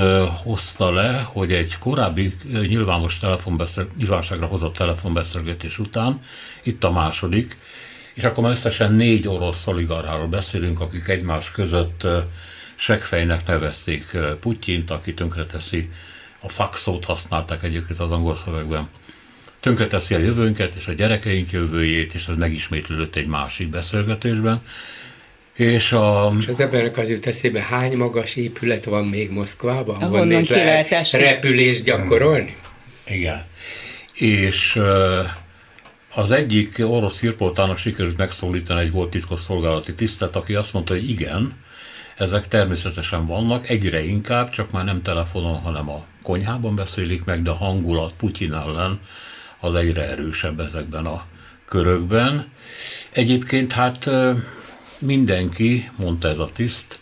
hozta 0.43 0.93
le, 0.93 1.21
hogy 1.33 1.53
egy 1.53 1.79
korábbi 1.79 2.35
nyilvános 2.51 3.19
telefonbeszél, 3.19 3.87
nyilvánosságra 3.97 4.47
hozott 4.47 4.75
telefonbeszélgetés 4.75 5.79
után, 5.79 6.23
itt 6.63 6.85
a 6.85 6.91
második, 6.91 7.57
és 8.15 8.25
akkor 8.25 8.43
már 8.43 8.53
összesen 8.53 8.93
négy 8.93 9.29
orosz 9.29 9.67
oligarcháról 9.67 10.27
beszélünk, 10.27 10.81
akik 10.81 11.09
egymás 11.09 11.51
között 11.51 12.07
segfejnek 12.75 13.47
nevezték 13.47 14.17
Putyint, 14.41 14.91
aki 14.91 15.15
tönkreteszi, 15.15 15.91
a 16.41 16.49
faxót 16.49 17.05
használták 17.05 17.63
egyébként 17.63 18.01
az 18.01 18.11
angol 18.11 18.37
szövegben, 18.37 18.89
tönkreteszi 19.61 20.15
a 20.15 20.19
jövőnket 20.19 20.75
és 20.75 20.87
a 20.87 20.93
gyerekeink 20.93 21.51
jövőjét, 21.51 22.15
és 22.15 22.27
ez 22.27 22.37
megismétlődött 22.37 23.17
egy 23.17 23.27
másik 23.27 23.69
beszélgetésben. 23.69 24.63
És, 25.61 25.93
a... 25.93 26.33
és 26.39 26.49
az 26.49 26.61
embernek 26.61 26.97
az 26.97 27.11
jut 27.11 27.27
eszébe, 27.27 27.61
hány 27.61 27.97
magas 27.97 28.37
épület 28.37 28.85
van 28.85 29.07
még 29.07 29.31
Moszkvában, 29.31 30.03
ahol 30.03 30.25
még 30.25 30.49
lehet 30.49 31.11
repülést 31.13 31.85
gyakorolni? 31.85 32.57
Igen. 33.07 33.45
És 34.15 34.81
az 36.15 36.31
egyik 36.31 36.75
orosz 36.79 37.21
hírportának 37.21 37.77
sikerült 37.79 38.17
megszólítani 38.17 38.81
egy 38.81 38.93
volt 38.93 39.11
titkos 39.11 39.41
szolgálati 39.41 39.95
tisztet, 39.95 40.37
aki 40.37 40.55
azt 40.55 40.73
mondta, 40.73 40.93
hogy 40.93 41.11
igen, 41.11 41.55
ezek 42.17 42.49
természetesen 42.49 43.27
vannak, 43.27 43.69
egyre 43.69 44.05
inkább, 44.05 44.51
csak 44.51 44.73
már 44.73 44.85
nem 44.85 45.03
telefonon, 45.03 45.59
hanem 45.59 45.89
a 45.89 46.05
konyhában 46.23 46.75
beszélik 46.75 47.25
meg, 47.25 47.43
de 47.43 47.51
a 47.51 47.55
hangulat 47.55 48.13
Putyin 48.13 48.53
ellen 48.53 49.01
az 49.59 49.75
egyre 49.75 50.09
erősebb 50.09 50.61
ezekben 50.61 51.07
a 51.07 51.25
körökben. 51.65 52.47
Egyébként 53.11 53.73
hát 53.73 54.11
mindenki, 55.01 55.91
mondta 55.97 56.29
ez 56.29 56.39
a 56.39 56.51
tiszt, 56.53 57.01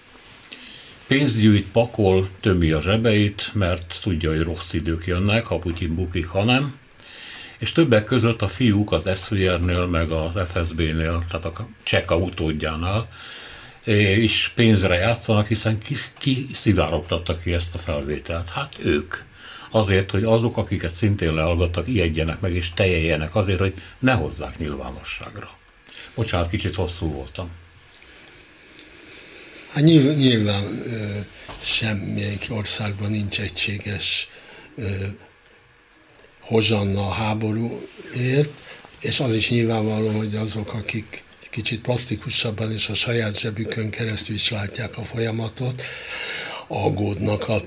pénzt 1.06 1.40
gyűjt, 1.40 1.66
pakol, 1.66 2.28
tömi 2.40 2.70
a 2.70 2.80
zsebeit, 2.80 3.50
mert 3.54 3.98
tudja, 4.02 4.30
hogy 4.30 4.42
rossz 4.42 4.72
idők 4.72 5.06
jönnek, 5.06 5.46
ha 5.46 5.58
Putyin 5.58 5.94
bukik, 5.94 6.26
ha 6.26 6.44
nem. 6.44 6.78
És 7.58 7.72
többek 7.72 8.04
között 8.04 8.42
a 8.42 8.48
fiúk 8.48 8.92
az 8.92 9.10
SZVR-nél, 9.14 9.86
meg 9.86 10.10
az 10.10 10.48
FSB-nél, 10.50 11.24
tehát 11.28 11.44
a 11.44 11.68
cseka 11.82 12.16
utódjánál 12.16 13.08
is 14.16 14.52
pénzre 14.54 14.94
játszanak, 14.94 15.46
hiszen 15.46 15.78
ki, 15.78 15.94
ki 16.18 16.46
szivárogtatta 16.52 17.36
ki 17.36 17.52
ezt 17.52 17.74
a 17.74 17.78
felvételt? 17.78 18.48
Hát 18.48 18.74
ők. 18.82 19.14
Azért, 19.70 20.10
hogy 20.10 20.24
azok, 20.24 20.56
akiket 20.56 20.90
szintén 20.90 21.34
leallgattak, 21.34 21.88
ijedjenek 21.88 22.40
meg 22.40 22.54
és 22.54 22.72
teljeljenek 22.72 23.34
azért, 23.34 23.58
hogy 23.58 23.74
ne 23.98 24.12
hozzák 24.12 24.58
nyilvánosságra. 24.58 25.50
Bocsánat, 26.14 26.50
kicsit 26.50 26.74
hosszú 26.74 27.10
voltam. 27.10 27.50
Hát 29.72 29.84
nyilván, 29.84 30.82
semmelyik 31.62 32.46
országban 32.50 33.10
nincs 33.10 33.40
egységes 33.40 34.28
hozsanna 36.40 37.06
a 37.06 37.10
háborúért, 37.10 38.50
és 39.00 39.20
az 39.20 39.34
is 39.34 39.50
nyilvánvaló, 39.50 40.08
hogy 40.10 40.36
azok, 40.36 40.74
akik 40.74 41.22
kicsit 41.50 41.80
plastikusabban 41.80 42.72
és 42.72 42.88
a 42.88 42.94
saját 42.94 43.38
zsebükön 43.38 43.90
keresztül 43.90 44.34
is 44.34 44.50
látják 44.50 44.98
a 44.98 45.04
folyamatot, 45.04 45.82
aggódnak 46.66 47.48
a 47.48 47.62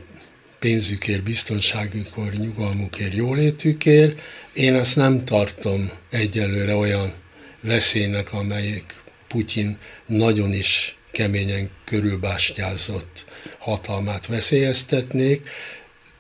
pénzükért, 0.60 1.24
biztonságukért, 1.24 2.38
nyugalmukért, 2.38 3.16
jólétükért. 3.16 4.20
Én 4.54 4.76
ezt 4.76 4.96
nem 4.96 5.26
tartom 5.26 5.92
egyelőre 6.10 6.76
olyan 6.76 7.14
veszélynek, 7.62 8.34
amelyik 8.34 8.94
Putyin 9.28 9.78
nagyon 10.06 10.54
is 10.54 10.98
keményen 11.12 11.70
körülbástyázott 11.86 13.26
hatalmát 13.58 14.26
veszélyeztetnék. 14.26 15.50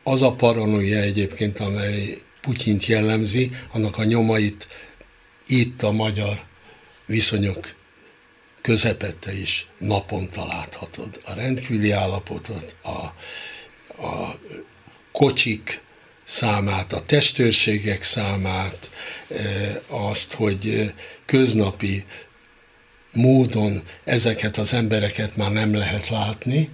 Az 0.03 0.21
a 0.21 0.31
paranoia 0.31 0.99
egyébként, 0.99 1.59
amely 1.59 2.21
Putyint 2.41 2.85
jellemzi, 2.85 3.51
annak 3.71 3.97
a 3.97 4.03
nyomait 4.03 4.67
itt 5.47 5.83
a 5.83 5.91
magyar 5.91 6.43
viszonyok 7.05 7.75
közepette 8.61 9.39
is 9.39 9.67
naponta 9.77 10.45
láthatod. 10.45 11.21
A 11.25 11.33
rendkívüli 11.33 11.91
állapotot, 11.91 12.75
a, 12.81 12.89
a 14.05 14.39
kocsik 15.11 15.81
számát, 16.23 16.93
a 16.93 17.05
testőrségek 17.05 18.03
számát, 18.03 18.91
e, 19.29 19.81
azt, 19.87 20.33
hogy 20.33 20.93
köznapi 21.25 22.05
módon 23.13 23.81
ezeket 24.03 24.57
az 24.57 24.73
embereket 24.73 25.35
már 25.35 25.51
nem 25.51 25.73
lehet 25.73 26.09
látni, 26.09 26.69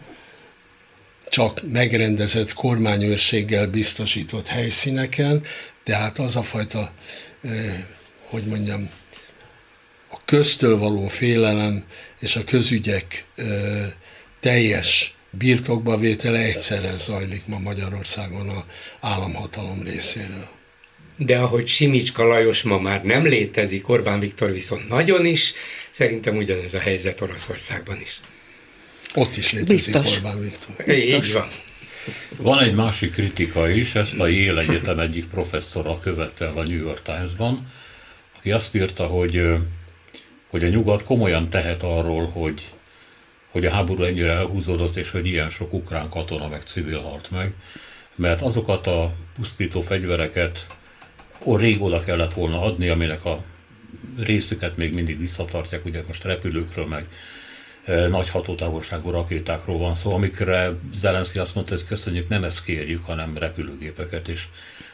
csak 1.30 1.62
megrendezett 1.72 2.54
kormányőrséggel 2.54 3.68
biztosított 3.68 4.48
helyszíneken, 4.48 5.44
tehát 5.84 6.20
az 6.20 6.36
a 6.36 6.42
fajta, 6.42 6.92
hogy 8.30 8.44
mondjam, 8.44 8.90
a 10.10 10.18
köztől 10.26 10.78
való 10.78 11.08
félelem 11.08 11.84
és 12.20 12.36
a 12.36 12.44
közügyek 12.44 13.28
teljes 14.40 15.16
birtokba 15.30 15.98
vétele 15.98 16.40
egyszerre 16.40 16.98
zajlik 16.98 17.48
ma 17.48 17.60
Magyarországon 17.60 18.50
a 18.50 18.66
államhatalom 19.00 19.84
részéről. 19.84 20.48
De 21.18 21.38
ahogy 21.38 21.68
Simicska 21.68 22.24
Lajos 22.24 22.64
ma 22.64 22.78
már 22.80 23.04
nem 23.04 23.26
létezik, 23.26 23.90
Orbán 23.90 24.20
Viktor 24.20 24.52
viszont 24.52 24.88
nagyon 24.88 25.26
is, 25.26 25.54
szerintem 25.98 26.36
ugyanez 26.36 26.74
a 26.74 26.80
helyzet 26.80 27.22
Oroszországban 27.22 28.00
is. 28.02 28.20
Ott 29.16 29.36
is 29.36 29.52
létezik 29.52 29.93
Biztos. 29.93 30.16
Orbán 30.16 30.39
Viktor. 30.39 30.76
Biztos. 30.86 31.28
Így 31.28 31.34
van. 31.34 31.48
Van 32.38 32.60
egy 32.60 32.76
másik 32.76 33.14
kritika 33.14 33.70
is, 33.70 33.95
ezt 33.95 34.20
a 34.20 34.28
Yale 34.28 34.62
Egyetem 34.62 35.00
egyik 35.00 35.28
professzora 35.28 36.00
követte 36.00 36.45
el 36.45 36.58
a 36.58 36.64
New 36.64 36.80
York 36.80 37.02
Times-ban, 37.02 37.72
aki 38.38 38.52
azt 38.52 38.76
írta, 38.76 39.06
hogy, 39.06 39.41
hogy 40.48 40.64
a 40.64 40.68
nyugat 40.68 41.04
komolyan 41.04 41.50
tehet 41.50 41.84
arról, 41.84 42.26
hogy, 42.26 42.62
hogy 43.52 43.66
a 43.66 43.72
háború 43.72 44.04
ennyire 44.04 44.32
elhúzódott, 44.32 44.95
és 44.95 45.12
hogy 45.12 45.26
ilyen 45.26 45.50
sok 45.50 45.74
ukrán 45.74 46.10
katona 46.10 46.48
meg 46.48 46.62
civil 46.62 47.02
halt 47.02 47.32
meg, 47.32 47.54
mert 48.16 48.41
azokat 48.41 48.88
a 48.88 49.14
pusztító 49.36 49.82
fegyvereket 49.82 50.68
rég 51.45 51.82
oda 51.82 52.00
kellett 52.00 52.34
volna 52.34 52.62
adni, 52.62 52.89
aminek 52.89 53.26
a 53.26 53.43
részüket 54.18 54.78
még 54.78 54.93
mindig 54.93 55.20
visszatartják, 55.20 55.86
ugye 55.86 56.02
most 56.08 56.24
repülőkről, 56.24 56.86
meg 56.86 57.08
nagy 58.10 58.30
hatótávolságú 58.30 59.10
rakétákról 59.10 59.78
van 59.78 59.95
szó, 59.95 60.14
amikre 60.14 60.74
Zelenszky 61.00 61.39
azt 61.39 61.56
mondta, 61.56 61.74
hogy 61.74 61.86
köszönjük, 61.86 62.30
nem 62.30 62.43
ezt 62.43 62.64
kérjük, 62.64 63.06
hanem 63.06 63.38
repülőgépeket, 63.38 64.28
és 64.28 64.48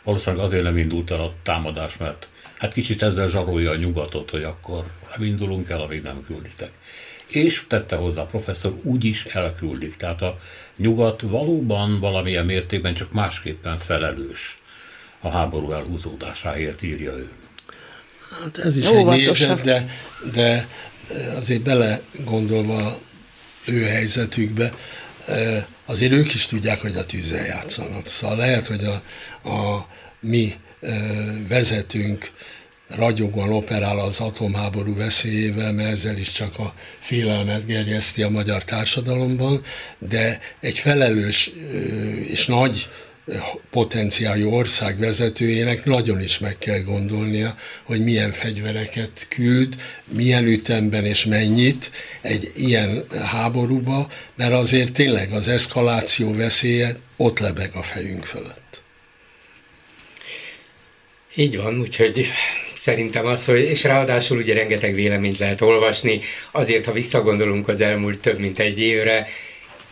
valószínűleg 0.04 0.46
azért 0.46 0.64
nem 0.64 0.78
indult 0.78 1.12
el 1.12 1.20
a 1.20 1.34
támadás, 1.44 1.98
mert 1.98 2.28
hát 2.58 2.74
kicsit 2.74 3.02
ezzel 3.02 3.28
zsarolja 3.28 3.72
a 3.72 3.76
nyugatot, 3.76 4.30
hogy 4.30 4.44
akkor 4.44 4.86
nem 5.18 5.28
indulunk 5.28 5.70
el, 5.70 5.82
amíg 5.82 6.02
nem 6.02 6.24
külditek. 6.26 6.72
És 7.28 7.66
tette 7.68 7.96
hozzá 7.96 8.22
a 8.22 8.26
professzor, 8.26 8.80
úgy 8.84 9.04
is 9.04 9.26
elküldik. 9.26 9.96
Tehát 9.96 10.22
a 10.22 10.40
nyugat 10.78 11.22
valóban 11.22 12.00
valamilyen 12.00 12.46
mértékben 12.46 12.94
csak 12.94 13.12
másképpen 13.12 13.78
felelős 13.78 14.58
a 15.20 15.30
háború 15.30 15.72
elhúzódásáért, 15.72 16.82
írja 16.82 17.12
ő. 17.12 17.30
Hát 18.42 18.58
ez 18.58 18.78
is 18.78 18.90
Óvatosan. 18.90 19.18
egy 19.18 19.26
nézet, 19.26 19.62
de, 19.62 19.90
de 20.34 20.68
azért 21.36 21.62
bele 21.62 22.02
gondolva 22.26 23.00
ő 23.66 23.84
helyzetükbe, 23.84 24.74
azért 25.86 26.12
ők 26.12 26.34
is 26.34 26.46
tudják, 26.46 26.82
hogy 26.82 26.96
a 26.96 27.06
tűzzel 27.06 27.46
játszanak. 27.46 28.10
Szóval 28.10 28.38
lehet, 28.38 28.68
hogy 28.68 28.84
a, 28.84 29.04
a 29.50 29.88
mi 30.20 30.54
vezetünk 31.48 32.32
ragyogóan 32.88 33.50
operál 33.50 34.00
az 34.00 34.20
atomháború 34.20 34.96
veszélyével, 34.96 35.72
mert 35.72 35.90
ezzel 35.90 36.18
is 36.18 36.32
csak 36.32 36.60
a 36.60 36.74
félelmet 37.00 37.66
gerjeszti 37.66 38.22
a 38.22 38.30
magyar 38.30 38.64
társadalomban, 38.64 39.62
de 40.00 40.40
egy 40.60 40.78
felelős 40.78 41.52
és 42.28 42.46
nagy 42.46 42.90
potenciáljú 43.70 44.50
ország 44.52 45.00
vezetőjének 45.00 45.86
nagyon 45.86 46.22
is 46.22 46.40
meg 46.40 46.58
kell 46.58 46.80
gondolnia, 46.80 47.56
hogy 47.84 48.04
milyen 48.04 48.32
fegyvereket 48.32 49.26
küld, 49.30 49.76
milyen 50.06 50.46
ütemben 50.46 51.06
és 51.06 51.26
mennyit 51.26 51.92
egy 52.22 52.52
ilyen 52.56 53.04
háborúba, 53.26 54.08
mert 54.36 54.54
azért 54.54 54.94
tényleg 54.94 55.34
az 55.34 55.48
eszkaláció 55.48 56.34
veszélye 56.34 56.96
ott 57.18 57.40
lebeg 57.40 57.72
a 57.74 57.84
fejünk 57.84 58.26
fölött. 58.26 58.82
Így 61.36 61.58
van, 61.58 61.80
úgyhogy 61.80 62.28
szerintem 62.76 63.26
az, 63.26 63.46
hogy, 63.46 63.60
és 63.60 63.84
ráadásul 63.84 64.38
ugye 64.38 64.54
rengeteg 64.54 64.94
véleményt 64.94 65.38
lehet 65.38 65.62
olvasni, 65.62 66.20
azért, 66.52 66.86
ha 66.86 66.92
visszagondolunk 66.92 67.68
az 67.68 67.82
elmúlt 67.82 68.20
több 68.20 68.40
mint 68.40 68.60
egy 68.60 68.80
évre, 68.80 69.28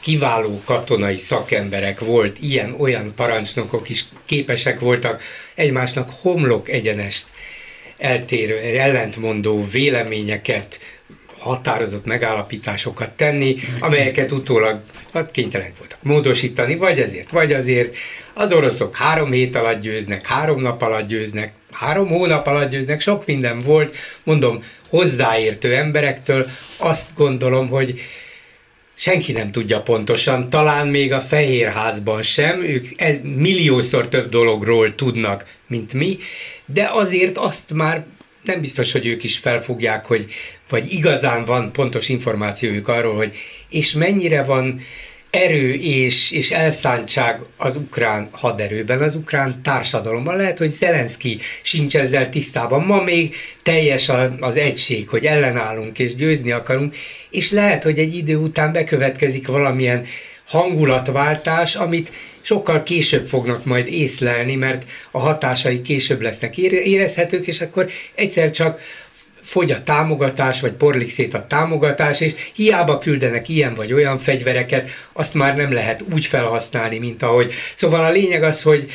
kiváló 0.02 0.62
katonai 0.66 1.18
szakemberek 1.18 2.00
volt, 2.00 2.38
ilyen-olyan 2.42 3.14
parancsnokok 3.16 3.90
is 3.90 4.06
képesek 4.26 4.80
voltak 4.80 5.24
egymásnak 5.56 6.10
homlok 6.22 6.70
egyenest 6.70 7.26
eltérő, 7.98 8.58
ellentmondó 8.58 9.66
véleményeket, 9.72 10.80
határozott 11.42 12.06
megállapításokat 12.06 13.12
tenni, 13.12 13.56
amelyeket 13.80 14.32
utólag 14.32 14.82
hát 15.14 15.32
kénytelenek 15.32 15.78
voltak 15.78 16.04
módosítani, 16.04 16.76
vagy 16.76 17.00
ezért, 17.00 17.32
vagy 17.32 17.54
azért. 17.54 17.96
Az 18.34 18.52
oroszok 18.52 18.96
három 18.96 19.32
hét 19.32 19.56
alatt 19.56 19.80
győznek, 19.80 20.28
három 20.28 20.62
nap 20.62 20.82
alatt 20.82 21.08
győznek, 21.08 21.54
három 21.72 22.08
hónap 22.08 22.48
alatt 22.48 22.70
győznek, 22.70 23.00
sok 23.00 23.26
minden 23.26 23.60
volt, 23.60 23.96
mondom, 24.24 24.64
hozzáértő 24.90 25.76
emberektől, 25.76 26.50
azt 26.78 27.10
gondolom, 27.16 27.70
hogy 27.70 28.00
senki 29.02 29.32
nem 29.32 29.52
tudja 29.52 29.82
pontosan, 29.82 30.48
talán 30.48 30.88
még 30.88 31.14
a 31.14 31.22
Fehérházban 31.22 32.22
sem, 32.22 32.62
ők 32.62 32.86
milliószor 33.24 34.08
több 34.08 34.30
dologról 34.30 34.96
tudnak, 34.96 35.58
mint 35.68 35.94
mi, 35.94 36.18
de 36.66 36.90
azért 36.94 37.38
azt 37.38 37.74
már 37.74 38.06
nem 38.44 38.62
biztos, 38.62 38.92
hogy 38.92 39.06
ők 39.06 39.24
is 39.24 39.38
felfogják, 39.38 40.06
hogy 40.06 40.26
vagy 40.70 40.92
igazán 40.92 41.46
van 41.46 41.72
pontos 41.72 42.10
információjuk 42.10 42.88
arról, 42.88 43.16
hogy 43.16 43.38
és 43.70 43.94
mennyire 43.94 44.44
van 44.44 44.82
erő 45.32 45.74
és, 45.74 46.32
és 46.32 46.52
elszántság 46.52 47.40
az 47.58 47.76
ukrán 47.76 48.30
haderőben, 48.32 49.02
az 49.02 49.16
ukrán 49.16 49.62
társadalomban. 49.64 50.36
Lehet, 50.36 50.58
hogy 50.58 50.70
Zelenszky 50.70 51.38
sincs 51.62 51.96
ezzel 51.96 52.30
tisztában. 52.30 52.86
Ma 52.86 53.04
még 53.04 53.36
teljes 53.64 54.12
az 54.40 54.56
egység, 54.56 55.10
hogy 55.10 55.26
ellenállunk 55.26 56.00
és 56.00 56.16
győzni 56.16 56.52
akarunk, 56.52 56.96
és 57.30 57.52
lehet, 57.52 57.84
hogy 57.84 58.00
egy 58.00 58.16
idő 58.16 58.36
után 58.36 58.72
bekövetkezik 58.72 59.48
valamilyen 59.48 60.06
hangulatváltás, 60.48 61.76
amit 61.76 62.12
sokkal 62.42 62.84
később 62.84 63.26
fognak 63.26 63.66
majd 63.66 63.88
észlelni, 63.88 64.56
mert 64.56 64.86
a 65.12 65.20
hatásai 65.20 65.82
később 65.82 66.22
lesznek 66.22 66.58
érezhetők, 66.58 67.48
és 67.48 67.62
akkor 67.62 67.90
egyszer 68.16 68.52
csak 68.52 68.82
fogy 69.44 69.72
a 69.72 69.84
támogatás, 69.84 70.62
vagy 70.62 70.72
porlik 70.72 71.10
szét 71.10 71.34
a 71.34 71.48
támogatás, 71.48 72.22
és 72.22 72.34
hiába 72.56 72.98
küldenek 72.98 73.50
ilyen 73.50 73.74
vagy 73.74 73.94
olyan 73.94 74.20
fegyvereket, 74.20 74.90
azt 75.14 75.34
már 75.34 75.56
nem 75.56 75.72
lehet 75.72 76.04
úgy 76.14 76.26
felhasználni, 76.26 76.98
mint 76.98 77.24
ahogy. 77.24 77.54
Szóval 77.76 78.04
a 78.04 78.12
lényeg 78.12 78.44
az, 78.44 78.62
hogy 78.62 78.92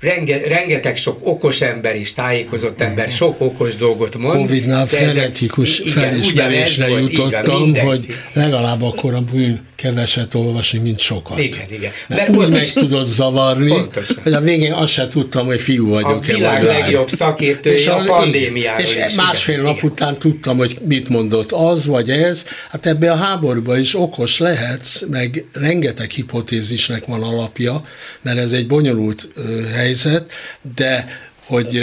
Renge, 0.00 0.48
rengeteg 0.48 0.96
sok 0.96 1.18
okos 1.22 1.60
ember 1.60 1.96
és 1.96 2.12
tájékozott 2.12 2.80
ember 2.80 3.10
sok 3.10 3.40
okos 3.40 3.76
dolgot 3.76 4.16
mond. 4.18 4.36
Covid-nál 4.36 4.86
frenetikus 4.86 5.80
felismerésre 5.84 6.88
jutottam, 6.88 7.72
van, 7.72 7.86
hogy 7.86 8.06
legalább 8.32 8.82
akkor 8.82 9.14
a 9.14 9.20
bűn 9.20 9.66
keveset 9.76 10.34
olvasni, 10.34 10.78
mint 10.78 10.98
sokat. 10.98 11.38
Igen, 11.38 11.66
igen. 11.70 11.90
Mert 12.08 12.28
úgy 12.28 12.48
meg 12.48 12.72
tudod 12.72 13.06
zavarni, 13.06 13.68
pontosan. 13.68 14.16
hogy 14.22 14.32
a 14.32 14.40
végén 14.40 14.72
azt 14.72 14.92
se 14.92 15.08
tudtam, 15.08 15.46
hogy 15.46 15.60
fiú 15.60 15.88
vagyok-e. 15.88 16.32
A 16.32 16.36
világ 16.36 16.62
legjobb 16.62 17.08
szakértője 17.08 17.76
és 17.76 17.86
a, 17.86 18.00
a 18.00 18.04
pandémiáról 18.04 18.80
És 18.80 18.96
is, 19.06 19.14
másfél 19.14 19.54
igen, 19.54 19.66
nap 19.66 19.76
igen. 19.76 19.90
után 19.90 20.14
tudtam, 20.14 20.56
hogy 20.56 20.78
mit 20.84 21.08
mondott 21.08 21.52
az 21.52 21.86
vagy 21.86 22.10
ez. 22.10 22.44
Hát 22.70 22.86
ebbe 22.86 23.12
a 23.12 23.16
háborúban 23.16 23.78
is 23.78 23.94
okos 23.94 24.38
lehetsz, 24.38 25.02
meg 25.10 25.44
rengeteg 25.52 26.10
hipotézisnek 26.10 27.04
van 27.06 27.22
alapja, 27.22 27.82
mert 28.22 28.38
ez 28.38 28.52
egy 28.52 28.66
bonyolult 28.66 29.28
hely 29.74 29.87
helyzet, 29.88 30.32
de 30.76 31.06
hogy, 31.44 31.82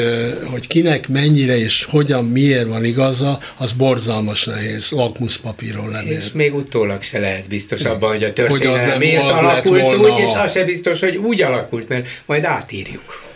hogy 0.52 0.68
kinek 0.68 1.10
mennyire 1.10 1.58
és 1.58 1.86
hogyan, 1.86 2.26
miért 2.26 2.68
van 2.68 2.84
igaza, 2.84 3.40
az 3.58 3.72
borzalmas 3.72 4.44
nehéz 4.46 4.90
lakmuszpapíron 4.90 5.90
lenni. 5.90 6.10
És 6.10 6.32
még 6.34 6.56
utólag 6.56 7.02
se 7.02 7.20
lehet 7.20 7.50
biztos 7.50 7.84
abban, 7.84 8.10
hogy 8.10 8.24
a 8.24 8.34
történelem 8.34 8.90
hogy 8.90 8.98
miért 9.00 9.24
alakult 9.24 9.96
úgy, 9.96 10.20
és 10.20 10.32
az 10.34 10.52
se 10.52 10.64
biztos, 10.64 11.00
hogy 11.00 11.16
úgy 11.16 11.42
alakult, 11.42 11.90
mert 11.90 12.08
majd 12.26 12.44
átírjuk. 12.44 13.34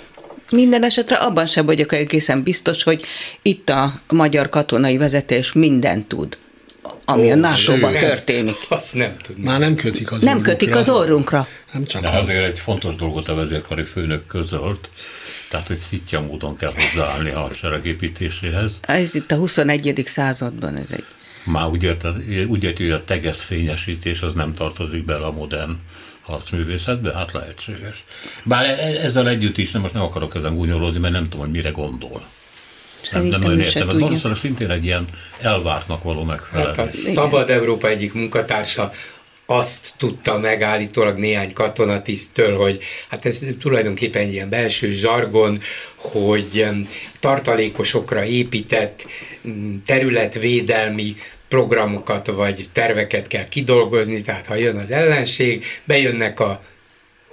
Minden 0.51 0.83
esetre 0.83 1.15
abban 1.15 1.45
sem 1.45 1.65
vagyok 1.65 1.93
egészen 1.93 2.43
biztos, 2.43 2.83
hogy 2.83 3.03
itt 3.41 3.69
a 3.69 4.01
magyar 4.07 4.49
katonai 4.49 4.97
vezetés 4.97 5.53
mindent 5.53 6.07
tud 6.07 6.37
ami 7.05 7.27
Ó, 7.27 7.31
a 7.31 7.35
nato 7.35 7.77
történik. 7.99 8.55
Azt 8.69 8.95
nem 8.95 9.15
tudom. 9.21 9.43
Már 9.43 9.59
nem 9.59 9.75
kötik 9.75 10.11
az 10.11 10.21
Nem 10.21 10.29
orrunkra. 10.31 10.51
kötik 10.51 10.75
az 10.75 10.89
orrunkra. 10.89 11.47
Nem 11.73 11.83
csak 11.83 12.01
De 12.01 12.09
azért 12.09 12.45
egy 12.45 12.59
fontos 12.59 12.95
dolgot 12.95 13.27
a 13.27 13.35
vezérkari 13.35 13.83
főnök 13.83 14.25
közölt, 14.25 14.89
tehát, 15.49 15.67
hogy 15.67 15.77
szitja 15.77 16.21
módon 16.21 16.57
kell 16.57 16.73
hozzáállni 16.73 17.31
a 17.31 17.39
hadsereg 17.39 17.85
építéséhez. 17.85 18.79
Ez 18.81 19.15
itt 19.15 19.31
a 19.31 19.35
21. 19.35 20.03
században 20.05 20.75
ez 20.75 20.91
egy... 20.91 21.05
Már 21.43 21.67
úgy 21.67 21.83
érte, 21.83 22.13
úgy 22.47 22.63
érte, 22.63 22.83
hogy 22.83 22.91
a 22.91 23.03
tegesz 23.03 23.43
fényesítés 23.43 24.21
az 24.21 24.33
nem 24.33 24.53
tartozik 24.53 25.05
bele 25.05 25.25
a 25.25 25.31
modern 25.31 25.77
harcművészetbe, 26.21 27.13
hát 27.13 27.31
lehetséges. 27.31 28.05
Bár 28.43 28.65
e- 28.65 28.77
e- 28.77 29.05
ezzel 29.05 29.27
együtt 29.27 29.57
is, 29.57 29.71
nem 29.71 29.81
most 29.81 29.93
nem 29.93 30.03
akarok 30.03 30.35
ezen 30.35 30.55
gúnyolódni, 30.55 30.99
mert 30.99 31.13
nem 31.13 31.23
tudom, 31.23 31.39
hogy 31.39 31.51
mire 31.51 31.69
gondol. 31.69 32.25
Szerintem 33.01 33.39
nem, 33.39 33.49
nem 33.49 33.59
értem. 33.59 33.89
Ez 33.89 33.99
valószínűleg 33.99 34.37
szintén 34.37 34.69
egy 34.69 34.83
ilyen 34.83 35.05
elvártnak 35.41 36.03
való 36.03 36.23
megfelelés. 36.23 36.77
Hát 36.77 36.87
a 36.87 36.91
Szabad 36.91 37.49
Európa 37.49 37.87
egyik 37.87 38.13
munkatársa 38.13 38.91
azt 39.51 39.93
tudta 39.97 40.37
megállítólag 40.37 41.17
néhány 41.17 41.53
katonatisztől, 41.53 42.57
hogy 42.57 42.83
hát 43.09 43.25
ez 43.25 43.45
tulajdonképpen 43.59 44.29
ilyen 44.29 44.49
belső 44.49 44.91
zsargon, 44.91 45.59
hogy 45.95 46.65
tartalékosokra 47.19 48.23
épített 48.23 49.07
területvédelmi 49.85 51.15
programokat 51.47 52.27
vagy 52.27 52.65
terveket 52.71 53.27
kell 53.27 53.47
kidolgozni, 53.47 54.21
tehát 54.21 54.47
ha 54.47 54.55
jön 54.55 54.77
az 54.77 54.91
ellenség, 54.91 55.65
bejönnek 55.83 56.39
a 56.39 56.61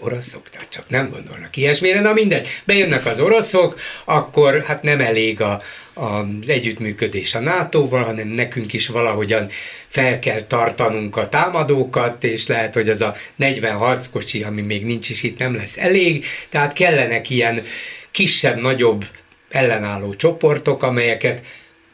oroszok, 0.00 0.48
tehát 0.50 0.68
csak 0.70 0.88
nem 0.88 1.10
gondolnak 1.10 1.56
ilyesmire, 1.56 2.00
na 2.00 2.12
mindegy, 2.12 2.48
bejönnek 2.64 3.06
az 3.06 3.20
oroszok, 3.20 3.80
akkor 4.04 4.62
hát 4.62 4.82
nem 4.82 5.00
elég 5.00 5.40
a, 5.40 5.60
a, 5.94 6.02
az 6.02 6.48
együttműködés 6.48 7.34
a 7.34 7.40
NATO-val, 7.40 8.02
hanem 8.02 8.28
nekünk 8.28 8.72
is 8.72 8.88
valahogyan 8.88 9.48
fel 9.88 10.18
kell 10.18 10.40
tartanunk 10.40 11.16
a 11.16 11.28
támadókat, 11.28 12.24
és 12.24 12.46
lehet, 12.46 12.74
hogy 12.74 12.88
az 12.88 13.00
a 13.00 13.14
40 13.36 13.76
harckocsi, 13.76 14.42
ami 14.42 14.62
még 14.62 14.84
nincs 14.84 15.08
is 15.08 15.22
itt, 15.22 15.38
nem 15.38 15.54
lesz 15.54 15.78
elég, 15.78 16.24
tehát 16.50 16.72
kellenek 16.72 17.30
ilyen 17.30 17.62
kisebb-nagyobb 18.10 19.04
ellenálló 19.50 20.14
csoportok, 20.14 20.82
amelyeket 20.82 21.42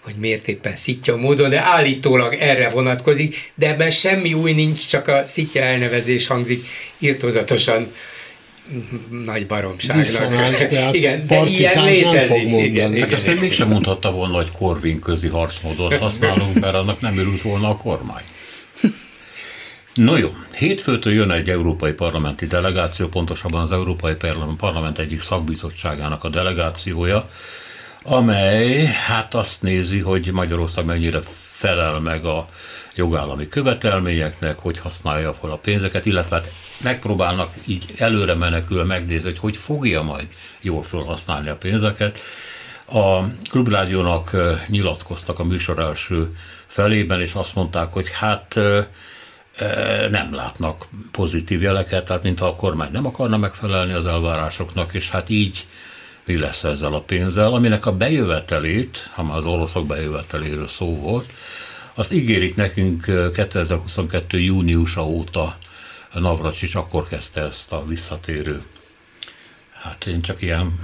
hogy 0.03 0.15
miért 0.15 0.49
éppen 0.49 0.77
szitja 0.77 1.17
módon, 1.17 1.51
de 1.51 1.61
állítólag 1.61 2.35
erre 2.35 2.69
vonatkozik, 2.69 3.53
de 3.55 3.69
ebben 3.69 3.91
semmi 3.91 4.35
új 4.35 4.53
nincs, 4.53 4.87
csak 4.87 5.09
a 5.09 5.23
szitja 5.27 5.63
elnevezés 5.63 6.27
hangzik 6.27 6.67
írtózatosan 6.99 7.93
nagy 9.25 9.47
baromságnak. 9.47 10.95
igen, 10.95 11.27
de 11.27 11.43
ilyen 11.47 11.85
létezik. 11.85 12.43
Igen, 12.43 12.95
igen, 12.95 13.01
hát 13.01 13.13
ezt 13.13 13.41
mégsem 13.41 13.69
mondhatta 13.69 14.13
volna, 14.13 14.35
hogy 14.35 14.51
Korvin 14.51 15.01
közi 15.01 15.29
harcmódot 15.29 15.97
használunk, 15.97 16.61
mert 16.61 16.75
annak 16.75 17.01
nem 17.01 17.19
örült 17.19 17.43
volna 17.43 17.69
a 17.69 17.77
kormány. 17.77 18.23
No 19.95 20.17
jó, 20.17 20.31
hétfőtől 20.57 21.13
jön 21.13 21.31
egy 21.31 21.51
európai 21.51 21.93
parlamenti 21.93 22.47
delegáció, 22.47 23.09
pontosabban 23.09 23.63
az 23.63 23.73
Európai 23.73 24.15
Parlament 24.57 24.99
egyik 24.99 25.23
szakbizottságának 25.23 26.25
a 26.25 26.29
delegációja, 26.29 27.29
amely 28.03 28.85
hát 28.85 29.35
azt 29.35 29.63
nézi, 29.63 29.99
hogy 29.99 30.33
Magyarország 30.33 30.85
mennyire 30.85 31.21
felel 31.53 32.01
meg 32.01 32.25
a 32.25 32.47
jogállami 32.95 33.49
követelményeknek, 33.49 34.59
hogy 34.59 34.79
használja 34.79 35.35
fel 35.35 35.51
a 35.51 35.57
pénzeket, 35.57 36.07
illetve 36.07 36.37
hát 36.37 36.53
megpróbálnak 36.83 37.53
így 37.67 37.85
előre 37.99 38.35
menekül 38.35 38.85
megnézni, 38.85 39.29
hogy 39.29 39.39
hogy 39.39 39.57
fogja 39.57 40.03
majd 40.03 40.27
jól 40.61 40.83
felhasználni 40.83 41.49
a 41.49 41.57
pénzeket. 41.57 42.19
A 42.85 43.23
Klubrádiónak 43.51 44.37
nyilatkoztak 44.67 45.39
a 45.39 45.45
műsor 45.45 45.79
első 45.79 46.37
felében, 46.67 47.21
és 47.21 47.35
azt 47.35 47.55
mondták, 47.55 47.93
hogy 47.93 48.11
hát 48.13 48.55
nem 50.11 50.35
látnak 50.35 50.87
pozitív 51.13 51.63
jeleket, 51.63 52.05
tehát 52.05 52.23
mintha 52.23 52.47
a 52.47 52.55
kormány 52.55 52.93
nem 52.93 53.07
akarna 53.07 53.37
megfelelni 53.37 53.93
az 53.93 54.07
elvárásoknak, 54.07 54.95
és 54.95 55.11
hát 55.11 55.29
így 55.29 55.67
mi 56.25 56.39
lesz 56.39 56.65
ezzel 56.65 56.95
a 56.95 57.01
pénzzel, 57.01 57.53
aminek 57.53 57.87
a 57.87 57.97
bejövetelét, 57.97 59.11
ha 59.13 59.23
már 59.23 59.37
az 59.37 59.45
oroszok 59.45 59.87
bejöveteléről 59.87 60.69
szó 60.69 60.97
volt, 60.97 61.33
azt 61.95 62.13
ígérik 62.13 62.57
nekünk 62.57 63.05
2022. 63.35 64.41
júniusa 64.41 65.07
óta 65.07 65.59
Navracsics 66.13 66.75
akkor 66.75 67.09
kezdte 67.09 67.43
ezt 67.43 67.73
a 67.73 67.87
visszatérő. 67.87 68.61
Hát 69.83 70.07
én 70.07 70.23
csak 70.23 70.43
ilyen 70.43 70.81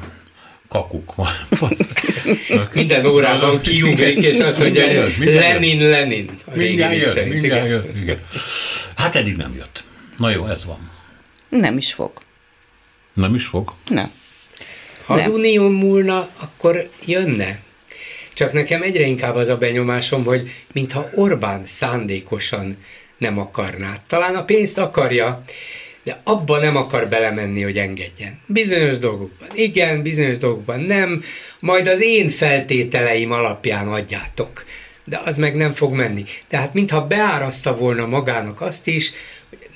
kakuk 0.69 1.15
van. 1.15 1.29
Minden 2.75 3.07
órában 3.07 3.61
kiugrik, 3.61 4.23
és 4.23 4.39
azt 4.39 4.61
mondja, 4.61 5.03
hogy 5.03 5.15
Lenin, 5.19 5.89
Lenin. 5.89 6.31
A 6.47 6.57
mindjárt 6.57 6.97
jött, 6.97 7.07
szerint, 7.07 7.41
mindjárt 7.41 7.97
igen. 7.97 8.19
Hát 8.97 9.15
eddig 9.15 9.37
nem 9.37 9.55
jött. 9.55 9.85
Na 10.17 10.31
jó, 10.31 10.47
ez 10.47 10.65
van. 10.65 10.91
Nem 11.49 11.77
is 11.77 11.93
fog. 11.93 12.13
Nem 13.13 13.35
is 13.35 13.47
fog? 13.47 13.73
Nem. 13.89 14.11
Ha 15.09 15.17
nem. 15.17 15.31
az 15.31 15.37
unió 15.37 15.69
múlna, 15.69 16.29
akkor 16.41 16.89
jönne. 17.07 17.59
Csak 18.33 18.53
nekem 18.53 18.83
egyre 18.83 19.07
inkább 19.07 19.35
az 19.35 19.49
a 19.49 19.57
benyomásom, 19.57 20.25
hogy 20.25 20.51
mintha 20.73 21.09
Orbán 21.15 21.63
szándékosan 21.67 22.77
nem 23.19 23.39
akarná. 23.39 23.97
Talán 24.07 24.35
a 24.35 24.45
pénzt 24.45 24.79
akarja, 24.79 25.41
de 26.05 26.21
abba 26.25 26.59
nem 26.59 26.77
akar 26.77 27.09
belemenni, 27.09 27.63
hogy 27.63 27.77
engedjen. 27.77 28.41
Bizonyos 28.47 28.99
dolgokban 28.99 29.49
igen, 29.55 30.03
bizonyos 30.03 30.39
dolgokban 30.39 30.81
nem, 30.81 31.23
majd 31.61 31.87
az 31.87 32.01
én 32.03 32.29
feltételeim 32.29 33.33
alapján 33.33 33.89
adjátok. 33.89 34.65
De 35.05 35.21
az 35.25 35.37
meg 35.37 35.55
nem 35.55 35.73
fog 35.73 35.93
menni. 35.93 36.25
Tehát 36.49 36.75
mintha 36.75 37.07
beáraszta 37.07 37.77
volna 37.77 38.07
magának 38.07 38.61
azt 38.61 38.87
is, 38.87 39.13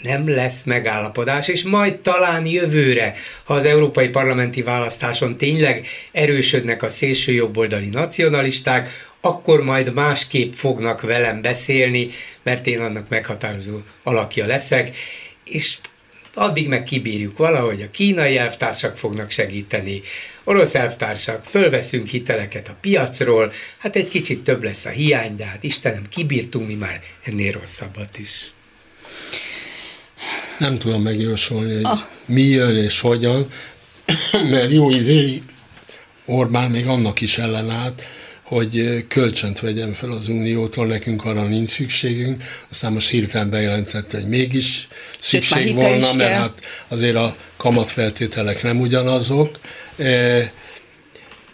nem 0.03 0.28
lesz 0.28 0.64
megállapodás, 0.64 1.48
és 1.48 1.62
majd 1.62 1.98
talán 1.98 2.46
jövőre, 2.46 3.14
ha 3.44 3.55
az 3.55 3.64
európai 3.64 4.09
parlamenti 4.09 4.62
választáson 4.62 5.36
tényleg 5.36 5.86
erősödnek 6.12 6.82
a 6.82 6.88
szélső 6.88 7.32
jobboldali 7.32 7.88
nacionalisták, 7.88 9.11
akkor 9.20 9.62
majd 9.62 9.94
másképp 9.94 10.53
fognak 10.53 11.00
velem 11.00 11.42
beszélni, 11.42 12.09
mert 12.42 12.66
én 12.66 12.80
annak 12.80 13.09
meghatározó 13.09 13.78
alakja 14.03 14.46
leszek, 14.46 14.96
és 15.44 15.76
addig 16.34 16.68
meg 16.68 16.82
kibírjuk 16.82 17.36
valahogy, 17.36 17.82
a 17.82 17.90
kínai 17.90 18.36
elvtársak 18.36 18.96
fognak 18.96 19.30
segíteni, 19.30 20.00
orosz 20.44 20.74
elvtársak, 20.74 21.44
fölveszünk 21.44 22.07
hiteleket 22.07 22.68
a 22.68 22.76
piacról, 22.80 23.53
hát 23.78 23.96
egy 23.96 24.09
kicsit 24.09 24.42
több 24.42 24.62
lesz 24.62 24.84
a 24.84 24.88
hiány, 24.90 25.36
de 25.36 25.44
hát 25.44 25.62
Istenem, 25.62 26.07
kibírtunk 26.09 26.66
mi 26.66 26.74
már 26.74 27.00
ennél 27.22 27.53
rosszabbat 27.53 28.18
is. 28.18 28.53
Nem 30.62 30.78
tudom 30.78 31.02
megjósolni, 31.02 31.74
hogy 31.74 31.84
ah. 31.84 31.98
mi 32.26 32.42
jön 32.42 32.76
és 32.76 33.00
hogyan, 33.00 33.46
mert 34.50 34.72
jó 34.72 34.90
ideig 34.90 35.42
Orbán 36.24 36.70
még 36.70 36.86
annak 36.86 37.20
is 37.20 37.38
ellenállt, 37.38 38.06
hogy 38.42 39.04
kölcsönt 39.08 39.60
vegyen 39.60 39.92
fel 39.92 40.10
az 40.10 40.28
Uniótól, 40.28 40.86
nekünk 40.86 41.24
arra 41.24 41.42
nincs 41.48 41.70
szükségünk, 41.70 42.42
aztán 42.70 42.92
most 42.92 43.08
hirtelen 43.08 43.50
bejelentette, 43.50 44.16
hogy 44.16 44.28
mégis 44.28 44.88
szükség 45.18 45.66
Sőt, 45.66 45.74
volna, 45.74 46.12
mert 46.12 46.34
hát 46.34 46.60
azért 46.88 47.16
a 47.16 47.36
kamatfeltételek 47.56 48.62
nem 48.62 48.80
ugyanazok. 48.80 49.58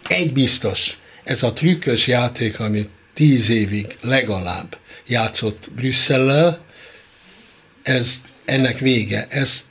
Egy 0.07 0.33
biztos, 0.33 0.97
ez 1.23 1.43
a 1.43 1.53
trükkös 1.53 2.07
játék, 2.07 2.59
amit 2.59 2.89
tíz 3.13 3.49
évig 3.49 3.95
legalább 4.01 4.77
játszott 5.07 5.69
Brüsszellel, 5.75 6.67
ez, 7.81 8.15
ennek 8.49 8.77
vége. 8.77 9.27
Ezt 9.29 9.63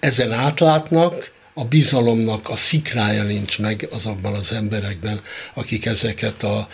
ezen 0.00 0.32
átlátnak, 0.32 1.34
a 1.54 1.64
bizalomnak 1.64 2.48
a 2.48 2.56
szikrája 2.56 3.22
nincs 3.22 3.58
meg 3.58 3.88
azokban 3.90 4.34
az 4.34 4.52
emberekben, 4.52 5.20
akik 5.54 5.86
ezeket 5.86 6.42
a 6.42 6.68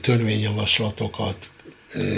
törvényjavaslatokat 0.00 1.50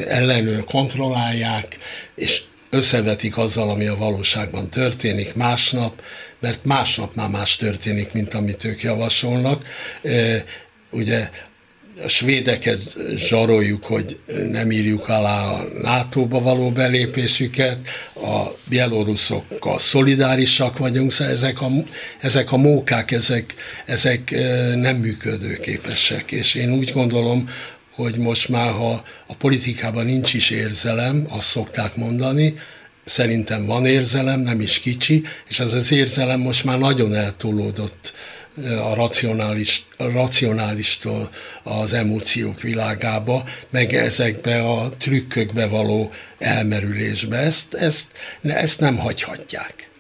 ellenőr 0.09 0.65
kontrollálják, 0.65 1.79
és 2.15 2.43
összevetik 2.71 3.39
azzal, 3.39 3.71
ami 3.71 3.87
a 3.87 3.97
valóságban 3.97 4.71
történik 4.71 5.35
másnap, 5.35 6.03
mert 6.41 6.65
másnap 6.65 7.15
már 7.15 7.29
más 7.29 7.57
történik, 7.57 8.13
mint 8.13 8.35
amit 8.35 8.65
ők 8.65 8.83
javasolnak. 8.83 9.67
Ugye 10.91 11.31
a 12.05 12.09
svédeket 12.09 12.97
zsaroljuk, 13.17 13.85
hogy 13.85 14.19
nem 14.51 14.71
írjuk 14.71 15.09
alá 15.09 15.45
a 15.45 15.67
NATO-ba 15.83 16.41
való 16.41 16.71
belépésüket, 16.71 17.79
a 18.15 18.57
bieloruszokkal 18.69 19.79
szolidárisak 19.79 20.79
vagyunk, 20.79 21.13
szóval 21.13 21.33
ezek 21.33 21.63
a, 21.63 21.69
ezek 22.21 22.53
a 22.53 22.57
mókák, 22.57 23.11
ezek, 23.11 23.55
ezek 23.87 24.31
nem 24.75 24.97
működőképesek, 24.97 26.33
és 26.33 26.55
én 26.55 26.73
úgy 26.73 26.93
gondolom, 26.93 27.49
hogy 27.95 28.17
most 28.17 28.49
már, 28.49 28.73
ha 28.73 29.03
a 29.27 29.35
politikában 29.35 30.05
nincs 30.05 30.35
is 30.35 30.51
érzelem, 30.51 31.27
azt 31.29 31.47
szokták 31.47 31.97
mondani, 31.97 32.55
szerintem 33.05 33.67
van 33.67 33.87
érzelem, 33.87 34.41
nem 34.41 34.61
is 34.61 34.79
kicsi, 34.79 35.23
és 35.49 35.59
ez 35.59 35.73
az 35.73 35.93
érzelem 35.93 36.41
most 36.41 36.65
már 36.65 36.79
nagyon 36.79 37.15
eltolódott 37.15 38.13
a 38.65 38.95
racionális, 38.95 39.87
a 39.97 40.11
racionálistól 40.11 41.31
az 41.63 41.93
emóciók 41.93 42.61
világába, 42.61 43.45
meg 43.71 43.93
ezekbe 43.95 44.69
a 44.69 44.89
trükkökbe 44.89 45.67
való 45.67 46.11
elmerülésbe. 46.39 47.37
Ezt, 47.37 47.75
ezt, 47.75 48.07
ezt 48.43 48.81
nem 48.81 48.99
hagyhatják. 48.99 49.91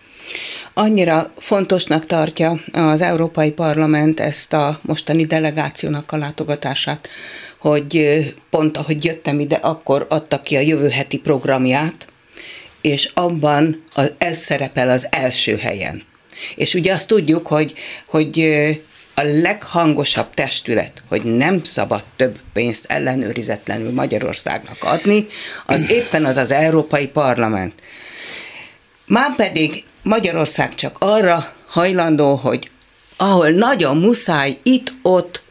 Annyira 0.74 1.32
fontosnak 1.38 2.06
tartja 2.06 2.60
az 2.72 3.00
Európai 3.00 3.50
Parlament 3.50 4.20
ezt 4.20 4.52
a 4.52 4.80
mostani 4.82 5.24
delegációnak 5.24 6.12
a 6.12 6.16
látogatását, 6.16 7.08
hogy 7.58 8.34
pont 8.50 8.76
ahogy 8.76 9.04
jöttem 9.04 9.40
ide, 9.40 9.56
akkor 9.56 10.06
adta 10.08 10.42
ki 10.42 10.56
a 10.56 10.60
jövő 10.60 10.88
heti 10.88 11.18
programját, 11.18 12.06
és 12.80 13.10
abban 13.14 13.84
ez 14.18 14.38
szerepel 14.38 14.88
az 14.88 15.06
első 15.10 15.56
helyen. 15.56 16.02
És 16.54 16.74
ugye 16.74 16.92
azt 16.92 17.08
tudjuk, 17.08 17.46
hogy, 17.46 17.74
hogy 18.06 18.40
a 19.14 19.22
leghangosabb 19.22 20.34
testület, 20.34 21.02
hogy 21.08 21.22
nem 21.22 21.64
szabad 21.64 22.04
több 22.16 22.38
pénzt 22.52 22.84
ellenőrizetlenül 22.88 23.92
Magyarországnak 23.92 24.84
adni, 24.84 25.26
az 25.66 25.90
éppen 25.98 26.24
az 26.24 26.36
az 26.36 26.50
Európai 26.50 27.06
Parlament. 27.06 27.72
Már 29.06 29.36
pedig 29.36 29.84
Magyarország 30.02 30.74
csak 30.74 30.96
arra 30.98 31.54
hajlandó, 31.66 32.34
hogy 32.34 32.70
ahol 33.16 33.50
nagyon 33.50 33.96
muszáj, 33.96 34.58
itt-ott 34.62 35.42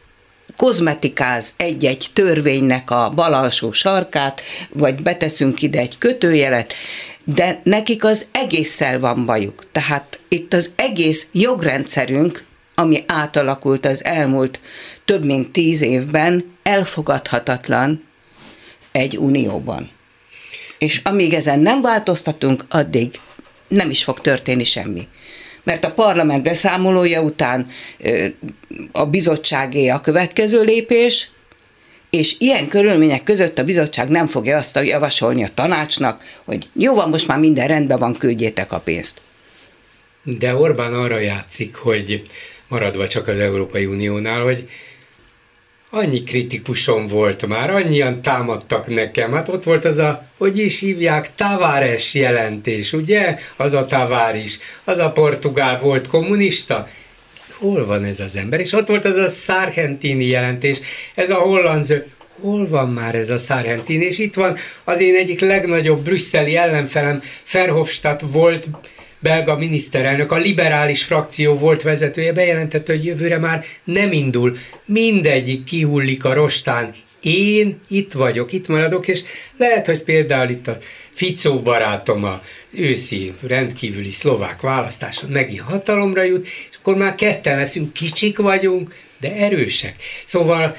kozmetikáz 0.56 1.54
egy-egy 1.56 2.06
törvénynek 2.12 2.90
a 2.90 3.12
bal 3.14 3.34
alsó 3.34 3.72
sarkát, 3.72 4.42
vagy 4.68 5.02
beteszünk 5.02 5.62
ide 5.62 5.78
egy 5.78 5.98
kötőjelet, 5.98 6.72
de 7.24 7.60
nekik 7.62 8.04
az 8.04 8.26
egésszel 8.32 9.00
van 9.00 9.24
bajuk. 9.24 9.64
Tehát 9.72 10.18
itt 10.28 10.52
az 10.52 10.70
egész 10.76 11.26
jogrendszerünk, 11.32 12.44
ami 12.74 13.04
átalakult 13.06 13.86
az 13.86 14.04
elmúlt 14.04 14.60
több 15.04 15.24
mint 15.24 15.50
tíz 15.50 15.80
évben, 15.80 16.56
elfogadhatatlan 16.62 18.04
egy 18.92 19.16
unióban. 19.16 19.90
És 20.78 21.00
amíg 21.04 21.34
ezen 21.34 21.60
nem 21.60 21.80
változtatunk, 21.80 22.64
addig 22.68 23.20
nem 23.68 23.90
is 23.90 24.04
fog 24.04 24.20
történni 24.20 24.64
semmi. 24.64 25.08
Mert 25.66 25.84
a 25.84 25.92
parlament 25.92 26.42
beszámolója 26.42 27.20
után 27.20 27.68
a 28.92 29.06
bizottságé 29.06 29.88
a 29.88 30.00
következő 30.00 30.62
lépés, 30.62 31.30
és 32.10 32.36
ilyen 32.38 32.68
körülmények 32.68 33.22
között 33.22 33.58
a 33.58 33.64
bizottság 33.64 34.08
nem 34.08 34.26
fogja 34.26 34.56
azt 34.56 34.80
javasolni 34.82 35.44
a 35.44 35.50
tanácsnak, 35.54 36.22
hogy 36.44 36.68
jó 36.72 36.94
van, 36.94 37.08
most 37.08 37.26
már 37.26 37.38
minden 37.38 37.66
rendben 37.66 37.98
van, 37.98 38.16
küldjétek 38.18 38.72
a 38.72 38.78
pénzt. 38.78 39.20
De 40.22 40.54
Orbán 40.54 40.94
arra 40.94 41.18
játszik, 41.18 41.74
hogy 41.74 42.22
maradva 42.68 43.08
csak 43.08 43.28
az 43.28 43.38
Európai 43.38 43.86
Uniónál, 43.86 44.42
hogy 44.42 44.68
annyi 45.90 46.22
kritikusom 46.22 47.06
volt 47.06 47.46
már, 47.46 47.70
annyian 47.70 48.22
támadtak 48.22 48.86
nekem. 48.86 49.32
Hát 49.32 49.48
ott 49.48 49.62
volt 49.62 49.84
az 49.84 49.98
a, 49.98 50.26
hogy 50.38 50.58
is 50.58 50.80
hívják, 50.80 51.34
Tavares 51.34 52.14
jelentés, 52.14 52.92
ugye? 52.92 53.36
Az 53.56 53.72
a 53.72 53.84
Tavares, 53.84 54.58
az 54.84 54.98
a 54.98 55.10
portugál 55.10 55.76
volt 55.76 56.06
kommunista 56.06 56.88
hol 57.58 57.86
van 57.86 58.04
ez 58.04 58.20
az 58.20 58.36
ember? 58.36 58.60
És 58.60 58.72
ott 58.72 58.88
volt 58.88 59.04
az 59.04 59.16
a 59.16 59.28
Sargentini 59.28 60.24
jelentés, 60.24 60.80
ez 61.14 61.30
a 61.30 61.34
holland 61.34 62.04
hol 62.40 62.68
van 62.68 62.88
már 62.88 63.14
ez 63.14 63.30
a 63.30 63.38
Sargentini? 63.38 64.04
És 64.04 64.18
itt 64.18 64.34
van 64.34 64.56
az 64.84 65.00
én 65.00 65.14
egyik 65.14 65.40
legnagyobb 65.40 66.04
brüsszeli 66.04 66.56
ellenfelem, 66.56 67.22
Verhofstadt 67.52 68.20
volt 68.32 68.68
belga 69.26 69.56
miniszterelnök, 69.56 70.32
a 70.32 70.36
liberális 70.36 71.02
frakció 71.04 71.54
volt 71.54 71.82
vezetője, 71.82 72.32
bejelentette, 72.32 72.92
hogy 72.92 73.04
jövőre 73.04 73.38
már 73.38 73.64
nem 73.84 74.12
indul. 74.12 74.56
Mindegyik 74.84 75.64
kihullik 75.64 76.24
a 76.24 76.32
rostán. 76.32 76.94
Én 77.22 77.80
itt 77.88 78.12
vagyok, 78.12 78.52
itt 78.52 78.68
maradok, 78.68 79.08
és 79.08 79.22
lehet, 79.56 79.86
hogy 79.86 80.02
például 80.02 80.48
itt 80.48 80.66
a 80.66 80.76
Ficó 81.12 81.60
barátom 81.60 82.24
a 82.24 82.40
őszi 82.72 83.32
rendkívüli 83.46 84.12
szlovák 84.12 84.60
választáson 84.60 85.30
megint 85.30 85.60
hatalomra 85.60 86.22
jut, 86.22 86.44
és 86.44 86.76
akkor 86.78 86.96
már 86.96 87.14
ketten 87.14 87.56
leszünk, 87.56 87.92
kicsik 87.92 88.38
vagyunk, 88.38 88.94
de 89.20 89.34
erősek. 89.34 89.94
Szóval 90.24 90.76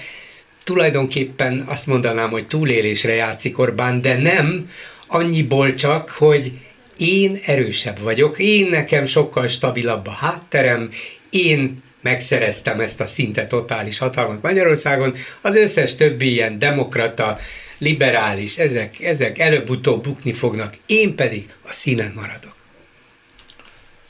tulajdonképpen 0.64 1.64
azt 1.68 1.88
mondanám, 1.88 2.30
hogy 2.30 2.48
túlélésre 2.48 3.14
játszik 3.14 3.60
Orbán, 3.60 4.02
de 4.02 4.18
nem 4.18 4.70
annyiból 5.08 5.74
csak, 5.74 6.10
hogy 6.10 6.52
én 6.98 7.39
erősebb 7.45 8.00
vagyok, 8.00 8.39
én 8.39 8.68
nekem 8.68 9.06
sokkal 9.06 9.48
stabilabb 9.48 10.08
a 10.08 10.12
hátterem, 10.12 10.89
én 11.30 11.84
megszereztem 12.02 12.80
ezt 12.80 13.02
a 13.02 13.06
szinte 13.06 13.48
totális 13.48 13.98
hatalmat 13.98 14.41
Magyarországon, 14.41 15.14
az 15.41 15.56
összes 15.56 15.95
többi 15.95 16.32
ilyen 16.32 16.60
demokrata, 16.60 17.38
liberális, 17.78 18.58
ezek, 18.58 19.00
ezek 19.00 19.39
előbb-utóbb 19.39 20.04
bukni 20.04 20.34
fognak, 20.34 20.74
én 20.86 21.16
pedig 21.16 21.45
a 21.64 21.74
színen 21.74 22.12
maradok. 22.16 22.56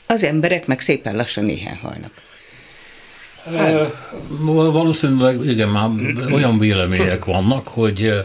Az 0.06 0.24
emberek 0.24 0.66
meg 0.66 0.80
szépen 0.80 1.16
lassan 1.16 1.44
néhány 1.44 1.78
halnak. 1.82 2.12
Hát. 3.56 4.10
Valószínűleg 4.72 5.44
igen, 5.44 5.68
már 5.68 5.90
olyan 6.32 6.58
vélemények 6.58 7.24
vannak, 7.24 7.68
hogy 7.68 8.24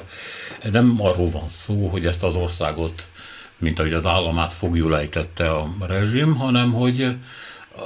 nem 0.71 0.95
arról 0.99 1.29
van 1.29 1.49
szó, 1.49 1.87
hogy 1.87 2.05
ezt 2.05 2.23
az 2.23 2.35
országot, 2.35 3.07
mint 3.63 3.79
ahogy 3.79 3.93
az 3.93 4.05
államát 4.05 4.53
fogjulejtette 4.53 5.49
a 5.51 5.75
rezsim, 5.79 6.35
hanem 6.35 6.73
hogy 6.73 7.15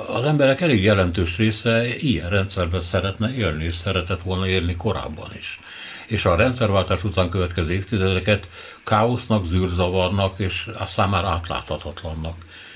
az 0.08 0.24
emberek 0.24 0.62
elég 0.62 0.84
jelentős 0.84 1.38
része 1.38 1.96
ilyen 1.96 2.30
rendszerben 2.30 2.82
szeretne 2.82 3.34
élni, 3.34 3.64
és 3.64 3.76
szeretett 3.76 4.22
volna 4.22 4.48
élni 4.48 4.76
korábban 4.76 5.30
is. 5.38 5.60
És 6.08 6.26
a 6.26 6.36
rendszerváltás 6.36 7.04
után 7.04 7.30
következő 7.30 7.74
évtizedeket 7.74 8.48
káosznak, 8.84 9.46
zűrzavarnak, 9.46 10.40
és 10.40 10.70
a 10.80 10.88
számára 10.88 11.28
átláthatatlannak 11.28 12.36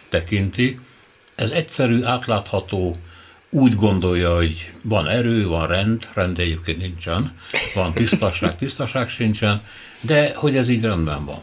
tekinti. 0.10 0.80
Ez 1.36 1.50
egyszerű, 1.50 2.04
átlátható, 2.04 2.96
úgy 3.50 3.76
gondolja, 3.76 4.36
hogy 4.36 4.72
van 4.82 5.08
erő, 5.08 5.48
van 5.48 5.68
rend, 5.68 6.10
rend 6.14 6.40
egyébként 6.40 6.78
nincsen, 6.78 7.32
van 7.74 7.94
tisztaság, 7.94 8.56
tisztaság 8.56 9.10
sincsen, 9.10 9.62
de 10.02 10.34
hogy 10.36 10.58
ez 10.58 10.70
így 10.70 10.82
rendben 10.82 11.26
van. 11.26 11.42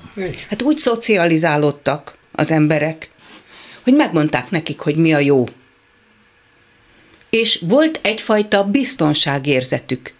Hát 0.49 0.63
úgy 0.63 0.77
szocializálódtak 0.77 2.17
az 2.33 2.51
emberek, 2.51 3.11
hogy 3.85 3.95
megmondták 3.95 4.51
nekik, 4.51 4.81
hogy 4.81 4.97
mi 4.97 5.15
a 5.15 5.19
jó. 5.19 5.45
És 7.31 7.63
volt 7.69 8.01
egyfajta 8.03 8.65
biztonságérzetük. 8.65 10.15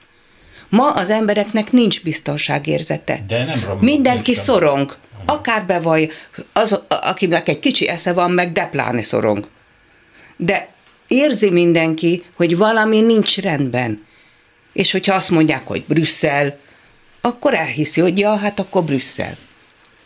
Ma 0.69 0.91
az 0.91 1.11
embereknek 1.11 1.73
nincs 1.73 2.03
biztonságérzete. 2.03 3.25
De 3.27 3.45
nem 3.45 3.79
Mindenki 3.81 4.31
nincs 4.31 4.43
szorong. 4.43 4.97
Akár 5.25 5.67
bevaj, 5.67 6.11
az, 6.53 6.81
akinek 6.89 7.49
egy 7.49 7.59
kicsi 7.59 7.89
esze 7.89 8.13
van, 8.13 8.31
meg 8.31 8.53
depláni 8.53 9.03
szorong. 9.03 9.49
De 10.37 10.69
érzi 11.07 11.51
mindenki, 11.51 12.25
hogy 12.35 12.57
valami 12.57 13.01
nincs 13.01 13.39
rendben. 13.39 14.07
És 14.73 14.91
hogyha 14.91 15.15
azt 15.15 15.31
mondják, 15.31 15.67
hogy 15.67 15.85
Brüsszel, 15.89 16.59
akkor 17.21 17.55
elhiszi, 17.55 18.01
hogy 18.01 18.19
ja, 18.19 18.37
hát 18.37 18.61
akkor 18.61 18.85
Brüsszel. 18.85 19.37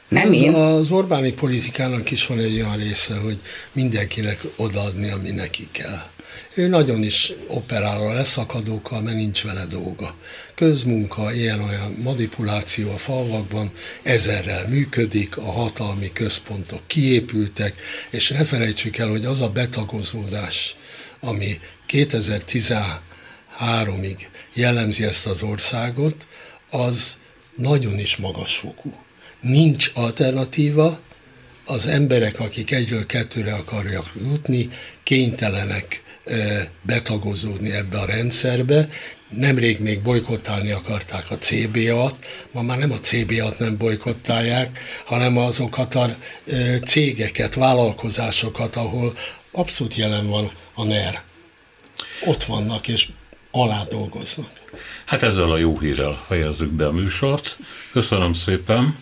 Nem 0.08 0.28
az, 0.28 0.34
én. 0.34 0.54
Az 0.54 0.90
Orbáni 0.90 1.32
politikának 1.32 2.10
is 2.10 2.26
van 2.26 2.38
egy 2.38 2.54
olyan 2.54 2.76
része, 2.76 3.14
hogy 3.14 3.38
mindenkinek 3.72 4.40
odaadni, 4.56 5.10
ami 5.10 5.30
neki 5.30 5.68
kell. 5.70 6.10
Ő 6.54 6.68
nagyon 6.68 7.02
is 7.02 7.32
operál 7.46 8.00
a 8.00 8.12
leszakadókkal, 8.12 9.00
mert 9.00 9.16
nincs 9.16 9.44
vele 9.44 9.64
dolga. 9.64 10.14
Közmunka, 10.54 11.32
ilyen-olyan 11.32 11.96
manipuláció 12.02 12.90
a 12.90 12.98
falvakban 12.98 13.72
ezerrel 14.02 14.68
működik, 14.68 15.36
a 15.36 15.52
hatalmi 15.52 16.12
központok 16.12 16.80
kiépültek, 16.86 17.74
és 18.10 18.28
ne 18.28 18.44
felejtsük 18.44 18.96
el, 18.96 19.08
hogy 19.08 19.24
az 19.24 19.40
a 19.40 19.48
betagozódás, 19.48 20.76
ami 21.20 21.60
2013-ig 21.88 24.16
jellemzi 24.54 25.04
ezt 25.04 25.26
az 25.26 25.42
országot, 25.42 26.26
az 26.73 27.16
nagyon 27.57 27.99
is 27.99 28.16
magasfokú. 28.16 28.93
Nincs 29.41 29.91
alternatíva, 29.95 31.01
az 31.64 31.87
emberek, 31.87 32.41
akik 32.41 32.70
egyről 32.70 33.07
kettőre 33.07 33.55
akarják 33.55 34.05
jutni, 34.20 34.68
kénytelenek 35.03 36.03
betagozódni 36.83 37.70
ebbe 37.70 37.99
a 37.99 38.07
rendszerbe. 38.07 38.89
Nemrég 39.29 39.81
még 39.81 40.03
bolykottálni 40.03 40.70
akarták 40.70 41.31
a 41.31 41.39
CBA-t, 41.39 42.14
ma 42.53 42.62
már 42.62 42.79
nem 42.79 42.93
a 42.93 43.01
CBA-t 43.01 43.59
nem 43.59 43.77
bolykottálják, 43.77 44.79
hanem 45.05 45.39
azokat 45.39 45.95
a 45.95 46.16
cégeket, 46.85 47.55
vállalkozásokat, 47.55 48.77
ahol 48.77 49.16
abszolút 49.53 49.95
jelen 49.95 50.27
van 50.29 50.53
a 50.75 50.85
NER. 50.85 51.23
Ott 52.25 52.45
vannak 52.45 52.89
és 52.89 53.09
alá 53.51 53.85
dolgoznak. 53.85 54.61
Hát 55.12 55.22
ezzel 55.22 55.50
a 55.50 55.56
jó 55.56 55.78
hírrel 55.78 56.12
fejezzük 56.12 56.70
be 56.70 56.86
a 56.86 56.92
műsort. 56.92 57.56
Köszönöm 57.92 58.32
szépen 58.32 58.94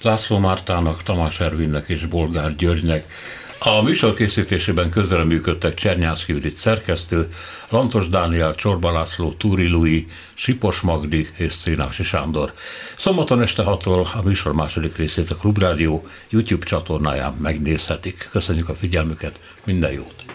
László 0.00 0.38
Mártának, 0.38 1.02
Tamás 1.02 1.40
Ervinnek 1.40 1.88
és 1.88 2.06
Bolgár 2.06 2.56
Györgynek. 2.56 3.12
A 3.58 3.82
műsor 3.82 4.14
készítésében 4.14 4.90
közreműködtek 4.90 5.74
Csernyászki 5.74 6.32
Judit 6.32 6.54
szerkesztő, 6.54 7.32
Lantos 7.68 8.08
Dániel, 8.08 8.54
Csorba 8.54 8.92
László, 8.92 9.32
Túri 9.32 9.68
Lui, 9.68 10.06
Sipos 10.34 10.80
Magdi 10.80 11.28
és 11.36 11.52
Szénási 11.52 12.02
Sándor. 12.02 12.52
Szombaton 12.96 13.42
este 13.42 13.62
6 13.62 13.86
a 13.86 14.20
műsor 14.24 14.54
második 14.54 14.96
részét 14.96 15.30
a 15.30 15.36
Klubrádió 15.36 16.06
YouTube 16.28 16.64
csatornáján 16.64 17.32
megnézhetik. 17.32 18.28
Köszönjük 18.30 18.68
a 18.68 18.74
figyelmüket, 18.74 19.40
minden 19.64 19.92
jót! 19.92 20.33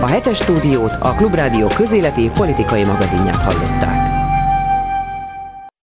A 0.00 0.06
hetes 0.06 0.36
stúdiót 0.36 0.92
a 1.00 1.14
Klubrádió 1.14 1.66
közéleti 1.66 2.30
politikai 2.30 2.84
magazinját 2.84 3.42
hallották. 3.42 4.15